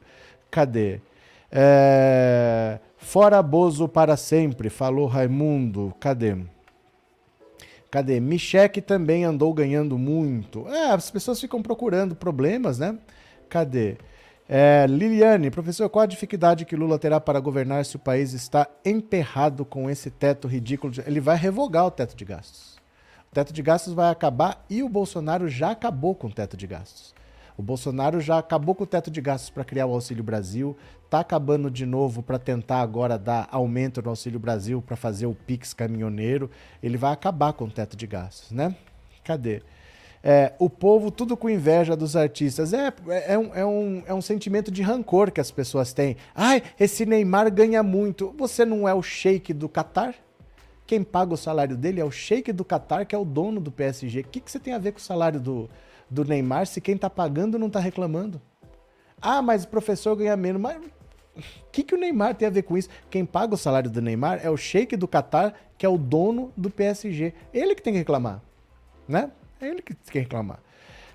Cadê? 0.50 1.00
É... 1.54 2.80
Fora 2.96 3.40
Bozo 3.40 3.86
para 3.88 4.16
sempre, 4.16 4.68
falou 4.68 5.06
Raimundo. 5.06 5.94
Cadê? 6.00 6.36
Cadê? 7.90 8.18
Michek 8.18 8.80
também 8.80 9.24
andou 9.24 9.54
ganhando 9.54 9.96
muito. 9.96 10.66
É, 10.66 10.90
as 10.90 11.12
pessoas 11.12 11.40
ficam 11.40 11.62
procurando 11.62 12.16
problemas, 12.16 12.78
né? 12.78 12.98
Cadê? 13.48 13.96
É, 14.48 14.84
Liliane, 14.88 15.48
professor, 15.50 15.88
qual 15.88 16.02
a 16.02 16.06
dificuldade 16.06 16.64
que 16.64 16.74
Lula 16.74 16.98
terá 16.98 17.20
para 17.20 17.38
governar 17.38 17.84
se 17.84 17.94
o 17.94 18.00
país 18.00 18.32
está 18.32 18.68
emperrado 18.84 19.64
com 19.64 19.88
esse 19.88 20.10
teto 20.10 20.48
ridículo? 20.48 20.92
De... 20.92 21.02
Ele 21.02 21.20
vai 21.20 21.36
revogar 21.36 21.86
o 21.86 21.90
teto 21.90 22.16
de 22.16 22.24
gastos. 22.24 22.76
O 23.30 23.34
teto 23.34 23.52
de 23.52 23.62
gastos 23.62 23.94
vai 23.94 24.10
acabar 24.10 24.64
e 24.68 24.82
o 24.82 24.88
Bolsonaro 24.88 25.48
já 25.48 25.70
acabou 25.70 26.16
com 26.16 26.26
o 26.26 26.32
teto 26.32 26.56
de 26.56 26.66
gastos. 26.66 27.14
O 27.56 27.62
Bolsonaro 27.62 28.20
já 28.20 28.38
acabou 28.38 28.74
com 28.74 28.82
o 28.82 28.86
teto 28.86 29.10
de 29.10 29.20
gastos 29.20 29.50
para 29.50 29.64
criar 29.64 29.86
o 29.86 29.92
Auxílio 29.92 30.24
Brasil, 30.24 30.76
está 31.14 31.20
acabando 31.20 31.70
de 31.70 31.86
novo 31.86 32.24
para 32.24 32.40
tentar 32.40 32.80
agora 32.80 33.16
dar 33.16 33.46
aumento 33.52 34.02
no 34.02 34.10
Auxílio 34.10 34.40
Brasil 34.40 34.82
para 34.82 34.96
fazer 34.96 35.26
o 35.26 35.34
Pix 35.34 35.72
caminhoneiro. 35.72 36.50
Ele 36.82 36.96
vai 36.96 37.12
acabar 37.12 37.52
com 37.52 37.66
o 37.66 37.70
teto 37.70 37.96
de 37.96 38.04
gastos, 38.04 38.50
né? 38.50 38.74
Cadê? 39.22 39.62
É, 40.24 40.54
o 40.58 40.68
povo 40.68 41.12
tudo 41.12 41.36
com 41.36 41.48
inveja 41.48 41.94
dos 41.94 42.16
artistas. 42.16 42.72
É, 42.72 42.92
é, 43.28 43.38
um, 43.38 43.54
é, 43.54 43.64
um, 43.64 44.02
é 44.08 44.12
um 44.14 44.20
sentimento 44.20 44.72
de 44.72 44.82
rancor 44.82 45.30
que 45.30 45.40
as 45.40 45.52
pessoas 45.52 45.92
têm. 45.92 46.16
Ai, 46.34 46.60
esse 46.80 47.06
Neymar 47.06 47.48
ganha 47.52 47.82
muito. 47.84 48.34
Você 48.36 48.64
não 48.64 48.88
é 48.88 48.92
o 48.92 49.02
sheik 49.02 49.52
do 49.52 49.68
Qatar? 49.68 50.16
Quem 50.84 51.04
paga 51.04 51.32
o 51.32 51.36
salário 51.36 51.76
dele 51.76 52.00
é 52.00 52.04
o 52.04 52.10
sheik 52.10 52.52
do 52.52 52.64
Qatar, 52.64 53.06
que 53.06 53.14
é 53.14 53.18
o 53.18 53.24
dono 53.24 53.60
do 53.60 53.70
PSG. 53.70 54.20
O 54.20 54.24
que, 54.24 54.40
que 54.40 54.50
você 54.50 54.58
tem 54.58 54.74
a 54.74 54.78
ver 54.78 54.90
com 54.90 54.98
o 54.98 55.02
salário 55.02 55.38
do, 55.38 55.70
do 56.10 56.24
Neymar 56.24 56.66
se 56.66 56.80
quem 56.80 56.96
está 56.96 57.08
pagando 57.08 57.56
não 57.56 57.68
está 57.68 57.78
reclamando? 57.78 58.42
Ah, 59.22 59.40
mas 59.40 59.64
o 59.64 59.68
professor 59.68 60.16
ganha 60.16 60.36
menos. 60.36 60.60
Mas 60.60 60.76
o 61.36 61.70
que, 61.72 61.82
que 61.82 61.94
o 61.94 61.98
Neymar 61.98 62.34
tem 62.34 62.46
a 62.46 62.50
ver 62.50 62.62
com 62.62 62.76
isso? 62.76 62.88
Quem 63.10 63.24
paga 63.24 63.54
o 63.54 63.58
salário 63.58 63.90
do 63.90 64.00
Neymar 64.00 64.40
é 64.42 64.50
o 64.50 64.56
sheik 64.56 64.96
do 64.96 65.08
Qatar, 65.08 65.54
que 65.76 65.84
é 65.84 65.88
o 65.88 65.98
dono 65.98 66.52
do 66.56 66.70
PSG. 66.70 67.32
Ele 67.52 67.74
que 67.74 67.82
tem 67.82 67.92
que 67.92 67.98
reclamar, 67.98 68.40
né? 69.08 69.30
É 69.60 69.68
ele 69.68 69.82
que 69.82 69.94
quer 69.94 70.20
reclamar. 70.20 70.60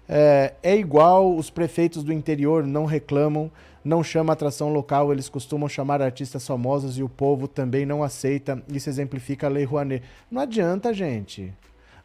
É, 0.07 0.53
é, 0.63 0.75
igual 0.75 1.35
os 1.35 1.49
prefeitos 1.49 2.03
do 2.03 2.11
interior 2.11 2.65
não 2.65 2.85
reclamam, 2.85 3.51
não 3.85 4.03
chama 4.03 4.33
atração 4.33 4.73
local, 4.73 5.11
eles 5.11 5.29
costumam 5.29 5.69
chamar 5.69 6.01
artistas 6.01 6.45
famosos 6.45 6.97
e 6.97 7.03
o 7.03 7.07
povo 7.07 7.47
também 7.47 7.85
não 7.85 8.03
aceita. 8.03 8.61
Isso 8.67 8.89
exemplifica 8.89 9.47
a 9.47 9.49
Lei 9.49 9.63
Rouanet. 9.63 10.03
Não 10.29 10.41
adianta, 10.41 10.93
gente. 10.93 11.53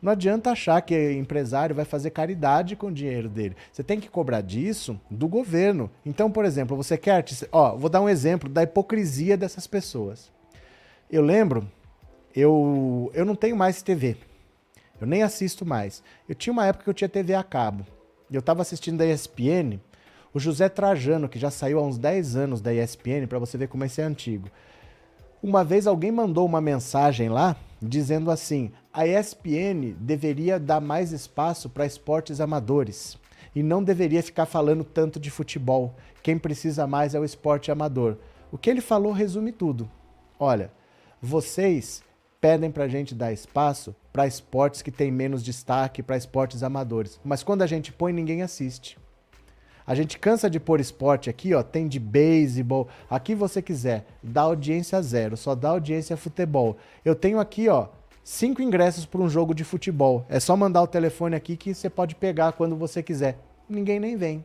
Não 0.04 0.12
adianta 0.12 0.50
achar 0.50 0.82
que 0.82 1.12
empresário 1.12 1.74
vai 1.74 1.86
fazer 1.86 2.10
caridade 2.10 2.76
com 2.76 2.88
o 2.88 2.92
dinheiro 2.92 3.26
dele. 3.26 3.56
Você 3.72 3.82
tem 3.82 3.98
que 3.98 4.10
cobrar 4.10 4.42
disso 4.42 5.00
do 5.10 5.26
governo. 5.26 5.90
Então, 6.04 6.30
por 6.30 6.44
exemplo, 6.44 6.76
você 6.76 6.98
quer. 6.98 7.24
Ó, 7.50 7.74
vou 7.74 7.88
dar 7.88 8.02
um 8.02 8.08
exemplo 8.08 8.46
da 8.46 8.62
hipocrisia 8.62 9.34
dessas 9.34 9.66
pessoas. 9.66 10.30
Eu 11.10 11.22
lembro, 11.22 11.66
eu, 12.36 13.10
eu 13.14 13.24
não 13.24 13.34
tenho 13.34 13.56
mais 13.56 13.80
TV. 13.80 14.18
Eu 15.00 15.06
nem 15.06 15.22
assisto 15.22 15.64
mais. 15.64 16.02
Eu 16.28 16.34
tinha 16.34 16.52
uma 16.52 16.66
época 16.66 16.84
que 16.84 16.90
eu 16.90 16.94
tinha 16.94 17.08
TV 17.08 17.32
a 17.32 17.42
cabo. 17.42 17.86
Eu 18.30 18.40
estava 18.40 18.60
assistindo 18.60 18.98
da 18.98 19.06
ESPN, 19.06 19.80
o 20.34 20.38
José 20.38 20.68
Trajano, 20.68 21.30
que 21.30 21.38
já 21.38 21.50
saiu 21.50 21.78
há 21.78 21.82
uns 21.82 21.96
10 21.96 22.36
anos 22.36 22.60
da 22.60 22.74
ESPN, 22.74 23.26
para 23.26 23.38
você 23.38 23.56
ver 23.56 23.68
como 23.68 23.86
esse 23.86 24.02
é 24.02 24.04
antigo. 24.04 24.50
Uma 25.42 25.64
vez 25.64 25.86
alguém 25.86 26.12
mandou 26.12 26.44
uma 26.44 26.60
mensagem 26.60 27.30
lá 27.30 27.56
dizendo 27.80 28.30
assim: 28.30 28.70
a 28.96 29.08
ESPN 29.08 29.96
deveria 29.98 30.56
dar 30.56 30.80
mais 30.80 31.10
espaço 31.10 31.68
para 31.68 31.84
esportes 31.84 32.40
amadores 32.40 33.18
e 33.52 33.60
não 33.60 33.82
deveria 33.82 34.22
ficar 34.22 34.46
falando 34.46 34.84
tanto 34.84 35.18
de 35.18 35.32
futebol. 35.32 35.96
Quem 36.22 36.38
precisa 36.38 36.86
mais 36.86 37.12
é 37.12 37.18
o 37.18 37.24
esporte 37.24 37.72
amador. 37.72 38.16
O 38.52 38.56
que 38.56 38.70
ele 38.70 38.80
falou 38.80 39.10
resume 39.10 39.50
tudo. 39.50 39.90
Olha, 40.38 40.70
vocês 41.20 42.04
pedem 42.40 42.70
para 42.70 42.84
a 42.84 42.88
gente 42.88 43.16
dar 43.16 43.32
espaço 43.32 43.96
para 44.12 44.28
esportes 44.28 44.80
que 44.80 44.92
têm 44.92 45.10
menos 45.10 45.42
destaque, 45.42 46.00
para 46.00 46.16
esportes 46.16 46.62
amadores. 46.62 47.18
Mas 47.24 47.42
quando 47.42 47.62
a 47.62 47.66
gente 47.66 47.92
põe, 47.92 48.12
ninguém 48.12 48.42
assiste. 48.42 48.96
A 49.84 49.96
gente 49.96 50.20
cansa 50.20 50.48
de 50.48 50.60
pôr 50.60 50.78
esporte 50.78 51.28
aqui, 51.28 51.52
ó, 51.52 51.64
tem 51.64 51.88
de 51.88 51.98
beisebol, 51.98 52.88
aqui 53.10 53.34
você 53.34 53.60
quiser, 53.60 54.06
dá 54.22 54.42
audiência 54.42 55.02
zero, 55.02 55.36
só 55.36 55.54
dá 55.54 55.70
audiência 55.70 56.16
futebol. 56.16 56.78
Eu 57.04 57.14
tenho 57.14 57.38
aqui, 57.38 57.68
ó, 57.68 57.88
cinco 58.24 58.62
ingressos 58.62 59.04
para 59.04 59.20
um 59.20 59.28
jogo 59.28 59.54
de 59.54 59.62
futebol. 59.62 60.24
É 60.28 60.40
só 60.40 60.56
mandar 60.56 60.82
o 60.82 60.86
telefone 60.86 61.36
aqui 61.36 61.56
que 61.56 61.74
você 61.74 61.90
pode 61.90 62.14
pegar 62.14 62.52
quando 62.52 62.74
você 62.74 63.02
quiser. 63.02 63.38
Ninguém 63.68 64.00
nem 64.00 64.16
vem. 64.16 64.44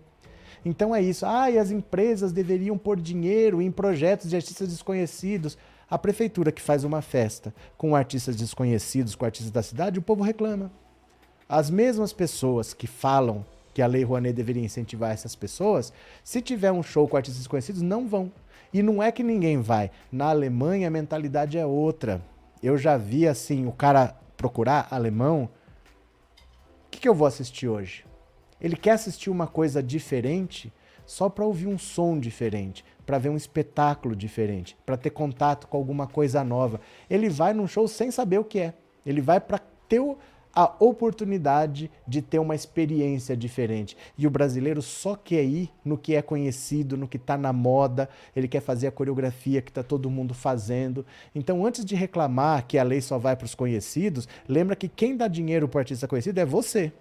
Então 0.66 0.94
é 0.94 1.02
isso. 1.02 1.26
Ah, 1.26 1.50
e 1.50 1.58
as 1.58 1.72
empresas 1.72 2.34
deveriam 2.34 2.78
pôr 2.78 3.00
dinheiro 3.00 3.62
em 3.62 3.72
projetos 3.72 4.30
de 4.30 4.36
artistas 4.36 4.68
desconhecidos. 4.68 5.58
A 5.90 5.98
prefeitura 5.98 6.52
que 6.52 6.62
faz 6.62 6.84
uma 6.84 7.02
festa 7.02 7.54
com 7.78 7.96
artistas 7.96 8.36
desconhecidos, 8.36 9.16
com 9.16 9.26
artistas 9.26 9.52
da 9.52 9.64
cidade, 9.64 9.98
o 9.98 10.04
povo 10.04 10.22
reclama. 10.22 10.72
As 11.48 11.70
mesmas 11.70 12.14
pessoas 12.14 12.74
que 12.74 12.86
falam 12.86 13.44
que 13.74 13.82
a 13.82 13.88
Lei 13.88 14.04
Rouanet 14.04 14.34
deveria 14.34 14.64
incentivar 14.64 15.12
essas 15.12 15.36
pessoas, 15.36 15.94
se 16.24 16.42
tiver 16.42 16.72
um 16.72 16.84
show 16.84 17.08
com 17.08 17.16
artistas 17.16 17.40
desconhecidos, 17.40 17.82
não 17.82 18.08
vão. 18.08 18.32
E 18.74 18.84
não 18.84 19.02
é 19.02 19.12
que 19.12 19.24
ninguém 19.24 19.62
vai. 19.62 19.90
Na 20.12 20.30
Alemanha 20.30 20.90
a 20.90 20.92
mentalidade 20.92 21.58
é 21.58 21.66
outra. 21.66 22.22
Eu 22.62 22.78
já 22.78 22.98
vi 22.98 23.28
assim, 23.28 23.66
o 23.66 23.72
cara 23.72 24.16
procurar 24.36 24.88
alemão. 24.92 25.50
O 26.86 26.90
que, 26.92 27.00
que 27.00 27.10
eu 27.10 27.16
vou 27.16 27.28
assistir 27.28 27.68
hoje? 27.68 28.06
Ele 28.60 28.76
quer 28.76 28.92
assistir 28.92 29.30
uma 29.30 29.48
coisa 29.48 29.82
diferente 29.82 30.74
só 31.06 31.28
para 31.28 31.46
ouvir 31.46 31.68
um 31.68 31.78
som 31.78 32.20
diferente, 32.20 32.86
para 33.06 33.18
ver 33.18 33.30
um 33.30 33.38
espetáculo 33.38 34.16
diferente, 34.16 34.78
para 34.86 34.98
ter 34.98 35.10
contato 35.10 35.68
com 35.68 35.78
alguma 35.78 36.06
coisa 36.06 36.44
nova. 36.44 36.80
Ele 37.10 37.30
vai 37.30 37.54
num 37.54 37.68
show 37.68 37.88
sem 37.88 38.12
saber 38.12 38.38
o 38.38 38.44
que 38.44 38.60
é. 38.60 38.74
Ele 39.06 39.22
vai 39.22 39.40
para 39.40 39.60
ter 39.88 40.00
a 40.60 40.76
oportunidade 40.78 41.90
de 42.06 42.22
ter 42.22 42.38
uma 42.38 42.54
experiência 42.54 43.38
diferente. 43.38 43.96
E 44.18 44.28
o 44.28 44.30
brasileiro 44.30 44.82
só 44.82 45.16
quer 45.16 45.46
ir 45.46 45.72
no 45.86 45.98
que 45.98 46.16
é 46.16 46.22
conhecido, 46.22 46.98
no 46.98 47.08
que 47.08 47.16
está 47.16 47.38
na 47.38 47.54
moda, 47.54 48.10
ele 48.36 48.46
quer 48.46 48.60
fazer 48.60 48.88
a 48.88 48.92
coreografia 48.92 49.62
que 49.62 49.72
está 49.72 49.82
todo 49.82 50.10
mundo 50.10 50.34
fazendo. 50.34 51.06
Então, 51.34 51.66
antes 51.66 51.86
de 51.86 51.96
reclamar 51.96 52.68
que 52.68 52.78
a 52.78 52.84
lei 52.84 53.00
só 53.00 53.18
vai 53.18 53.38
para 53.38 53.46
os 53.46 53.56
conhecidos, 53.56 54.28
lembra 54.50 54.76
que 54.76 54.90
quem 54.90 55.16
dá 55.16 55.30
dinheiro 55.30 55.66
para 55.66 55.78
o 55.78 55.80
artista 55.80 56.10
conhecido 56.10 56.42
é 56.42 56.46
você. 56.46 56.92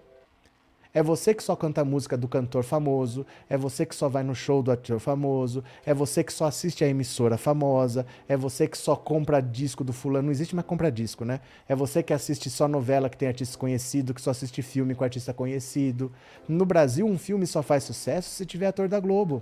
É 0.99 1.03
você 1.03 1.33
que 1.33 1.45
só 1.45 1.55
canta 1.55 1.83
a 1.83 1.85
música 1.85 2.17
do 2.17 2.27
cantor 2.27 2.65
famoso, 2.65 3.25
é 3.49 3.57
você 3.57 3.87
que 3.87 3.95
só 3.95 4.09
vai 4.09 4.25
no 4.25 4.35
show 4.35 4.65
do 4.65 4.73
ator 4.73 4.99
famoso, 4.99 5.63
é 5.87 5.95
você 5.95 6.25
que 6.25 6.33
só 6.33 6.47
assiste 6.47 6.83
a 6.83 6.89
emissora 6.89 7.39
famosa, 7.39 8.05
é 8.29 8.37
você 8.37 8.67
que 8.67 8.77
só 8.77 8.97
compra 8.97 9.41
disco 9.41 9.85
do 9.85 9.93
fulano, 9.93 10.25
não 10.25 10.33
existe 10.33 10.57
mais 10.57 10.67
compra 10.67 10.91
disco, 10.91 11.25
né? 11.25 11.39
É 11.69 11.77
você 11.77 12.03
que 12.03 12.13
assiste 12.13 12.51
só 12.51 12.67
novela 12.67 13.09
que 13.09 13.17
tem 13.17 13.29
artista 13.29 13.57
conhecido, 13.57 14.13
que 14.13 14.21
só 14.21 14.33
assiste 14.33 14.61
filme 14.61 14.93
com 14.93 15.05
artista 15.05 15.33
conhecido. 15.33 16.11
No 16.49 16.67
Brasil, 16.67 17.07
um 17.07 17.17
filme 17.17 17.47
só 17.47 17.63
faz 17.63 17.85
sucesso 17.85 18.31
se 18.31 18.45
tiver 18.45 18.67
ator 18.67 18.89
da 18.89 18.99
Globo 18.99 19.41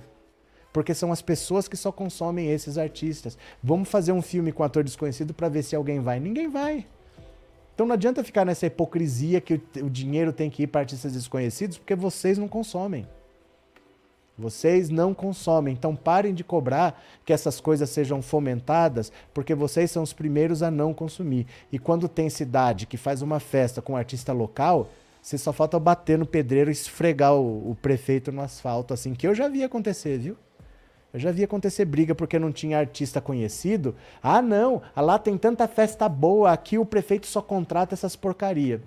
porque 0.74 0.92
são 0.92 1.11
as 1.11 1.22
pessoas 1.22 1.66
que 1.66 1.74
só 1.74 1.90
consomem 1.90 2.50
esses 2.50 2.76
artistas. 2.76 3.38
Vamos 3.62 3.88
fazer 3.88 4.12
um 4.12 4.20
filme 4.20 4.52
com 4.52 4.62
ator 4.62 4.84
desconhecido 4.84 5.32
para 5.32 5.48
ver 5.48 5.62
se 5.62 5.74
alguém 5.74 6.00
vai. 6.00 6.20
Ninguém 6.20 6.50
vai. 6.50 6.86
Então 7.77 7.85
não 7.85 7.93
adianta 7.93 8.24
ficar 8.24 8.47
nessa 8.47 8.64
hipocrisia 8.64 9.39
que 9.39 9.61
o, 9.83 9.91
dinheiro 9.91 10.33
tem 10.33 10.49
que 10.49 10.62
ir 10.62 10.66
para 10.66 10.81
artistas 10.81 11.12
desconhecidos, 11.12 11.77
porque 11.77 11.95
vocês 11.95 12.39
não 12.39 12.49
consomem. 12.49 13.07
Vocês 14.39 14.89
não 14.89 15.12
consomem. 15.12 15.74
Então 15.74 15.95
parem 15.95 16.33
de 16.33 16.43
cobrar 16.43 16.99
que 17.22 17.35
essas 17.35 17.61
coisas 17.61 17.91
sejam 17.91 18.22
fomentadas, 18.22 19.12
porque 19.35 19.55
vocês 19.55 19.91
são 19.91 20.03
os 20.03 20.14
primeiros 20.14 20.62
a 20.62 20.70
não 20.70 20.95
consumir. 20.95 21.47
E 21.70 21.79
quando 21.79 22.09
tem 22.09 22.31
cidade 22.31 22.87
que 22.87 22.97
faz 22.97 23.20
uma 23.20 23.39
festa 23.39 23.83
com 23.83 23.93
um 23.93 23.97
artista 23.97 24.33
local, 24.33 24.89
você 25.20 25.37
só 25.37 25.53
falta 25.53 25.79
bater 25.79 26.16
no 26.16 26.24
pedreiro 26.24 26.70
e 26.70 26.72
esfregar 26.72 27.35
o, 27.35 27.72
o 27.72 27.74
prefeito 27.74 28.33
no 28.33 28.41
asfalto, 28.41 28.95
assim, 28.95 29.12
que 29.12 29.29
eu 29.29 29.35
já 29.35 29.49
vi 29.49 29.62
acontecer, 29.62 30.16
viu? 30.16 30.39
Eu 31.17 31.21
já 31.21 31.33
vi 31.33 31.43
acontecer 31.43 31.87
briga 31.87 32.14
porque 32.14 32.39
não 32.39 32.53
tinha 32.53 32.79
artista 32.79 33.23
conhecido. 33.23 33.97
Ah, 34.23 34.43
não, 34.43 34.83
lá 34.95 35.19
tem 35.19 35.39
tanta 35.39 35.67
festa 35.67 36.07
boa, 36.11 36.53
aqui 36.53 36.77
o 36.77 36.85
prefeito 36.85 37.27
só 37.27 37.41
contrata 37.41 37.95
essas 37.95 38.14
porcaria. 38.14 38.83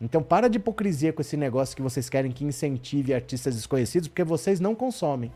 Então 0.00 0.22
para 0.22 0.48
de 0.48 0.58
hipocrisia 0.58 1.12
com 1.12 1.20
esse 1.20 1.36
negócio 1.36 1.74
que 1.74 1.82
vocês 1.82 2.08
querem 2.08 2.30
que 2.30 2.44
incentive 2.44 3.12
artistas 3.12 3.56
desconhecidos, 3.56 4.06
porque 4.06 4.22
vocês 4.22 4.60
não 4.60 4.76
consomem. 4.76 5.32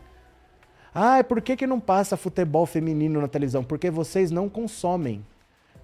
Ah, 0.95 1.21
por 1.21 1.41
que, 1.41 1.57
que 1.57 1.67
não 1.67 1.81
passa 1.81 2.15
futebol 2.15 2.65
feminino 2.65 3.19
na 3.19 3.27
televisão? 3.27 3.61
Porque 3.61 3.91
vocês 3.91 4.31
não 4.31 4.47
consomem. 4.47 5.21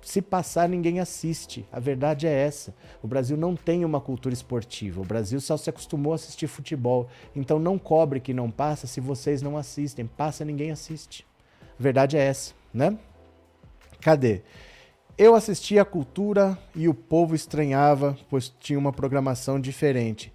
Se 0.02 0.22
passar, 0.22 0.70
ninguém 0.70 1.00
assiste. 1.00 1.66
A 1.72 1.80
verdade 1.80 2.26
é 2.26 2.32
essa. 2.32 2.74
O 3.04 3.08
Brasil 3.08 3.36
não 3.36 3.56
tem 3.56 3.84
uma 3.84 4.00
cultura 4.00 4.34
esportiva. 4.34 5.02
O 5.02 5.06
Brasil 5.06 5.39
só 5.41 5.58
se 5.58 5.70
acostumou 5.70 6.14
a 6.14 6.16
assistir 6.16 6.47
futebol. 6.47 7.08
Então 7.36 7.60
não 7.60 7.78
cobre 7.78 8.20
que 8.20 8.34
não 8.34 8.50
passa 8.50 8.88
se 8.88 9.02
vocês 9.02 9.41
não 9.41 9.58
assistem. 9.58 10.06
Passa, 10.06 10.45
ninguém 10.45 10.72
assiste. 10.72 11.26
A 11.80 11.84
verdade 11.84 12.18
é 12.18 12.22
essa, 12.22 12.54
né? 12.74 12.97
Cadê? 14.02 14.41
Eu 15.18 15.36
assistia 15.36 15.82
a 15.82 15.86
cultura 15.86 16.58
e 16.74 16.88
o 16.88 16.93
povo 16.93 17.36
estranhava, 17.36 18.18
pois 18.30 18.54
tinha 18.60 18.80
uma 18.80 18.93
programação 18.93 19.60
diferente. 19.60 20.32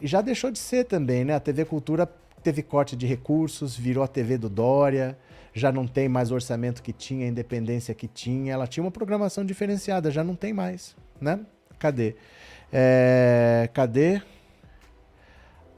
E 0.00 0.06
já 0.06 0.22
deixou 0.22 0.50
de 0.50 0.58
ser 0.58 0.84
também, 0.84 1.24
né? 1.26 1.34
A 1.34 1.40
TV 1.40 1.66
Cultura 1.66 2.06
teve 2.42 2.62
corte 2.62 2.96
de 2.96 3.06
recursos, 3.06 3.76
virou 3.76 4.02
a 4.02 4.08
TV 4.08 4.38
do 4.38 4.48
Dória 4.48 5.16
já 5.54 5.70
não 5.70 5.86
tem 5.86 6.08
mais 6.08 6.32
o 6.32 6.34
orçamento 6.34 6.82
que 6.82 6.92
tinha, 6.92 7.24
a 7.24 7.28
independência 7.28 7.94
que 7.94 8.08
tinha. 8.08 8.52
Ela 8.52 8.66
tinha 8.66 8.82
uma 8.82 8.90
programação 8.90 9.44
diferenciada, 9.44 10.10
já 10.10 10.24
não 10.24 10.34
tem 10.34 10.52
mais, 10.52 10.96
né? 11.20 11.40
Cadê? 11.78 12.16
É, 12.72 13.70
cadê? 13.72 14.20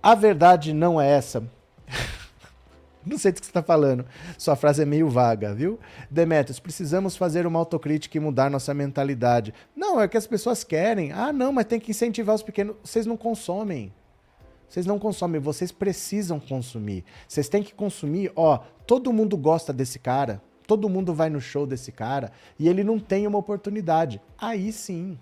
A 0.02 0.14
verdade 0.14 0.72
não 0.72 0.98
é 0.98 1.10
essa. 1.10 1.44
não 3.04 3.18
sei 3.18 3.32
do 3.32 3.40
que 3.40 3.46
você 3.46 3.50
está 3.50 3.62
falando. 3.62 4.06
Sua 4.38 4.56
frase 4.56 4.82
é 4.82 4.86
meio 4.86 5.10
vaga, 5.10 5.54
viu? 5.54 5.78
Demetrios, 6.10 6.58
precisamos 6.58 7.14
fazer 7.14 7.46
uma 7.46 7.58
autocrítica 7.58 8.16
e 8.16 8.20
mudar 8.20 8.50
nossa 8.50 8.72
mentalidade. 8.72 9.52
Não, 9.76 10.00
é 10.00 10.08
que 10.08 10.16
as 10.16 10.26
pessoas 10.26 10.64
querem. 10.64 11.12
Ah, 11.12 11.34
não, 11.34 11.52
mas 11.52 11.66
tem 11.66 11.78
que 11.78 11.90
incentivar 11.90 12.34
os 12.34 12.42
pequenos. 12.42 12.76
Vocês 12.82 13.04
não 13.04 13.16
consomem. 13.16 13.92
Vocês 14.68 14.86
não 14.86 14.98
consomem, 14.98 15.40
vocês 15.40 15.70
precisam 15.72 16.40
consumir. 16.40 17.04
Vocês 17.26 17.48
têm 17.48 17.62
que 17.62 17.74
consumir, 17.74 18.32
ó, 18.34 18.58
todo 18.86 19.12
mundo 19.12 19.36
gosta 19.36 19.72
desse 19.72 19.98
cara, 19.98 20.42
todo 20.66 20.88
mundo 20.88 21.14
vai 21.14 21.30
no 21.30 21.40
show 21.40 21.66
desse 21.66 21.92
cara 21.92 22.32
e 22.58 22.68
ele 22.68 22.82
não 22.82 22.98
tem 22.98 23.26
uma 23.26 23.38
oportunidade. 23.38 24.20
Aí 24.38 24.72
sim. 24.72 25.18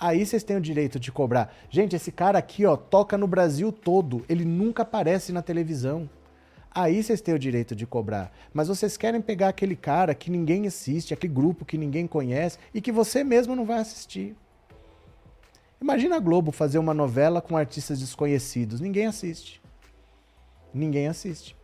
Aí 0.00 0.24
vocês 0.24 0.42
têm 0.42 0.56
o 0.56 0.60
direito 0.60 0.98
de 0.98 1.12
cobrar. 1.12 1.54
Gente, 1.70 1.94
esse 1.94 2.10
cara 2.10 2.38
aqui, 2.38 2.66
ó, 2.66 2.76
toca 2.76 3.16
no 3.16 3.26
Brasil 3.26 3.70
todo, 3.70 4.24
ele 4.28 4.44
nunca 4.44 4.82
aparece 4.82 5.32
na 5.32 5.42
televisão. 5.42 6.08
Aí 6.74 7.02
vocês 7.02 7.20
têm 7.20 7.34
o 7.34 7.38
direito 7.38 7.76
de 7.76 7.86
cobrar. 7.86 8.32
Mas 8.52 8.68
vocês 8.68 8.96
querem 8.96 9.20
pegar 9.20 9.48
aquele 9.48 9.76
cara 9.76 10.14
que 10.14 10.30
ninguém 10.30 10.66
assiste, 10.66 11.12
aquele 11.12 11.32
grupo 11.32 11.66
que 11.66 11.76
ninguém 11.76 12.06
conhece 12.06 12.58
e 12.72 12.80
que 12.80 12.90
você 12.90 13.22
mesmo 13.22 13.54
não 13.54 13.66
vai 13.66 13.78
assistir. 13.78 14.34
Imagina 15.82 16.14
a 16.14 16.20
Globo 16.20 16.52
fazer 16.52 16.78
uma 16.78 16.94
novela 16.94 17.42
com 17.42 17.56
artistas 17.56 17.98
desconhecidos. 17.98 18.80
Ninguém 18.80 19.06
assiste. 19.06 19.60
Ninguém 20.72 21.08
assiste. 21.08 21.56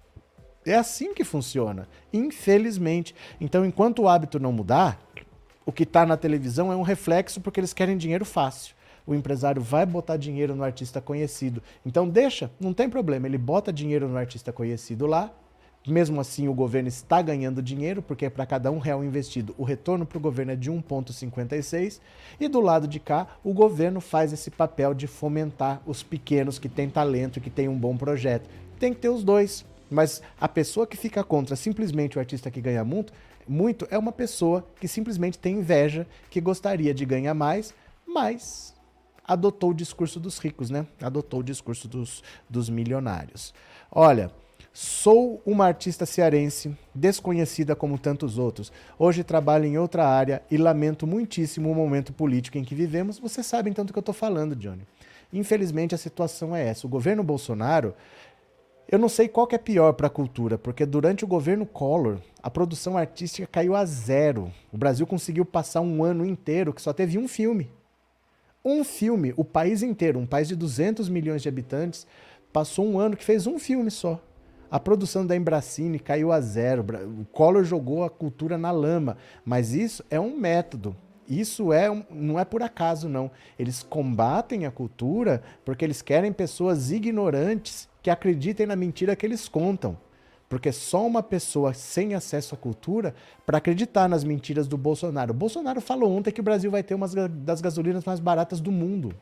É 0.66 0.74
assim 0.74 1.14
que 1.14 1.22
funciona, 1.22 1.88
infelizmente. 2.12 3.14
Então, 3.40 3.64
enquanto 3.64 4.02
o 4.02 4.08
hábito 4.08 4.40
não 4.40 4.50
mudar, 4.50 5.00
o 5.64 5.70
que 5.70 5.84
está 5.84 6.04
na 6.04 6.16
televisão 6.16 6.72
é 6.72 6.74
um 6.74 6.82
reflexo 6.82 7.40
porque 7.40 7.60
eles 7.60 7.72
querem 7.72 7.96
dinheiro 7.96 8.24
fácil. 8.24 8.74
O 9.06 9.14
empresário 9.14 9.62
vai 9.62 9.86
botar 9.86 10.16
dinheiro 10.16 10.52
no 10.52 10.64
artista 10.64 11.00
conhecido. 11.00 11.62
Então, 11.86 12.08
deixa, 12.08 12.50
não 12.58 12.74
tem 12.74 12.90
problema. 12.90 13.28
Ele 13.28 13.38
bota 13.38 13.72
dinheiro 13.72 14.08
no 14.08 14.18
artista 14.18 14.52
conhecido 14.52 15.06
lá, 15.06 15.32
mesmo 15.88 16.20
assim, 16.20 16.48
o 16.48 16.54
governo 16.54 16.88
está 16.88 17.20
ganhando 17.20 17.62
dinheiro, 17.62 18.02
porque 18.02 18.28
para 18.30 18.46
cada 18.46 18.70
um 18.70 18.78
real 18.78 19.02
investido, 19.04 19.54
o 19.58 19.64
retorno 19.64 20.06
para 20.06 20.18
o 20.18 20.20
governo 20.20 20.52
é 20.52 20.56
de 20.56 20.70
1,56. 20.70 22.00
E 22.38 22.48
do 22.48 22.60
lado 22.60 22.86
de 22.86 23.00
cá, 23.00 23.26
o 23.42 23.52
governo 23.52 24.00
faz 24.00 24.32
esse 24.32 24.50
papel 24.50 24.94
de 24.94 25.06
fomentar 25.06 25.82
os 25.86 26.02
pequenos 26.02 26.58
que 26.58 26.68
têm 26.68 26.88
talento, 26.88 27.40
que 27.40 27.50
têm 27.50 27.68
um 27.68 27.78
bom 27.78 27.96
projeto. 27.96 28.48
Tem 28.78 28.92
que 28.92 29.00
ter 29.00 29.08
os 29.08 29.24
dois. 29.24 29.64
Mas 29.90 30.22
a 30.40 30.48
pessoa 30.48 30.86
que 30.86 30.96
fica 30.96 31.24
contra 31.24 31.56
simplesmente 31.56 32.16
o 32.16 32.20
artista 32.20 32.50
que 32.50 32.60
ganha 32.60 32.84
muito, 32.84 33.12
muito 33.46 33.86
é 33.90 33.96
uma 33.96 34.12
pessoa 34.12 34.66
que 34.78 34.86
simplesmente 34.86 35.38
tem 35.38 35.56
inveja, 35.56 36.06
que 36.30 36.40
gostaria 36.40 36.92
de 36.92 37.06
ganhar 37.06 37.34
mais, 37.34 37.74
mas 38.06 38.74
adotou 39.24 39.70
o 39.70 39.74
discurso 39.74 40.20
dos 40.20 40.38
ricos, 40.38 40.70
né? 40.70 40.86
Adotou 41.00 41.40
o 41.40 41.42
discurso 41.42 41.88
dos, 41.88 42.22
dos 42.48 42.68
milionários. 42.68 43.54
Olha. 43.90 44.30
Sou 44.72 45.42
uma 45.44 45.66
artista 45.66 46.06
cearense, 46.06 46.76
desconhecida 46.94 47.74
como 47.74 47.98
tantos 47.98 48.38
outros. 48.38 48.72
Hoje 48.98 49.24
trabalho 49.24 49.64
em 49.64 49.78
outra 49.78 50.06
área 50.06 50.42
e 50.50 50.56
lamento 50.56 51.06
muitíssimo 51.06 51.70
o 51.70 51.74
momento 51.74 52.12
político 52.12 52.58
em 52.58 52.64
que 52.64 52.74
vivemos. 52.74 53.18
Você 53.18 53.42
sabe 53.42 53.70
então 53.70 53.84
do 53.84 53.92
que 53.92 53.98
eu 53.98 54.00
estou 54.00 54.14
falando, 54.14 54.54
Johnny. 54.54 54.82
Infelizmente 55.32 55.94
a 55.94 55.98
situação 55.98 56.54
é 56.54 56.66
essa. 56.66 56.86
O 56.86 56.90
governo 56.90 57.24
Bolsonaro, 57.24 57.94
eu 58.90 58.98
não 58.98 59.08
sei 59.08 59.28
qual 59.28 59.48
é 59.50 59.58
pior 59.58 59.92
para 59.94 60.06
a 60.06 60.10
cultura, 60.10 60.56
porque 60.56 60.86
durante 60.86 61.24
o 61.24 61.28
governo 61.28 61.66
Collor, 61.66 62.18
a 62.42 62.48
produção 62.48 62.96
artística 62.96 63.48
caiu 63.50 63.74
a 63.74 63.84
zero. 63.84 64.52
O 64.72 64.78
Brasil 64.78 65.06
conseguiu 65.06 65.44
passar 65.44 65.80
um 65.80 66.04
ano 66.04 66.24
inteiro 66.24 66.72
que 66.72 66.82
só 66.82 66.92
teve 66.92 67.18
um 67.18 67.26
filme. 67.26 67.70
Um 68.64 68.84
filme, 68.84 69.32
o 69.36 69.44
país 69.44 69.82
inteiro, 69.82 70.18
um 70.18 70.26
país 70.26 70.48
de 70.48 70.54
200 70.54 71.08
milhões 71.08 71.42
de 71.42 71.48
habitantes, 71.48 72.06
passou 72.52 72.86
um 72.86 72.98
ano 72.98 73.16
que 73.16 73.24
fez 73.24 73.46
um 73.46 73.58
filme 73.58 73.90
só. 73.90 74.20
A 74.70 74.78
produção 74.78 75.26
da 75.26 75.34
Embracine 75.34 75.98
caiu 75.98 76.30
a 76.30 76.40
zero. 76.40 76.84
O 77.20 77.24
Collor 77.26 77.64
jogou 77.64 78.04
a 78.04 78.10
cultura 78.10 78.58
na 78.58 78.70
lama. 78.70 79.16
Mas 79.44 79.72
isso 79.72 80.04
é 80.10 80.20
um 80.20 80.36
método. 80.36 80.94
Isso 81.28 81.72
é 81.72 81.90
um, 81.90 82.02
não 82.10 82.38
é 82.38 82.44
por 82.44 82.62
acaso, 82.62 83.08
não. 83.08 83.30
Eles 83.58 83.82
combatem 83.82 84.64
a 84.64 84.70
cultura 84.70 85.42
porque 85.64 85.84
eles 85.84 86.00
querem 86.00 86.32
pessoas 86.32 86.90
ignorantes 86.90 87.88
que 88.02 88.10
acreditem 88.10 88.66
na 88.66 88.74
mentira 88.74 89.14
que 89.14 89.26
eles 89.26 89.48
contam. 89.48 89.96
Porque 90.48 90.72
só 90.72 91.06
uma 91.06 91.22
pessoa 91.22 91.74
sem 91.74 92.14
acesso 92.14 92.54
à 92.54 92.58
cultura 92.58 93.14
para 93.44 93.58
acreditar 93.58 94.08
nas 94.08 94.24
mentiras 94.24 94.66
do 94.66 94.78
Bolsonaro. 94.78 95.32
O 95.32 95.36
Bolsonaro 95.36 95.80
falou 95.80 96.10
ontem 96.10 96.30
que 96.30 96.40
o 96.40 96.44
Brasil 96.44 96.70
vai 96.70 96.82
ter 96.82 96.94
uma 96.94 97.06
das 97.28 97.60
gasolinas 97.60 98.04
mais 98.04 98.18
baratas 98.18 98.58
do 98.58 98.72
mundo. 98.72 99.14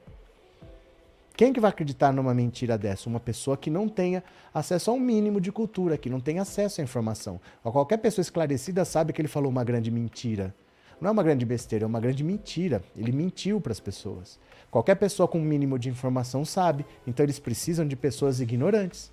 Quem 1.36 1.52
que 1.52 1.60
vai 1.60 1.68
acreditar 1.68 2.14
numa 2.14 2.32
mentira 2.32 2.78
dessa? 2.78 3.10
Uma 3.10 3.20
pessoa 3.20 3.58
que 3.58 3.68
não 3.68 3.90
tenha 3.90 4.24
acesso 4.54 4.90
a 4.90 4.94
um 4.94 4.98
mínimo 4.98 5.38
de 5.38 5.52
cultura, 5.52 5.98
que 5.98 6.08
não 6.08 6.18
tenha 6.18 6.40
acesso 6.40 6.80
à 6.80 6.84
informação. 6.84 7.38
qualquer 7.62 7.98
pessoa 7.98 8.22
esclarecida 8.22 8.86
sabe 8.86 9.12
que 9.12 9.20
ele 9.20 9.28
falou 9.28 9.50
uma 9.50 9.62
grande 9.62 9.90
mentira. 9.90 10.54
Não 10.98 11.10
é 11.10 11.12
uma 11.12 11.22
grande 11.22 11.44
besteira, 11.44 11.84
é 11.84 11.86
uma 11.86 12.00
grande 12.00 12.24
mentira. 12.24 12.82
Ele 12.96 13.12
mentiu 13.12 13.60
para 13.60 13.72
as 13.72 13.78
pessoas. 13.78 14.40
Qualquer 14.70 14.94
pessoa 14.94 15.28
com 15.28 15.38
um 15.38 15.44
mínimo 15.44 15.78
de 15.78 15.90
informação 15.90 16.42
sabe, 16.42 16.86
então 17.06 17.22
eles 17.22 17.38
precisam 17.38 17.86
de 17.86 17.96
pessoas 17.96 18.40
ignorantes. 18.40 19.12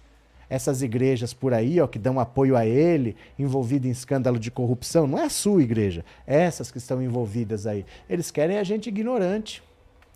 Essas 0.49 0.81
igrejas 0.81 1.33
por 1.33 1.53
aí, 1.53 1.81
ó, 1.81 1.87
que 1.87 1.99
dão 1.99 2.21
apoio 2.21 2.55
a 2.55 2.65
ele, 2.65 3.17
envolvido 3.37 3.85
em 3.85 3.91
escândalo 3.91 4.39
de 4.39 4.49
corrupção, 4.49 5.07
não 5.07 5.19
é 5.19 5.25
a 5.25 5.29
sua 5.29 5.61
igreja, 5.61 6.05
é 6.25 6.41
essas 6.43 6.71
que 6.71 6.77
estão 6.77 7.01
envolvidas 7.01 7.67
aí. 7.67 7.85
Eles 8.09 8.31
querem 8.31 8.57
a 8.57 8.63
gente 8.63 8.87
ignorante, 8.87 9.61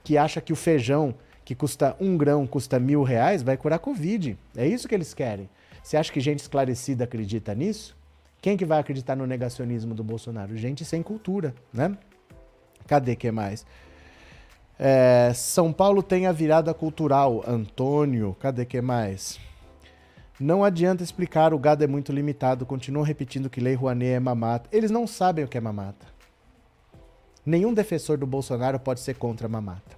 que 0.05 0.17
acha 0.17 0.39
que 0.39 0.53
o 0.53 0.55
feijão 0.55 1.13
que 1.47 1.55
custa 1.55 1.95
um 1.97 2.17
grão, 2.17 2.45
custa 2.45 2.77
mil 2.77 3.03
reais, 3.03 3.41
vai 3.41 3.55
curar 3.55 3.79
Covid. 3.79 4.37
É 4.53 4.67
isso 4.67 4.85
que 4.85 4.93
eles 4.93 5.13
querem. 5.13 5.49
Você 5.81 5.95
acha 5.95 6.11
que 6.11 6.19
gente 6.19 6.39
esclarecida 6.39 7.05
acredita 7.05 7.55
nisso? 7.55 7.95
Quem 8.41 8.57
que 8.57 8.65
vai 8.65 8.81
acreditar 8.81 9.15
no 9.15 9.25
negacionismo 9.25 9.95
do 9.95 10.03
Bolsonaro? 10.03 10.57
Gente 10.57 10.83
sem 10.83 11.01
cultura, 11.01 11.55
né? 11.71 11.97
Cadê 12.85 13.15
que 13.15 13.31
mais? 13.31 13.65
É, 14.77 15.31
São 15.33 15.71
Paulo 15.71 16.03
tem 16.03 16.27
a 16.27 16.33
virada 16.33 16.73
cultural. 16.73 17.41
Antônio, 17.47 18.35
cadê 18.41 18.65
que 18.65 18.81
mais? 18.81 19.39
Não 20.37 20.65
adianta 20.65 21.01
explicar, 21.01 21.53
o 21.53 21.57
gado 21.59 21.81
é 21.81 21.87
muito 21.87 22.11
limitado. 22.11 22.65
Continuam 22.65 23.05
repetindo 23.05 23.49
que 23.49 23.61
Lei 23.61 23.73
Rouanet 23.73 24.15
é 24.15 24.19
mamata. 24.19 24.67
Eles 24.69 24.91
não 24.91 25.07
sabem 25.07 25.45
o 25.45 25.47
que 25.47 25.57
é 25.57 25.61
mamata. 25.61 26.07
Nenhum 27.45 27.73
defensor 27.73 28.17
do 28.17 28.27
Bolsonaro 28.27 28.77
pode 28.77 28.99
ser 28.99 29.13
contra 29.13 29.47
a 29.47 29.49
mamata. 29.49 29.96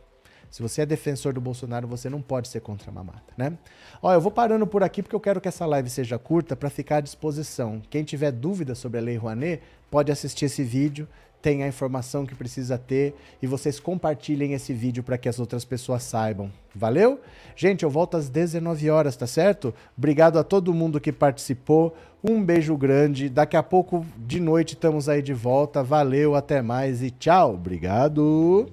Se 0.50 0.62
você 0.62 0.82
é 0.82 0.86
defensor 0.86 1.34
do 1.34 1.42
Bolsonaro, 1.42 1.88
você 1.88 2.10
não 2.10 2.22
pode 2.22 2.48
ser 2.48 2.62
contra 2.62 2.90
a 2.90 2.94
mamata, 2.94 3.34
né? 3.38 3.58
Ó, 4.02 4.14
eu 4.14 4.22
vou 4.22 4.32
parando 4.32 4.66
por 4.66 4.84
aqui 4.84 5.04
porque 5.04 5.16
eu 5.16 5.20
quero 5.20 5.40
que 5.40 5.48
essa 5.48 5.66
live 5.66 5.90
seja 5.90 6.18
curta 6.18 6.56
para 6.56 6.70
ficar 6.70 6.98
à 6.98 7.02
disposição. 7.02 7.82
Quem 7.90 8.04
tiver 8.04 8.32
dúvida 8.32 8.74
sobre 8.76 8.98
a 8.98 9.02
Lei 9.02 9.16
Rouanet, 9.18 9.62
pode 9.90 10.12
assistir 10.12 10.46
esse 10.46 10.64
vídeo 10.64 11.08
tem 11.42 11.64
a 11.64 11.68
informação 11.68 12.26
que 12.26 12.36
precisa 12.36 12.78
ter 12.78 13.16
e 13.42 13.48
vocês 13.48 13.80
compartilhem 13.80 14.54
esse 14.54 14.74
vídeo 14.74 15.04
para 15.04 15.18
que 15.18 15.30
as 15.30 15.40
outras 15.40 15.64
pessoas 15.64 16.04
saibam. 16.04 16.52
Valeu? 16.76 17.20
Gente, 17.56 17.84
eu 17.84 17.90
volto 17.90 18.18
às 18.18 18.30
19 18.30 18.90
horas, 18.90 19.16
tá 19.16 19.26
certo? 19.26 19.74
Obrigado 19.98 20.38
a 20.38 20.44
todo 20.44 20.74
mundo 20.74 21.00
que 21.00 21.12
participou. 21.12 21.96
Um 22.24 22.44
beijo 22.44 22.76
grande. 22.76 23.30
Daqui 23.30 23.56
a 23.56 23.64
pouco 23.64 24.06
de 24.18 24.40
noite 24.40 24.74
estamos 24.74 25.08
aí 25.08 25.22
de 25.22 25.34
volta. 25.34 25.82
Valeu, 25.82 26.36
até 26.36 26.62
mais 26.62 27.02
e 27.02 27.10
tchau. 27.10 27.54
Obrigado. 27.54 28.70